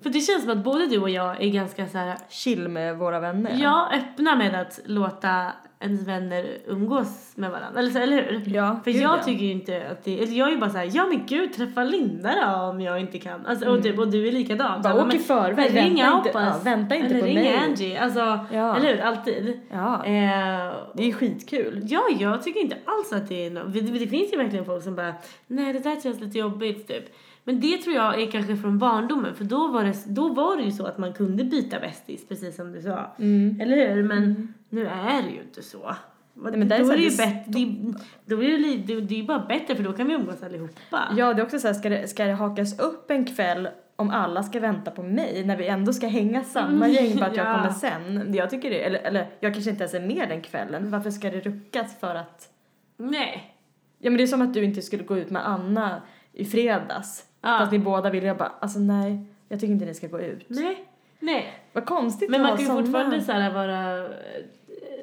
För 0.03 0.09
det 0.09 0.19
känns 0.19 0.43
som 0.43 0.51
att 0.51 0.63
både 0.63 0.85
du 0.87 0.99
och 1.01 1.09
jag 1.09 1.41
är 1.43 1.49
ganska 1.49 1.87
så 1.87 1.97
här, 1.97 2.17
Chill 2.29 2.67
med 2.67 2.97
våra 2.97 3.19
vänner. 3.19 3.51
ja 3.61 3.89
öppna 3.93 4.35
med 4.35 4.61
att 4.61 4.79
låta 4.85 5.51
ens 5.79 6.07
vänner 6.07 6.57
umgås 6.65 7.31
med 7.35 7.51
varandra. 7.51 7.79
Eller, 7.79 7.91
så, 7.91 7.99
eller 7.99 8.23
hur? 8.23 8.55
Ja, 8.55 8.79
För 8.83 8.91
gud, 8.91 9.01
jag 9.01 9.17
ja. 9.19 9.23
tycker 9.23 9.45
ju 9.45 9.51
inte 9.51 9.87
att 9.91 10.03
det, 10.03 10.23
eller 10.23 10.33
jag 10.33 10.47
är 10.47 10.51
ju 10.51 10.57
bara 10.57 10.69
såhär, 10.69 10.89
ja 10.93 11.05
men 11.05 11.25
gud 11.25 11.53
träffa 11.53 11.83
Linda 11.83 12.33
då 12.45 12.61
om 12.69 12.81
jag 12.81 12.99
inte 12.99 13.19
kan. 13.19 13.45
Alltså, 13.45 13.69
och, 13.69 13.83
typ, 13.83 13.99
och 13.99 14.07
du 14.07 14.27
är 14.27 14.31
likadan. 14.31 14.81
Bara 14.81 15.05
åk 15.05 15.13
i 15.13 15.19
förväg, 15.19 15.75
ring 15.75 15.91
inte, 15.91 16.05
Aupas. 16.09 16.33
ja, 16.35 16.59
vänta 16.63 16.95
inte 16.95 17.07
eller 17.07 17.19
på 17.19 17.25
ring 17.25 17.35
mig. 17.35 17.57
Angie, 17.67 17.99
alltså, 17.99 18.19
Ja. 18.53 18.75
eller 18.77 18.95
hur? 18.95 19.01
Alltid. 19.01 19.59
Ja, 19.71 20.05
Eh, 20.05 20.73
det 20.93 21.03
är 21.03 21.07
ju 21.07 21.13
skitkul. 21.13 21.81
ja, 21.83 22.01
jag 22.19 22.43
tycker 22.43 22.59
inte 22.59 22.77
alls 22.85 23.13
att 23.13 23.29
det 23.29 23.45
är 23.45 23.51
något, 23.51 23.73
det, 23.73 23.81
det 23.81 24.07
finns 24.07 24.33
ju 24.33 24.37
verkligen 24.37 24.65
folk 24.65 24.83
som 24.83 24.95
bara, 24.95 25.13
nej 25.47 25.73
det 25.73 25.79
där 25.79 26.01
känns 26.03 26.19
lite 26.21 26.37
jobbigt 26.37 26.87
typ. 26.87 27.03
Men 27.47 27.59
det 27.59 27.77
tror 27.77 27.95
jag 27.95 28.21
är 28.21 28.31
kanske 28.31 28.57
från 28.57 28.79
barndomen, 28.79 29.35
för 29.35 29.43
då 29.43 29.67
var 29.67 29.83
det, 29.83 29.93
då 30.07 30.33
var 30.33 30.57
det 30.57 30.63
ju 30.63 30.71
så 30.71 30.85
att 30.85 30.97
man 30.97 31.13
kunde 31.13 31.43
byta 31.43 31.79
bästis, 31.79 32.27
precis 32.27 32.55
som 32.55 32.71
du 32.71 32.81
sa. 32.81 33.11
Mm. 33.19 33.61
Eller 33.61 33.95
hur? 33.95 34.03
Men 34.03 34.53
nu 34.69 34.87
är 34.87 35.21
det 35.21 35.29
ju 35.29 35.41
inte 35.41 35.63
så. 35.63 35.95
Nej, 36.33 36.57
men 36.57 36.67
där 36.67 36.79
då 36.79 36.91
är 36.91 36.97
det 36.97 37.03
ju 37.03 37.09
det 37.09 37.17
bättre, 37.17 37.43
det, 37.45 37.93
då 38.25 38.43
är 38.43 38.57
det, 38.57 38.93
det, 38.93 39.01
det 39.01 39.19
är 39.19 39.23
bara 39.23 39.39
bättre 39.39 39.75
för 39.75 39.83
då 39.83 39.93
kan 39.93 40.07
vi 40.07 40.13
umgås 40.13 40.43
allihopa. 40.43 41.13
Ja, 41.17 41.33
det 41.33 41.41
är 41.41 41.45
också 41.45 41.59
så 41.59 41.67
här, 41.67 41.73
ska 41.73 41.89
det, 41.89 42.07
ska 42.07 42.25
det 42.25 42.33
hakas 42.33 42.79
upp 42.79 43.11
en 43.11 43.25
kväll 43.25 43.69
om 43.95 44.09
alla 44.09 44.43
ska 44.43 44.59
vänta 44.59 44.91
på 44.91 45.03
mig 45.03 45.43
när 45.45 45.57
vi 45.57 45.67
ändå 45.67 45.93
ska 45.93 46.07
hänga 46.07 46.43
samma 46.43 46.85
Mm, 46.85 46.91
gäng 46.91 47.15
bara 47.15 47.25
att 47.25 47.37
jag 47.37 47.47
ja. 47.47 47.55
kommer 47.55 47.69
sen. 47.69 48.33
Jag 48.33 48.49
tycker 48.49 48.69
det, 48.69 48.85
eller, 48.85 48.99
eller 48.99 49.27
jag 49.39 49.53
kanske 49.53 49.69
inte 49.69 49.83
ens 49.83 49.93
är 49.93 50.01
med 50.01 50.29
den 50.29 50.41
kvällen. 50.41 50.91
Varför 50.91 51.11
ska 51.11 51.29
det 51.29 51.39
ruckas 51.39 51.99
för 51.99 52.15
att... 52.15 52.49
Nej. 52.97 53.53
Ja 53.99 54.09
men 54.09 54.17
det 54.17 54.23
är 54.23 54.27
som 54.27 54.41
att 54.41 54.53
du 54.53 54.63
inte 54.63 54.81
skulle 54.81 55.03
gå 55.03 55.17
ut 55.17 55.29
med 55.29 55.47
Anna 55.47 56.01
i 56.33 56.45
fredags. 56.45 57.26
Ja. 57.41 57.57
Fast 57.59 57.71
ni 57.71 57.79
båda 57.79 58.09
vill, 58.09 58.23
jag 58.23 58.37
bara, 58.37 58.51
alltså 58.59 58.79
nej, 58.79 59.25
jag 59.49 59.59
tycker 59.59 59.73
inte 59.73 59.85
ni 59.85 59.93
ska 59.93 60.07
gå 60.07 60.19
ut. 60.21 60.45
Nej. 60.47 60.85
Nej. 61.19 61.53
Vad 61.73 61.85
konstigt 61.85 62.29
Men 62.29 62.41
man 62.41 62.57
kan 62.57 62.65
ju 62.65 62.71
fortfarande 62.71 63.21
så 63.21 63.31
här 63.31 63.53
vara 63.53 63.97
eh, 64.05 64.11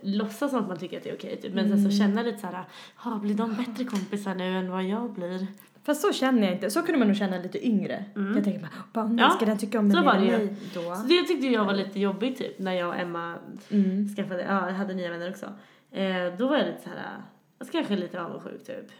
låtsas 0.03 0.51
som 0.51 0.61
att 0.61 0.69
man 0.69 0.79
tycker 0.79 0.97
att 0.97 1.05
det 1.05 1.11
är 1.11 1.15
okej 1.15 1.37
typ. 1.43 1.55
Men 1.55 1.69
sen 1.69 1.91
så 1.91 1.99
känna 1.99 2.23
lite 2.23 2.39
så 2.39 2.47
här, 2.47 3.19
blir 3.19 3.35
de 3.35 3.55
bättre 3.55 3.85
kompisar 3.85 4.35
nu 4.35 4.59
än 4.59 4.71
vad 4.71 4.85
jag 4.85 5.11
blir? 5.13 5.47
Fast 5.85 6.01
så 6.03 6.13
känner 6.13 6.43
jag 6.43 6.53
inte. 6.53 6.71
Så 6.71 6.83
kunde 6.83 6.99
man 6.99 7.09
nog 7.09 7.17
känna 7.17 7.39
lite 7.39 7.67
yngre. 7.67 8.05
Jag 8.35 8.45
tänker 8.45 8.61
bara, 8.61 8.71
bara 8.93 9.07
nej, 9.07 9.25
Ja, 9.25 9.31
ska 9.31 9.45
den 9.47 9.59
tycka 9.59 9.79
om 9.79 9.89
mig 9.89 9.97
så 9.97 10.03
var 10.03 10.15
det 10.15 10.25
ju. 10.25 10.49
då? 10.75 10.95
Så 10.95 11.03
det 11.07 11.23
tyckte 11.23 11.47
jag 11.47 11.65
var 11.65 11.73
lite 11.75 12.01
jobbigt 12.01 12.39
typ 12.39 12.59
när 12.59 12.73
jag 12.73 12.89
och 12.89 12.97
Emma 12.97 13.35
Mm. 13.71 14.09
skaffade, 14.17 14.43
ja 14.43 14.71
hade 14.71 14.95
nya 14.95 15.11
vänner 15.11 15.31
också. 15.31 15.47
Eh, 15.91 16.37
då 16.39 16.49
var 16.49 16.57
jag 16.57 16.67
lite 16.67 16.83
så 16.83 16.89
här, 16.89 16.99
alltså 17.59 17.73
kanske 17.73 17.97
lite 17.97 18.21
avundsjuk 18.23 18.65
typ. 18.67 18.91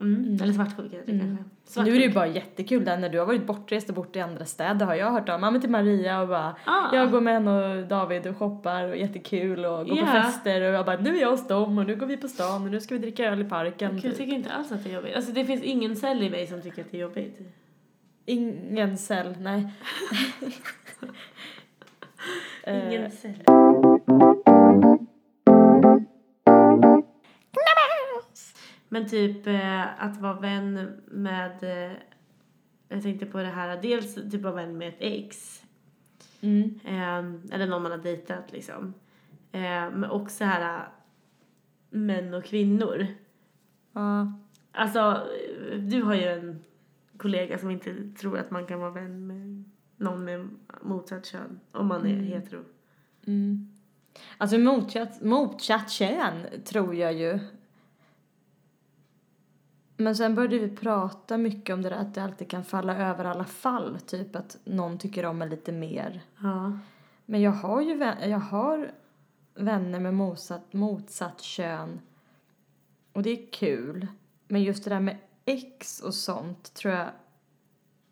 Mm. 0.00 0.38
Eller 0.42 0.52
svartsjuk 0.52 0.92
heter 0.92 1.12
det 1.12 1.18
kanske. 1.18 1.26
Nu 1.26 1.38
är 1.40 1.44
Svartsjuk. 1.64 1.94
det 1.96 2.02
ju 2.02 2.12
bara 2.12 2.26
jättekul 2.26 2.84
där 2.84 2.96
när 2.98 3.08
du 3.08 3.18
har 3.18 3.26
varit 3.26 3.46
bortrest 3.46 3.88
och 3.88 3.94
bort 3.94 4.16
i 4.16 4.20
andra 4.20 4.44
städer 4.44 4.86
har 4.86 4.94
jag 4.94 5.10
hört 5.10 5.28
om. 5.28 5.42
Ja 5.42 5.50
men 5.50 5.60
till 5.60 5.70
Maria 5.70 6.20
och 6.20 6.28
bara 6.28 6.56
Ah. 6.64 6.94
jag 6.94 7.10
går 7.10 7.20
med 7.20 7.34
henne 7.34 7.80
och 7.80 7.86
David 7.88 8.26
och 8.26 8.36
shoppar 8.36 8.84
och 8.88 8.96
jättekul 8.96 9.64
och 9.64 9.86
går 9.86 9.96
på 9.96 10.00
Ja. 10.00 10.06
fester 10.22 10.60
och 10.68 10.74
jag 10.74 10.86
bara 10.86 10.96
nu 11.00 11.16
är 11.16 11.20
jag 11.20 11.30
hos 11.30 11.48
dem 11.48 11.78
och 11.78 11.86
nu 11.86 11.96
går 11.96 12.06
vi 12.06 12.16
på 12.16 12.28
stan 12.28 12.64
och 12.64 12.70
nu 12.70 12.80
ska 12.80 12.94
vi 12.94 13.00
dricka 13.00 13.24
öl 13.24 13.40
i 13.40 13.44
parken. 13.44 13.92
Jag 13.94 14.02
typ. 14.02 14.16
tycker 14.16 14.32
inte 14.32 14.50
alls 14.52 14.72
att 14.72 14.84
det 14.84 14.90
är 14.90 14.94
jobbigt. 14.94 15.16
Alltså 15.16 15.32
det 15.32 15.44
finns 15.44 15.62
ingen 15.62 15.96
cell 15.96 16.22
i 16.22 16.30
mig 16.30 16.46
som 16.46 16.62
tycker 16.62 16.82
att 16.82 16.90
det 16.90 16.96
är 16.96 17.00
jobbigt. 17.02 17.38
Ingen 18.26 18.98
cell, 18.98 19.34
nej. 19.40 19.68
Eh, 22.64 22.86
Ingen 22.94 23.10
cell. 23.10 23.34
Men 28.92 29.08
typ 29.08 29.46
eh, 29.46 30.02
att 30.04 30.20
vara 30.20 30.40
vän 30.40 31.00
med, 31.06 31.62
eh, 31.62 31.96
jag 32.88 33.02
tänkte 33.02 33.26
på 33.26 33.38
det 33.38 33.48
här, 33.48 33.82
dels 33.82 34.14
typ 34.14 34.42
vara 34.42 34.54
vän 34.54 34.78
med 34.78 34.88
ett 34.88 34.96
ex. 34.98 35.62
Mm. 36.40 36.80
Eh, 36.84 37.54
eller 37.54 37.66
någon 37.66 37.82
man 37.82 37.90
har 37.90 37.98
dejtat 37.98 38.52
liksom. 38.52 38.94
Eh, 39.52 39.90
men 39.92 40.04
också 40.04 40.44
här 40.44 40.76
eh, 40.76 40.82
män 41.90 42.34
och 42.34 42.44
kvinnor. 42.44 43.06
Ja. 43.92 44.32
Alltså, 44.72 45.26
du 45.78 46.02
har 46.02 46.14
ju 46.14 46.24
en 46.24 46.64
kollega 47.16 47.58
som 47.58 47.70
inte 47.70 48.10
tror 48.18 48.38
att 48.38 48.50
man 48.50 48.66
kan 48.66 48.80
vara 48.80 48.90
vän 48.90 49.26
med 49.26 49.64
någon 49.96 50.24
med 50.24 50.48
motsatt 50.82 51.26
kön 51.26 51.60
om 51.72 51.86
man 51.86 52.06
är 52.06 52.22
hetero. 52.22 52.60
Mm. 53.26 53.68
Alltså 54.38 54.58
motsatt, 54.58 55.22
motsatt 55.22 55.90
kön 55.90 56.46
tror 56.64 56.94
jag 56.94 57.12
ju. 57.12 57.38
Men 60.00 60.16
sen 60.16 60.34
började 60.34 60.58
vi 60.58 60.76
prata 60.76 61.38
mycket 61.38 61.74
om 61.74 61.82
det 61.82 61.88
där 61.88 61.96
att 61.96 62.14
det 62.14 62.22
alltid 62.22 62.50
kan 62.50 62.64
falla 62.64 62.96
över 62.96 63.24
alla 63.24 63.44
fall. 63.44 63.98
Typ 64.06 64.36
att 64.36 64.58
någon 64.64 64.98
tycker 64.98 65.26
om 65.26 65.42
en 65.42 65.48
lite 65.48 65.72
mer. 65.72 66.22
Ja. 66.42 66.78
Men 67.26 67.40
jag 67.42 67.50
har 67.50 67.80
ju 67.80 67.96
vän, 67.96 68.30
jag 68.30 68.38
har 68.38 68.90
vänner 69.54 70.00
med 70.00 70.14
motsatt, 70.14 70.72
motsatt 70.72 71.40
kön. 71.40 72.00
Och 73.12 73.22
det 73.22 73.30
är 73.30 73.52
kul. 73.52 74.06
Men 74.48 74.62
just 74.62 74.84
det 74.84 74.90
där 74.90 75.00
med 75.00 75.16
ex 75.44 76.00
och 76.00 76.14
sånt 76.14 76.74
tror 76.74 76.94
jag... 76.94 77.08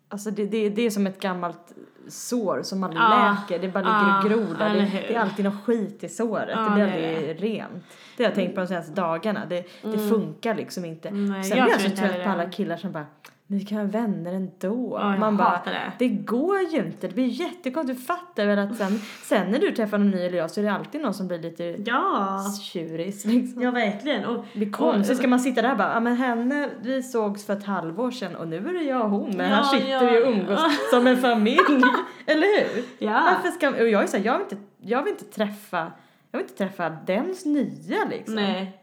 Alltså 0.07 0.31
det, 0.31 0.45
det, 0.45 0.69
det 0.69 0.81
är 0.81 0.89
som 0.89 1.07
ett 1.07 1.21
gammalt 1.21 1.73
sår 2.07 2.61
som 2.63 2.83
aldrig 2.83 3.01
Ja, 3.01 3.37
läker. 3.49 3.61
Det 3.61 3.73
bara 3.73 3.83
ligger 3.83 4.11
ja, 4.11 4.17
och 4.17 4.29
gror 4.47 4.57
Det, 4.59 4.91
det 5.07 5.15
är 5.15 5.19
alltid 5.19 5.45
något 5.45 5.63
skit 5.65 6.03
i 6.03 6.09
såret. 6.09 6.49
Ja, 6.51 6.61
det 6.61 6.73
blir 6.73 6.83
aldrig 6.83 7.43
rent. 7.43 7.83
Det 8.17 8.23
har 8.23 8.29
jag 8.29 8.35
tänkt 8.35 8.55
på 8.55 8.61
de 8.61 8.67
senaste 8.67 8.91
dagarna. 8.91 9.45
Det, 9.45 9.65
det 9.81 10.09
funkar 10.09 10.55
liksom 10.55 10.85
inte. 10.85 11.09
Mm. 11.09 11.25
Nej, 11.25 11.43
Sen 11.43 11.57
jag 11.57 11.65
blir 11.65 11.73
jag 11.73 11.91
så 11.91 11.97
trött 11.97 12.23
på 12.23 12.29
alla 12.29 12.49
killar 12.49 12.77
som 12.77 12.91
bara 12.91 13.05
ni 13.51 13.65
kan 13.65 13.77
vara 13.77 13.87
vänner 13.87 14.33
ändå. 14.33 14.97
Ja, 15.01 15.17
Man 15.17 15.37
bara, 15.37 15.61
det. 15.65 15.91
det 15.99 16.07
går 16.07 16.59
ju 16.59 16.77
inte. 16.77 17.07
Det 17.07 17.13
blir 17.13 17.25
jättekonstigt. 17.25 17.99
Du 17.99 18.05
fattar 18.05 18.45
väl 18.45 18.59
att 18.59 18.77
sen, 18.77 18.99
sen 19.23 19.51
när 19.51 19.59
du 19.59 19.71
träffar 19.71 19.97
någon 19.97 20.11
ny 20.11 20.21
eller 20.21 20.37
jag 20.37 20.51
så 20.51 20.59
är 20.59 20.63
det 20.63 20.71
alltid 20.71 21.01
någon 21.01 21.13
som 21.13 21.27
blir 21.27 21.39
lite 21.39 21.63
Ja, 21.85 22.39
tjuris 22.63 23.25
liksom. 23.25 23.61
ja 23.61 23.71
verkligen. 23.71 24.25
Och, 24.25 24.45
Det 24.53 24.59
blir 24.59 24.71
konstigt. 24.71 25.17
Ska 25.17 25.27
man 25.27 25.39
sitta 25.39 25.61
där 25.61 25.71
och 25.71 25.77
bara, 25.77 25.93
ja 25.93 25.99
men 25.99 26.15
henne, 26.15 26.69
vi 26.81 27.03
sågs 27.03 27.45
för 27.45 27.53
ett 27.53 27.63
halvår 27.63 28.11
sedan 28.11 28.35
och 28.35 28.47
nu 28.47 28.57
är 28.57 28.73
det 28.73 28.83
jag 28.83 29.01
och 29.03 29.09
hon. 29.09 29.37
Men 29.37 29.49
Ja, 29.49 29.55
här 29.55 29.63
sitter 29.63 29.89
ja, 29.91 29.99
vi 29.99 30.23
och 30.23 30.27
umgås 30.29 30.59
som 30.91 31.07
en 31.07 31.17
familj. 31.17 31.57
eller 32.25 32.75
hur? 32.75 32.83
Ja. 32.99 33.35
Varför 33.35 33.51
ska, 33.57 33.69
och 33.69 33.89
jag 33.89 34.03
är 34.03 34.07
såhär, 34.07 34.25
jag 34.25 34.33
vill 34.37 34.43
inte, 34.43 34.57
jag 34.81 35.03
vill 35.03 35.13
inte 35.13 35.25
träffa, 35.25 35.91
jag 36.31 36.39
vill 36.39 36.47
inte 36.49 36.57
träffa 36.57 36.89
dens 36.89 37.45
nya 37.45 38.05
liksom. 38.09 38.35
Nej. 38.35 38.75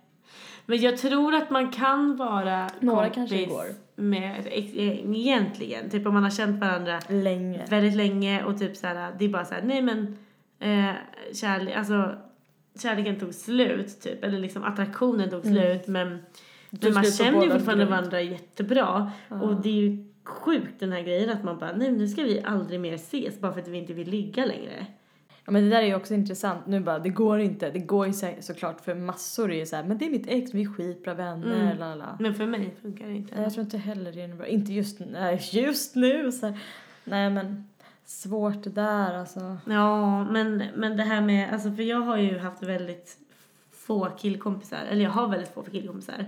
Men 0.66 0.80
jag 0.80 0.98
tror 0.98 1.34
att 1.34 1.50
man 1.50 1.70
kan 1.70 2.16
vara 2.16 2.70
Några 2.80 3.10
kompis 3.10 3.14
kanske 3.14 3.46
går. 3.46 3.64
med 3.96 4.46
eh, 4.46 5.16
egentligen. 5.16 5.90
Typ 5.90 6.06
om 6.06 6.14
man 6.14 6.22
har 6.22 6.30
känt 6.30 6.60
varandra 6.60 7.00
Länge. 7.08 7.64
väldigt 7.68 7.96
länge 7.96 8.44
och 8.44 8.58
typ 8.58 8.76
så 8.76 8.86
här, 8.86 9.12
det 9.18 9.24
är 9.24 9.28
bara 9.28 9.44
så 9.44 9.54
här, 9.54 9.62
nej 9.62 9.82
men 9.82 10.18
eh, 10.60 10.94
kärlek, 11.34 11.76
alltså 11.76 12.14
kärleken 12.82 13.18
tog 13.20 13.34
slut 13.34 14.00
typ, 14.00 14.24
eller 14.24 14.38
liksom 14.38 14.64
attraktionen 14.64 15.30
tog 15.30 15.42
slut 15.42 15.86
men, 15.86 16.18
men 16.70 16.94
man 16.94 17.04
känner 17.04 17.44
ju 17.44 17.50
fortfarande 17.50 17.84
varandra 17.84 18.20
jättebra 18.20 19.10
och 19.28 19.60
det 19.62 19.68
är 19.68 19.72
ju 19.72 20.05
sjukt 20.26 20.80
den 20.80 20.92
här 20.92 21.00
grejen 21.02 21.30
att 21.30 21.44
man 21.44 21.58
bara, 21.58 21.72
nej 21.76 21.92
nu 21.92 22.08
ska 22.08 22.22
vi 22.22 22.42
aldrig 22.44 22.80
mer 22.80 22.94
ses 22.94 23.40
bara 23.40 23.52
för 23.52 23.60
att 23.60 23.68
vi 23.68 23.78
inte 23.78 23.92
vill 23.92 24.08
ligga 24.10 24.44
längre. 24.44 24.86
Ja 25.44 25.52
men 25.52 25.64
det 25.64 25.70
där 25.70 25.82
är 25.82 25.86
ju 25.86 25.94
också 25.94 26.14
intressant. 26.14 26.66
Nu 26.66 26.80
bara, 26.80 26.98
det 26.98 27.08
går 27.08 27.40
inte. 27.40 27.70
Det 27.70 27.78
går 27.78 28.06
ju 28.06 28.12
så, 28.12 28.30
såklart 28.40 28.80
för 28.80 28.94
massor 28.94 29.52
är 29.52 29.56
ju 29.56 29.66
såhär, 29.66 29.84
men 29.84 29.98
det 29.98 30.06
är 30.06 30.10
mitt 30.10 30.26
ex, 30.26 30.54
vi 30.54 30.62
är 30.62 30.66
skitbra 30.72 31.14
vänner, 31.14 31.60
Mm. 31.62 31.78
la 31.78 31.94
la. 31.94 32.16
Men 32.20 32.34
för 32.34 32.46
mig 32.46 32.74
funkar 32.82 33.06
det 33.06 33.14
inte. 33.14 33.42
Jag 33.42 33.52
tror 33.52 33.64
inte 33.64 33.78
heller 33.78 34.12
det 34.12 34.22
är 34.22 34.28
bra. 34.28 34.46
Inte 34.46 34.72
just, 34.72 35.00
nej, 35.12 35.48
just 35.52 35.94
nu 35.94 36.32
så 36.32 36.46
här. 36.46 36.58
Nej 37.04 37.30
men, 37.30 37.68
svårt 38.04 38.62
det 38.64 38.70
där 38.70 39.14
alltså. 39.14 39.56
Ja, 39.66 40.24
men, 40.24 40.62
men 40.74 40.96
det 40.96 41.02
här 41.02 41.20
med, 41.20 41.52
alltså 41.52 41.72
för 41.72 41.82
jag 41.82 42.00
har 42.00 42.16
ju 42.16 42.38
haft 42.38 42.62
väldigt 42.62 43.16
få 43.72 44.04
killkompisar, 44.18 44.78
eller 44.90 45.02
jag 45.04 45.10
har 45.10 45.28
väldigt 45.28 45.54
få 45.54 45.62
killkompisar. 45.62 46.24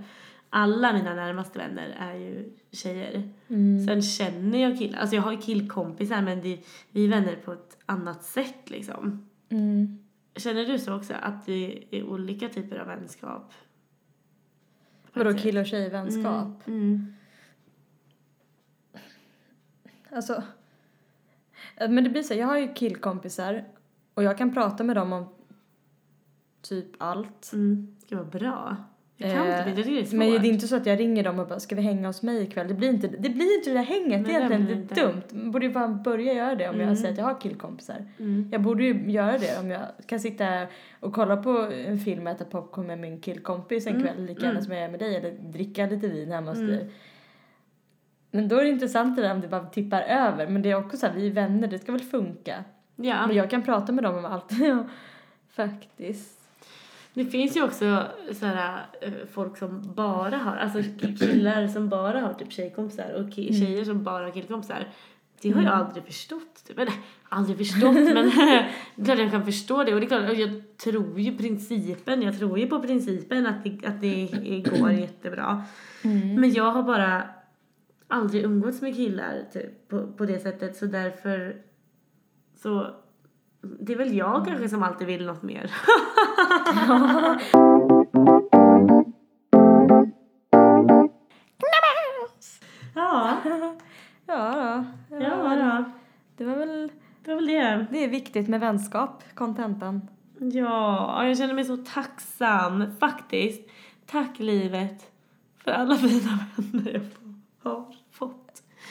Alla 0.51 0.92
mina 0.92 1.14
närmaste 1.14 1.59
vänner 1.59 1.96
är 1.99 2.14
ju 2.14 2.53
tjejer. 2.70 3.32
Mm. 3.49 3.86
Sen 3.86 4.03
känner 4.03 4.59
jag 4.59 4.78
killar, 4.78 4.99
alltså 4.99 5.16
jag 5.16 5.22
har 5.22 5.32
ju 5.32 5.38
killkompisar 5.38 6.22
men 6.22 6.40
det, 6.40 6.61
vi 6.90 7.05
är 7.05 7.09
vänner 7.09 7.36
på 7.36 7.53
ett 7.53 7.78
annat 7.86 8.24
sätt 8.24 8.70
liksom. 8.70 9.28
Mm. 9.49 9.99
Känner 10.36 10.66
du 10.66 10.78
så 10.78 10.96
också, 10.96 11.14
att 11.14 11.46
det 11.46 11.84
är 11.90 12.03
olika 12.03 12.49
typer 12.49 12.78
av 12.78 12.86
vänskap? 12.86 13.53
Vadå 15.12 15.34
kill 15.34 15.59
och 15.59 15.66
tjejvänskap? 15.66 16.66
Mm, 16.66 16.80
mm. 16.82 17.14
Alltså, 20.11 20.42
eh, 21.76 21.90
men 21.90 22.05
det 22.05 22.11
blir 22.11 22.22
så, 22.22 22.34
jag 22.34 22.46
har 22.46 22.59
ju 22.59 22.74
killkompisar 22.74 23.64
och 24.14 24.22
jag 24.22 24.38
kan 24.38 24.55
prata 24.55 24.84
med 24.84 24.96
dem 24.96 25.12
om 25.12 25.28
typ 26.62 26.86
allt. 26.99 27.53
Mm. 27.53 27.96
Det 28.09 28.14
var 28.14 28.24
bra. 28.24 28.76
Jag 29.20 29.30
kan 29.32 29.46
Eh, 29.46 29.58
inte, 29.58 29.80
jag 29.80 29.86
det 29.86 30.00
är 30.00 30.04
svårt. 30.04 30.18
Men 30.18 30.30
det 30.30 30.48
är 30.48 30.52
inte 30.52 30.68
så 30.68 30.76
att 30.76 30.86
jag 30.86 31.00
ringer 31.00 31.24
dem 31.24 31.38
och 31.38 31.48
bara, 31.48 31.60
ska 31.60 31.74
vi 31.76 31.82
hänga 31.82 32.06
hos 32.06 32.22
mig 32.22 32.42
ikväll? 32.42 32.68
Det 32.68 32.74
blir 32.74 32.88
inte 32.88 33.08
det, 33.08 33.28
blir 33.28 33.56
inte 33.58 33.70
det 33.70 33.76
där 33.76 33.82
hänget, 33.82 34.24
det 34.24 34.32
Nej, 34.32 34.42
är 34.42 34.48
det 34.48 34.54
egentligen 34.54 34.66
blir 34.66 34.76
lite 34.76 35.00
inte. 35.00 35.06
dumt. 35.34 35.42
Man 35.42 35.50
borde 35.50 35.66
ju 35.66 35.72
bara 35.72 35.88
börja 35.88 36.32
göra 36.32 36.54
det 36.54 36.68
om 36.68 36.74
Mm. 36.74 36.88
jag 36.88 36.98
säger 36.98 37.12
att 37.12 37.18
jag 37.18 37.24
har 37.24 37.40
killkompisar. 37.40 38.04
Mm. 38.18 38.48
Jag 38.52 38.62
borde 38.62 38.84
ju 38.84 39.10
göra 39.10 39.38
det 39.38 39.58
om 39.60 39.70
jag 39.70 39.80
kan 40.06 40.20
sitta 40.20 40.66
och 41.00 41.12
kolla 41.14 41.36
på 41.36 41.50
en 41.86 41.98
film 41.98 42.26
och 42.26 42.32
äta 42.32 42.44
popcorn 42.44 42.86
med 42.86 42.98
min 42.98 43.20
killkompis 43.20 43.86
en 43.86 43.94
Mm, 43.96 44.06
kväll 44.06 44.24
lika 44.26 44.40
gärna 44.40 44.50
mm. 44.50 44.62
som 44.64 44.72
jag 44.74 44.82
är 44.84 44.88
med 44.88 45.00
dig 45.00 45.16
eller 45.16 45.30
dricka 45.30 45.86
lite 45.86 46.08
vin 46.08 46.32
hemma 46.32 46.50
hos 46.50 46.58
Mm. 46.58 46.70
dig. 46.70 46.90
Men 48.30 48.48
då 48.48 48.56
är 48.58 48.64
det 48.64 48.70
intressant 48.70 49.16
det 49.16 49.22
där 49.22 49.32
om 49.34 49.40
det 49.40 49.48
bara 49.48 49.64
tippar 49.66 50.00
över. 50.02 50.46
Men 50.48 50.62
det 50.62 50.70
är 50.70 50.74
också 50.74 50.96
så 50.96 51.06
här, 51.06 51.14
vi 51.14 51.26
är 51.26 51.30
vänner, 51.32 51.68
det 51.68 51.78
ska 51.78 51.92
väl 51.92 52.00
funka. 52.00 52.64
Ja. 52.96 53.26
Men 53.26 53.36
jag 53.36 53.50
kan 53.50 53.62
prata 53.62 53.92
med 53.92 54.04
dem 54.04 54.18
om 54.18 54.24
allt. 54.24 54.50
faktiskt. 55.50 56.38
Det 57.18 57.24
finns 57.24 57.56
ju 57.56 57.62
också 57.62 58.06
sådana 58.32 58.80
folk 59.32 59.56
som 59.58 59.92
bara 59.94 60.36
har, 60.36 60.56
alltså 60.56 60.82
killar 61.18 61.66
som 61.68 61.88
bara 61.88 62.20
har 62.20 62.34
typ 62.34 62.52
tjejkompisar 62.52 63.12
och 63.12 63.22
ki- 63.26 63.48
Mm. 63.48 63.60
tjejer 63.66 63.84
som 63.84 64.04
bara 64.04 64.24
har 64.24 64.30
killkompisar. 64.30 64.88
Det 65.42 65.50
har 65.50 65.62
jag 65.62 65.72
aldrig 65.72 66.04
förstått. 66.04 66.64
Typ. 66.66 66.78
Eller 66.78 66.92
aldrig 67.28 67.58
förstått 67.58 67.94
men 67.94 68.14
det 68.14 69.02
är 69.02 69.04
klart 69.04 69.18
jag 69.18 69.30
kan 69.30 69.44
förstå 69.44 69.84
det 69.84 69.94
och 69.94 70.00
det 70.00 70.06
är 70.06 70.08
klart, 70.08 70.38
jag 70.38 70.62
tror 70.76 71.20
ju 71.20 71.36
principen, 71.36 72.22
jag 72.22 72.38
tror 72.38 72.58
ju 72.58 72.66
på 72.66 72.80
principen 72.82 73.46
att 73.46 73.64
det, 73.64 73.86
att 73.86 74.00
det 74.00 74.26
går 74.80 74.90
jättebra. 74.92 75.64
Mm. 76.04 76.40
Men 76.40 76.52
jag 76.52 76.70
har 76.72 76.82
bara 76.82 77.22
aldrig 78.08 78.44
umgåtts 78.44 78.82
med 78.82 78.96
killar 78.96 79.44
typ, 79.52 79.88
på, 79.88 80.12
på 80.12 80.26
det 80.26 80.38
sättet 80.38 80.76
så 80.76 80.86
därför 80.86 81.56
så 82.62 82.94
det 83.61 83.92
är 83.92 83.96
väl 83.96 84.16
jag 84.16 84.46
kanske 84.46 84.68
som 84.68 84.82
alltid 84.82 85.06
vill 85.06 85.26
något 85.26 85.42
mer. 85.42 85.70
ja, 92.94 93.36
Ja, 94.26 94.84
då. 95.11 95.16
ja 95.16 95.56
då. 95.56 95.84
Det 96.36 96.44
var 96.44 96.56
väl, 96.56 96.92
Det 97.24 97.30
var 97.30 97.34
väl 97.34 97.46
det. 97.46 97.86
det 97.90 98.04
är 98.04 98.09
viktigt 98.09 98.48
med 98.48 98.61
vänskap, 98.61 99.22
kontentan. 99.34 100.09
Ja, 100.38 101.26
jag 101.26 101.38
känner 101.38 101.54
mig 101.54 101.64
så 101.64 101.76
tacksam 101.76 102.84
faktiskt. 103.00 103.68
Tack 104.06 104.38
livet 104.38 105.11
för 105.64 105.70
alla 105.70 105.96
fina 105.96 106.38
vänner 106.56 106.92
jag. 106.92 107.02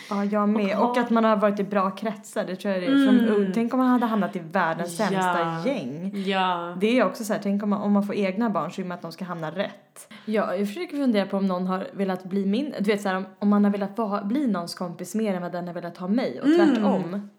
Ja, 0.10 0.26
jag 0.26 0.50
med. 0.50 0.78
Och 0.78 0.90
Och 0.90 0.98
att 0.98 1.10
man 1.10 1.24
har 1.24 1.36
varit 1.38 1.60
i 1.60 1.64
bra 1.64 1.90
kretsar, 1.92 2.44
det 2.46 2.56
tror 2.56 2.74
jag 2.74 2.82
det 2.84 2.88
är. 2.88 3.06
Från, 3.06 3.20
Mm. 3.20 3.36
ung- 3.36 3.52
tänk 3.54 3.74
om 3.74 3.80
man 3.80 3.88
hade 3.90 4.06
hamnat 4.06 4.36
i 4.36 4.40
världens 4.40 4.98
sämsta 4.98 5.18
Ja. 5.40 5.64
gäng. 5.66 6.12
Ja. 6.26 6.76
Det 6.82 7.00
är 7.00 7.06
också 7.06 7.24
så 7.24 7.34
här, 7.34 7.40
tänk 7.44 7.64
om 7.64 7.70
man, 7.70 7.82
om 7.82 7.92
man 7.94 8.04
får 8.04 8.16
egna 8.16 8.50
barn 8.50 8.72
så 8.72 8.82
vill 8.82 8.88
man 8.88 8.96
att 8.96 9.02
de 9.02 9.12
ska 9.12 9.26
hamna 9.26 9.52
rätt. 9.52 10.14
Ja, 10.26 10.56
jag 10.56 10.68
försöker 10.68 10.98
fundera 10.98 11.26
på 11.26 11.38
om 11.38 11.48
någon 11.48 11.68
har 11.68 11.88
velat 11.94 12.24
bli 12.24 12.46
min, 12.46 12.74
du 12.80 12.92
vet 12.92 13.02
så 13.02 13.10
här, 13.10 13.16
om, 13.16 13.26
om 13.40 13.50
man 13.50 13.64
har 13.64 13.72
velat 13.72 13.98
vara, 13.98 14.24
bli 14.24 14.48
någons 14.48 14.76
kompis 14.76 15.16
mer 15.16 15.34
än 15.34 15.42
vad 15.42 15.52
den 15.52 15.68
har 15.68 15.74
velat 15.74 15.98
ha 15.98 16.08
mig 16.08 16.42
och 16.42 16.48
Mm. 16.48 16.58
tvärtom. 16.76 17.30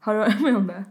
Har 0.00 0.12
du 0.14 0.18
varit 0.20 0.40
med 0.42 0.56
om 0.56 0.66
det? 0.66 0.84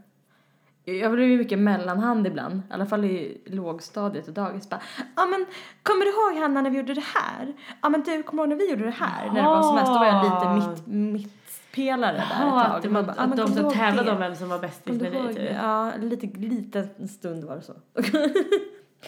Jag 0.85 1.11
blev 1.11 1.27
ju 1.29 1.37
mycket 1.37 1.59
mellanhand 1.59 2.27
ibland, 2.27 2.55
i 2.69 2.73
alla 2.73 2.85
fall 2.85 3.05
i 3.05 3.41
lågstadiet 3.45 4.27
och 4.27 4.33
dagis. 4.33 4.67
Ja 5.15 5.25
men 5.25 5.45
kommer 5.83 6.05
du 6.05 6.11
ihåg 6.11 6.41
Hanna 6.43 6.61
när 6.61 6.69
vi 6.69 6.77
gjorde 6.77 6.93
det 6.93 7.03
här? 7.15 7.53
Ja 7.81 7.89
men 7.89 8.03
du, 8.03 8.23
kommer 8.23 8.43
ihåg 8.43 8.49
när 8.49 8.55
vi 8.55 8.69
gjorde 8.71 8.83
det 8.85 8.91
här? 8.99 9.27
När 9.27 9.35
det 9.35 9.47
var 9.47 9.61
som 9.63 9.75
mest, 9.75 9.87
då 9.87 9.93
var 9.93 10.05
jag 10.05 10.23
lite 10.23 10.69
mitt, 10.69 10.87
mittpelare 11.21 12.17
där 12.17 12.21
ett 12.23 12.71
tag. 12.71 12.85
att, 12.85 12.91
Man 12.91 13.05
bara, 13.05 13.15
ja, 13.17 13.23
att 13.23 13.37
de 13.37 13.47
som 13.47 13.71
tävlade 13.71 14.11
om 14.11 14.17
vem 14.19 14.35
som 14.35 14.49
var 14.49 14.59
Kommer 14.59 15.11
med 15.11 15.35
dig 15.35 15.35
typ. 15.35 15.55
Ja, 15.61 15.91
lite, 16.01 16.27
liten 16.39 17.07
stund 17.07 17.43
var 17.43 17.55
det 17.55 17.61
så. 17.61 17.73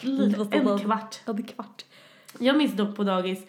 Lite, 0.00 0.56
en 0.56 0.78
kvart. 0.78 1.20
Ja, 1.24 1.32
är 1.42 1.46
kvart. 1.46 1.84
Jag 2.38 2.56
minns 2.56 2.72
dock 2.72 2.96
på 2.96 3.04
dagis 3.04 3.46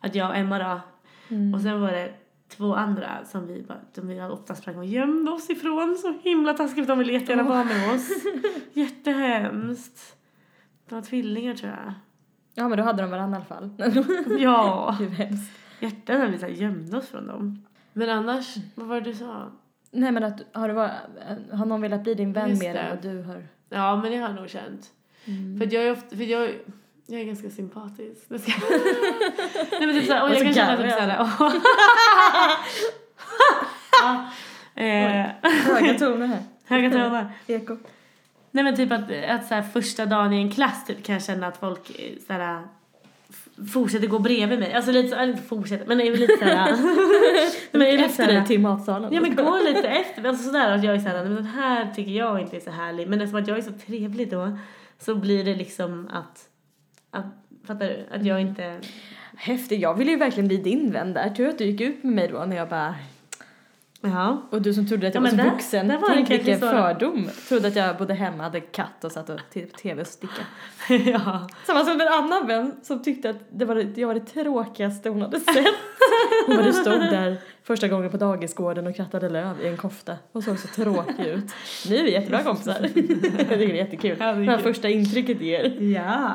att 0.00 0.14
jag 0.14 0.28
och 0.30 0.36
Emma 0.36 0.58
då, 0.58 0.80
Mm. 1.28 1.54
och 1.54 1.60
sen 1.60 1.80
var 1.80 1.92
det 1.92 2.12
två 2.48 2.74
andra 2.74 3.24
som 3.24 3.46
vi, 3.46 3.62
bara, 3.62 3.78
vi 3.94 4.20
ofta 4.20 4.54
sprang 4.54 4.76
och 4.76 4.84
gömde 4.84 5.30
oss 5.30 5.50
ifrån. 5.50 5.96
Så 5.96 6.18
himla 6.22 6.54
taskigt, 6.54 6.88
de 6.88 6.98
ville 6.98 7.12
jättegärna 7.12 7.42
vara 7.42 7.64
med 7.64 7.94
oss. 7.94 8.08
Jättehemskt. 8.72 10.16
De 10.88 10.94
var 10.94 11.02
tvillingar 11.02 11.54
tror 11.54 11.70
jag. 11.70 11.92
Ja 12.54 12.68
men 12.68 12.78
då 12.78 12.84
hade 12.84 13.02
de 13.02 13.10
varandra 13.10 13.38
i 13.38 13.40
alla 13.40 13.44
fall. 13.44 13.70
Ja. 14.38 14.96
Gud 15.00 15.10
hemskt. 15.10 15.52
Hjärtan 15.80 16.18
när 16.18 16.30
vi 16.30 16.38
så 16.38 16.46
här 16.46 16.52
gömde 16.52 16.96
oss 16.96 17.08
från 17.08 17.26
dem. 17.26 17.66
Men 17.92 18.10
annars, 18.10 18.54
vad 18.74 18.86
var 18.86 19.00
det 19.00 19.10
du 19.10 19.14
sa? 19.14 19.50
Nej 19.90 20.12
men 20.12 20.24
att, 20.24 20.42
har, 20.52 20.68
det 20.68 20.74
varit, 20.74 20.92
har 21.52 21.66
någon 21.66 21.80
velat 21.80 22.02
bli 22.02 22.14
din 22.14 22.32
vän 22.32 22.50
Just 22.50 22.62
mer 22.62 22.74
det. 22.74 22.80
än 22.80 22.90
vad 22.90 23.02
du 23.02 23.22
har? 23.22 23.48
Ja, 23.68 23.96
men 23.96 24.10
det 24.10 24.16
har 24.16 24.28
jag 24.28 24.36
nog 24.36 24.48
känt. 24.48 24.90
Mm. 25.24 25.58
För 25.58 25.66
att 25.66 25.72
jag 25.72 25.82
är 25.82 25.92
ofta, 25.92 26.16
för 26.16 26.24
jag, 26.24 26.50
jag 27.06 27.20
är 27.20 27.24
ganska 27.24 27.50
sympatisk. 27.50 28.26
Jag 28.28 28.40
ska... 28.40 28.52
Nej 29.70 29.86
men 29.86 29.92
typ 29.92 30.06
såhär, 30.06 30.22
och 30.22 30.28
Och 30.28 30.34
jag 30.34 30.42
kan 30.42 30.54
känna 30.54 30.76
typ 30.76 30.92
såhär, 30.92 31.16
ja. 34.00 34.30
eh, 34.82 35.26
Höga 35.42 35.98
toner 35.98 36.26
här. 36.26 36.42
Höga 36.64 36.90
toner. 36.90 37.30
Eko. 37.46 37.76
Nej 38.50 38.64
men 38.64 38.76
typ 38.76 38.92
att, 38.92 39.12
att 39.28 39.46
så 39.46 39.62
första 39.72 40.06
dagen 40.06 40.32
i 40.32 40.36
en 40.36 40.50
klass 40.50 40.84
typ 40.86 41.04
kan 41.04 41.12
jag 41.12 41.24
känna 41.24 41.46
att 41.46 41.56
folk 41.56 41.90
eh, 41.90 42.12
så 42.26 42.32
här, 42.32 42.62
fortsätter 43.72 44.06
gå 44.06 44.18
bredvid 44.18 44.58
mig. 44.58 44.72
Alltså 44.74 44.92
lite 44.92 45.08
så, 45.08 45.22
inte 45.22 45.42
fortsätter, 45.42 45.86
men 45.86 46.00
är 46.00 46.16
lite 46.16 46.36
såhär. 46.38 46.76
men 47.72 47.82
är 47.82 47.92
lite 47.92 48.04
Efter 48.04 48.26
dig 48.26 48.46
till 48.46 48.60
matsalen. 48.60 49.12
Ja 49.12 49.20
men 49.20 49.36
gå 49.36 49.58
lite 49.58 49.88
efter, 49.88 50.24
alltså 50.24 50.44
sådär 50.44 50.72
att 50.72 50.84
jag 50.84 50.94
är 50.94 50.98
såhär, 50.98 51.24
men 51.24 51.34
den 51.34 51.46
här 51.46 51.92
tycker 51.94 52.12
jag 52.12 52.40
inte 52.40 52.56
är 52.56 52.60
så 52.60 52.70
härlig. 52.70 53.08
Men 53.08 53.20
eftersom 53.20 53.42
att 53.42 53.48
jag 53.48 53.58
är 53.58 53.62
så 53.62 53.72
trevlig 53.86 54.30
då 54.30 54.58
så 54.98 55.14
blir 55.14 55.44
det 55.44 55.54
liksom 55.54 56.08
att, 56.12 56.48
att 57.16 57.66
fattar 57.66 57.86
du? 57.86 58.06
Att 58.16 58.24
jag 58.26 58.40
inte, 58.40 58.80
Häftigt, 59.38 59.80
jag 59.80 59.94
ville 59.94 60.10
ju 60.10 60.16
verkligen 60.16 60.48
bli 60.48 60.56
din 60.56 60.90
vän 60.92 61.12
där. 61.12 61.30
Tur 61.30 61.48
att 61.48 61.58
du 61.58 61.64
gick 61.64 61.80
ut 61.80 62.02
med 62.02 62.12
mig 62.14 62.28
då 62.28 62.44
när 62.44 62.56
jag 62.56 62.68
bara... 62.68 62.94
ja. 64.00 64.42
Och 64.50 64.62
du 64.62 64.74
som 64.74 64.88
trodde 64.88 65.08
att 65.08 65.14
jag 65.14 65.20
Ja, 65.20 65.24
var 65.24 65.30
så 65.30 65.36
där- 65.36 65.50
vuxen. 65.50 65.88
där 65.88 65.98
var 65.98 66.08
Tänk 66.08 66.30
vilken 66.30 66.58
fördom. 66.60 67.28
Trodde 67.48 67.68
att 67.68 67.76
jag 67.76 67.96
bodde 67.96 68.14
hemma, 68.14 68.42
hade 68.42 68.60
katt 68.60 69.04
och 69.04 69.12
satt 69.12 69.30
och 69.30 69.40
till 69.52 69.68
tv 69.70 70.00
och 70.00 70.06
sticka. 70.06 70.42
ja. 71.10 71.48
Samma 71.66 71.84
som 71.84 72.00
en 72.00 72.08
annan 72.08 72.46
vän 72.46 72.72
som 72.82 73.02
tyckte 73.02 73.30
att 73.30 73.36
det 73.50 73.64
var 73.64 73.74
det, 73.74 74.00
jag 74.00 74.06
var 74.08 74.14
det 74.14 74.20
tråkigaste 74.20 75.08
hon 75.08 75.22
hade 75.22 75.40
sett. 75.40 75.66
Hon 76.46 76.56
bara 76.56 76.72
stod 76.72 77.00
där 77.00 77.36
första 77.62 77.88
gången 77.88 78.10
på 78.10 78.16
dagisgården 78.16 78.86
och 78.86 78.96
krattade 78.96 79.28
löv 79.28 79.60
i 79.62 79.68
en 79.68 79.76
kofta 79.76 80.16
och 80.32 80.44
såg 80.44 80.58
så 80.58 80.68
tråkig 80.68 81.26
ut. 81.26 81.52
Nu 81.88 81.96
är 81.96 82.02
vi 82.02 82.12
jättebra 82.12 82.42
kompisar. 82.42 82.76
jag 82.82 82.94
tycker 82.94 83.56
det 83.56 83.64
är 83.64 83.74
jättekul. 83.74 84.16
Ja, 84.20 84.26
det 84.26 84.32
är 84.32 84.46
det 84.46 84.50
här 84.50 84.58
första 84.58 84.88
intrycket 84.88 85.40
ger. 85.40 85.80
Ja. 85.82 86.30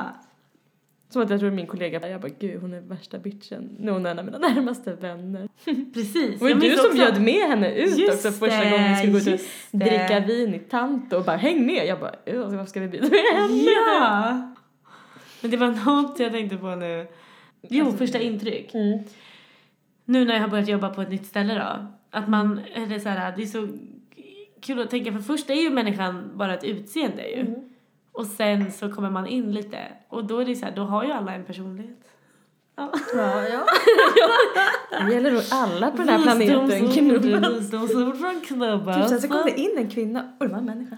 Som 1.11 1.21
att 1.21 1.29
jag 1.29 1.39
tror 1.39 1.51
min 1.51 1.67
kollega, 1.67 2.09
jag 2.09 2.21
bara 2.21 2.31
gud 2.39 2.61
hon 2.61 2.73
är 2.73 2.81
värsta 2.81 3.19
bitchen. 3.19 3.69
Nu 3.79 3.87
är 3.89 3.93
hon 3.93 4.05
en 4.05 4.19
av 4.19 4.25
mina 4.25 4.37
närmaste 4.37 4.93
vänner. 4.93 5.49
Precis. 5.93 6.13
Det 6.13 6.37
var 6.41 6.47
ju 6.49 6.53
Jag 6.53 6.61
du 6.61 6.71
som 6.75 6.85
också- 6.85 6.97
bjöd 6.97 7.21
med 7.21 7.47
henne 7.49 7.73
ut 7.75 7.97
Just 7.97 8.13
också 8.13 8.31
första 8.31 8.63
det, 8.63 8.69
gången 8.69 8.89
vi 8.89 8.95
skulle 8.97 9.11
gå 9.11 9.17
ut 9.19 9.41
och 9.71 9.79
det. 9.79 9.85
dricka 9.85 10.19
vin 10.19 10.53
i 10.55 10.59
Tanto 10.59 11.15
och 11.17 11.23
bara 11.25 11.37
häng 11.37 11.65
med. 11.65 11.85
Jag 11.87 11.99
bara 11.99 12.15
"Ja, 12.25 12.47
vad 12.47 12.69
ska 12.69 12.79
vi 12.79 12.87
bjuda 12.87 13.07
med 13.09 13.19
henne? 13.41 13.61
Ja. 13.61 14.53
Men 15.41 15.51
det 15.51 15.57
var 15.57 15.67
något 15.85 16.19
jag 16.19 16.31
tänkte 16.31 16.57
på 16.57 16.75
nu. 16.75 17.07
Jo, 17.69 17.91
första 17.91 18.19
intryck. 18.19 18.73
Mm. 18.73 18.99
Nu 20.05 20.25
när 20.25 20.33
jag 20.33 20.41
har 20.41 20.47
börjat 20.47 20.67
jobba 20.67 20.89
på 20.89 21.01
ett 21.01 21.09
nytt 21.09 21.25
ställe 21.25 21.53
då. 21.53 21.87
Att 22.19 22.29
man, 22.29 22.59
eller 22.73 22.99
så 22.99 23.09
här, 23.09 23.33
det 23.37 23.43
är 23.43 23.47
så 23.47 23.67
kul 24.61 24.79
att 24.81 24.89
tänka 24.89 25.11
för 25.11 25.19
först 25.19 25.49
är 25.49 25.53
ju 25.53 25.69
människan 25.69 26.31
bara 26.35 26.53
ett 26.53 26.63
utseende 26.63 27.27
ju. 27.29 27.39
Mm. 27.41 27.55
Och 28.11 28.25
sen 28.25 28.71
så 28.71 28.91
kommer 28.91 29.09
man 29.09 29.27
in 29.27 29.51
lite 29.51 29.77
och 30.09 30.25
då 30.25 30.39
är 30.39 30.45
det 30.45 30.55
så 30.55 30.65
här, 30.65 30.75
då 30.75 30.83
har 30.83 31.03
ju 31.03 31.11
alla 31.11 31.33
en 31.33 31.43
personlighet. 31.43 32.07
Ja. 32.75 32.91
Ja, 33.15 33.47
ja. 33.47 33.65
Det 35.07 35.13
gäller 35.13 35.31
nog 35.31 35.41
alla 35.51 35.91
på 35.91 35.97
den 35.97 36.09
här 36.09 36.21
planeten. 36.21 37.53
Visdomsord 37.53 38.17
från 38.17 38.41
Knubbas. 38.41 38.97
Typ 38.97 39.07
sen 39.09 39.21
så 39.21 39.27
kom 39.27 39.41
det 39.45 39.59
in 39.59 39.77
en 39.77 39.89
kvinna 39.89 40.33
och 40.39 40.45
det 40.47 40.51
var 40.51 40.59
en 40.59 40.65
människa. 40.65 40.97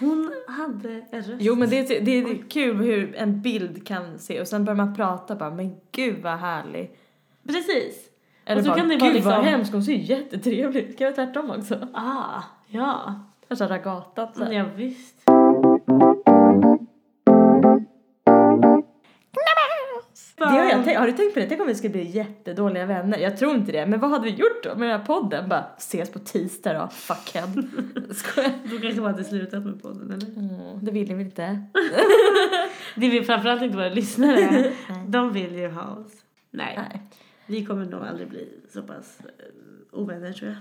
Hon 0.00 0.32
hade 0.48 1.04
en 1.10 1.22
röst. 1.22 1.36
Jo 1.38 1.54
men 1.54 1.70
det 1.70 1.78
är, 1.78 2.00
det 2.00 2.10
är 2.10 2.48
kul 2.48 2.76
hur 2.76 3.14
en 3.16 3.42
bild 3.42 3.86
kan 3.86 4.18
se 4.18 4.40
och 4.40 4.48
sen 4.48 4.64
börjar 4.64 4.76
man 4.76 4.94
prata 4.94 5.34
bara 5.34 5.50
men 5.50 5.76
gud 5.92 6.22
vad 6.22 6.38
härlig. 6.38 6.90
Precis. 7.46 8.10
Eller 8.44 8.60
Och 8.60 8.64
så 8.64 8.70
bara 8.70 8.78
kan 8.78 8.88
det 8.88 8.96
gud 8.96 9.02
vara 9.02 9.12
vad 9.12 9.22
liksom- 9.24 9.44
hemskt, 9.44 9.72
hon 9.72 9.82
ser 9.82 9.92
jättetrevlig 9.92 10.82
ut. 10.82 11.00
Jag 11.00 11.06
göra 11.06 11.26
tvärtom 11.26 11.50
också? 11.50 11.88
Ah, 11.94 12.42
ja. 12.66 13.14
Värsta 13.48 13.68
ragatat 13.68 14.36
så 14.36 14.44
här. 14.44 14.52
Ja, 14.52 14.64
visst. 14.76 15.17
Det 20.38 20.44
har, 20.44 20.64
jag 20.64 20.84
tänkt, 20.84 20.98
har 20.98 21.06
du 21.06 21.12
tänkt 21.12 21.34
på 21.34 21.40
det? 21.40 21.46
Tänk 21.46 21.60
om 21.60 21.66
vi 21.66 21.74
skulle 21.74 21.92
bli 21.92 22.02
jättedåliga 22.02 22.86
vänner? 22.86 23.18
Jag 23.18 23.36
tror 23.36 23.54
inte 23.54 23.72
det, 23.72 23.86
men 23.86 24.00
vad 24.00 24.10
hade 24.10 24.24
vi 24.24 24.30
gjort 24.30 24.62
då 24.62 24.74
med 24.76 24.88
den 24.88 25.00
här 25.00 25.06
podden? 25.06 25.48
Bara 25.48 25.64
ses 25.76 26.10
på 26.10 26.18
tisdag 26.18 26.72
då, 26.72 26.88
fuckhead. 26.88 27.48
Skojar. 28.14 28.52
Då 28.64 28.78
kanske 28.78 29.00
man 29.00 29.12
hade 29.12 29.24
slutat 29.24 29.64
med 29.64 29.82
podden, 29.82 30.10
eller? 30.12 30.38
Mm, 30.38 30.84
det 30.84 30.90
vill 30.90 31.08
väl 31.14 31.20
inte? 31.20 31.62
Det 32.94 33.08
vill 33.08 33.24
framförallt 33.24 33.62
inte 33.62 33.76
våra 33.76 33.88
lyssnare. 33.88 34.72
De 35.06 35.32
vill 35.32 35.54
ju 35.58 35.68
ha 35.68 35.90
oss. 35.90 36.12
Nej, 36.50 36.74
Nej. 36.76 37.02
vi 37.46 37.64
kommer 37.64 37.84
nog 37.84 38.02
aldrig 38.02 38.28
bli 38.28 38.48
så 38.72 38.82
pass 38.82 39.18
eh, 39.20 39.98
ovänner 40.00 40.32
tror 40.32 40.50
jag. 40.50 40.58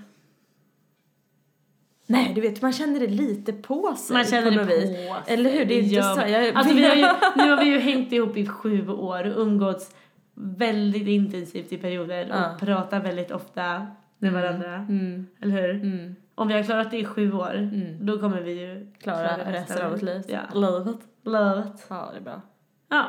Nej, 2.10 2.32
du 2.36 2.41
vet, 2.41 2.62
man 2.62 2.74
känner 2.74 2.99
det 2.99 3.08
lite 3.08 3.53
på 3.53 3.95
sig 3.95 4.16
Man 4.16 4.26
känner 4.26 4.43
på 4.43 4.49
det 4.49 4.55
något 4.55 4.68
vis. 4.70 4.84
på 5.08 5.24
sig. 5.26 5.34
Eller 5.34 5.49
hur? 5.49 5.66
Det 5.66 5.74
är 5.74 5.82
inte 5.84 6.03
så. 6.03 6.22
Jag, 6.32 6.55
Alltså, 6.55 6.76
vi 6.76 6.86
har 6.88 6.95
ju, 6.95 7.05
nu 7.36 7.49
har 7.51 7.64
vi 7.64 7.70
ju 7.70 7.80
hängt 7.80 8.12
ihop 8.12 8.38
i 8.38 8.47
sju 8.47 8.89
år 8.89 9.24
och 9.36 9.41
umgåtts 9.41 9.95
väldigt 10.34 11.08
intensivt 11.08 11.74
i 11.74 11.78
perioder 11.78 12.28
Ja. 12.30 12.53
och 12.53 12.60
pratat 12.60 13.03
väldigt 13.05 13.32
ofta 13.32 13.88
med 14.18 14.34
varandra. 14.34 14.74
Mm, 14.76 15.28
Eller 15.41 15.62
hur? 15.62 15.70
mm, 15.70 16.16
Om 16.36 16.47
vi 16.47 16.53
har 16.53 16.64
klarat 16.64 16.91
det 16.91 16.97
i 16.97 17.05
sju 17.05 17.34
år, 17.34 17.55
mm. 17.55 18.05
då 18.05 18.20
kommer 18.20 18.41
vi 18.41 18.51
ju 18.51 18.91
Klara 19.01 19.38
resten 19.51 19.86
av 19.86 19.91
vårt 19.91 20.01
liv. 20.01 20.22
Ja. 20.28 20.39
Livet. 20.53 20.97
Livet. 21.24 21.86
Ja, 21.89 22.10
det 22.14 22.18
är 22.18 22.22
bra. 22.24 22.41
Ja. 22.89 23.05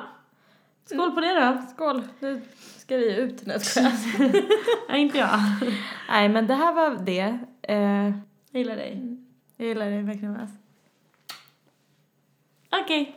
Skål 0.85 1.11
på 1.11 1.21
det 1.21 1.35
då. 1.41 1.63
Skål, 1.75 2.03
nu 2.21 2.41
ska 2.77 2.97
vi 2.97 3.17
ut. 3.17 3.47
Nej, 3.47 3.59
jag. 3.77 3.93
Nej, 4.89 5.01
inte 5.03 5.19
jag. 5.19 5.29
Nej, 6.11 6.29
men 6.29 6.47
det 6.47 6.55
här 6.55 6.73
var 6.75 6.97
det. 7.05 7.39
Eh, 7.63 8.11
Jag 8.51 8.59
gillar 8.59 8.77
dig. 8.77 9.17
jag 9.57 9.69
gillar 9.69 9.91
det 9.91 10.03
verkligen. 10.03 10.37
Alltså. 10.37 10.57
Okej. 12.71 13.17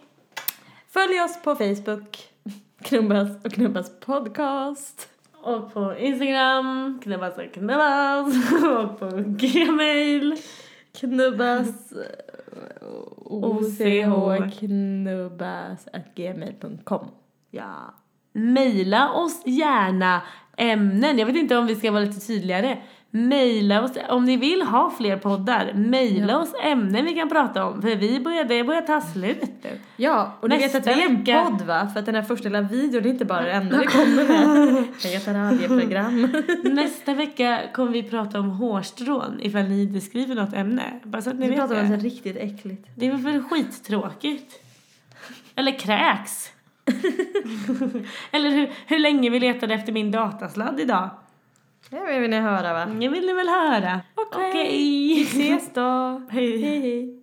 Följ 0.88 1.21
oss 1.21 1.41
på 1.43 1.55
Facebook, 1.55 2.17
Knubbas 2.82 3.45
och 3.45 3.51
Knubbas 3.51 3.99
podcast. 3.99 5.09
Och 5.43 5.73
på 5.73 5.97
Instagram, 5.97 6.99
knubbas 7.03 7.38
och 7.38 7.53
knubbas. 7.53 8.51
Och 8.63 8.99
på 8.99 9.09
gmail. 9.25 10.36
Knubbas 10.99 11.67
OCH. 13.17 13.82
OCH 13.82 14.59
knubbas 14.59 15.88
at 15.93 16.15
gmail.com. 16.15 17.07
Ja. 17.51 17.93
Maila 18.34 19.11
oss 19.13 19.41
gärna 19.45 20.21
ämnen. 20.57 21.19
Jag 21.19 21.25
vet 21.25 21.36
inte 21.36 21.57
om 21.57 21.67
vi 21.67 21.75
ska 21.75 21.91
vara 21.91 22.03
lite 22.03 22.27
tydligare. 22.27 22.77
Maila 23.14 23.84
oss, 23.84 23.91
om 24.09 24.26
ni 24.26 24.38
vill 24.38 24.62
ha 24.62 24.91
fler 24.97 25.18
poddar, 25.18 25.74
maila 25.74 26.38
oss 26.39 26.53
ämnen 26.64 27.05
vi 27.05 27.14
kan 27.14 27.30
prata 27.30 27.66
om. 27.66 27.82
För 27.82 27.95
vi 27.95 28.20
börjar, 28.20 28.43
det 28.43 28.64
börjar 28.64 28.82
ta 28.82 29.01
slut 29.01 29.41
nu. 29.64 29.80
Ja, 29.97 30.38
och 30.39 30.49
ni 30.49 30.57
vet 30.57 30.76
att 30.76 30.88
vi 30.88 30.91
är 31.01 31.09
en 31.09 31.24
podd 31.26 31.62
va? 31.68 31.89
För 31.93 31.99
att 31.99 32.05
den 32.05 32.16
här 32.16 32.22
första 32.22 32.49
lilla 32.49 32.62
videon 32.62 33.05
är 33.05 33.09
inte 33.09 33.26
bara 33.26 33.41
det 33.41 33.51
enda 33.51 33.78
vi 33.80 33.86
kommer 33.88 34.28
med. 34.28 34.84
Det 35.03 35.16
ett 35.16 35.28
radioprogram. 35.28 36.28
Nästa 36.64 37.14
vecka 37.14 37.59
kommer 37.74 37.91
vi 37.91 38.03
prata 38.03 38.39
om 38.39 38.49
hårstrån 38.49 39.39
ifall 39.41 39.64
ni 39.64 39.84
inte 39.84 40.01
skriver 40.01 40.36
något 40.36 40.53
ämne. 40.53 40.84
Bara 41.03 41.22
så 41.22 41.30
att 41.30 41.36
ni 41.39 41.45
Vi 41.45 41.49
vet 41.49 41.59
pratar 41.59 41.82
om 41.82 41.89
det. 41.89 41.95
något 41.95 42.03
riktigt 42.03 42.38
äckligt. 42.38 42.88
Det 42.95 43.07
är 43.07 43.14
väl 43.14 43.43
skittråkigt. 43.43 44.59
Eller 45.55 45.80
kräks. 45.80 46.51
Eller 48.32 48.49
hur, 48.49 48.70
hur 48.86 48.99
länge 48.99 49.30
vi 49.30 49.39
letade 49.39 49.74
efter 49.74 49.91
min 49.93 50.12
datasladd 50.12 50.80
idag. 50.80 51.09
Det 51.91 52.19
vill 52.19 52.29
ni 52.29 52.39
höra 52.39 52.73
va? 52.73 52.85
Det 52.85 53.07
vill 53.09 53.25
ni 53.25 53.33
väl 53.33 53.49
höra? 53.49 54.01
Okej. 54.15 54.49
Okej. 54.49 54.69
Vi 55.13 55.21
ses 55.21 55.73
då. 55.73 56.21
Hej. 56.29 56.61
Hej 56.61 56.79
hej. 56.81 57.20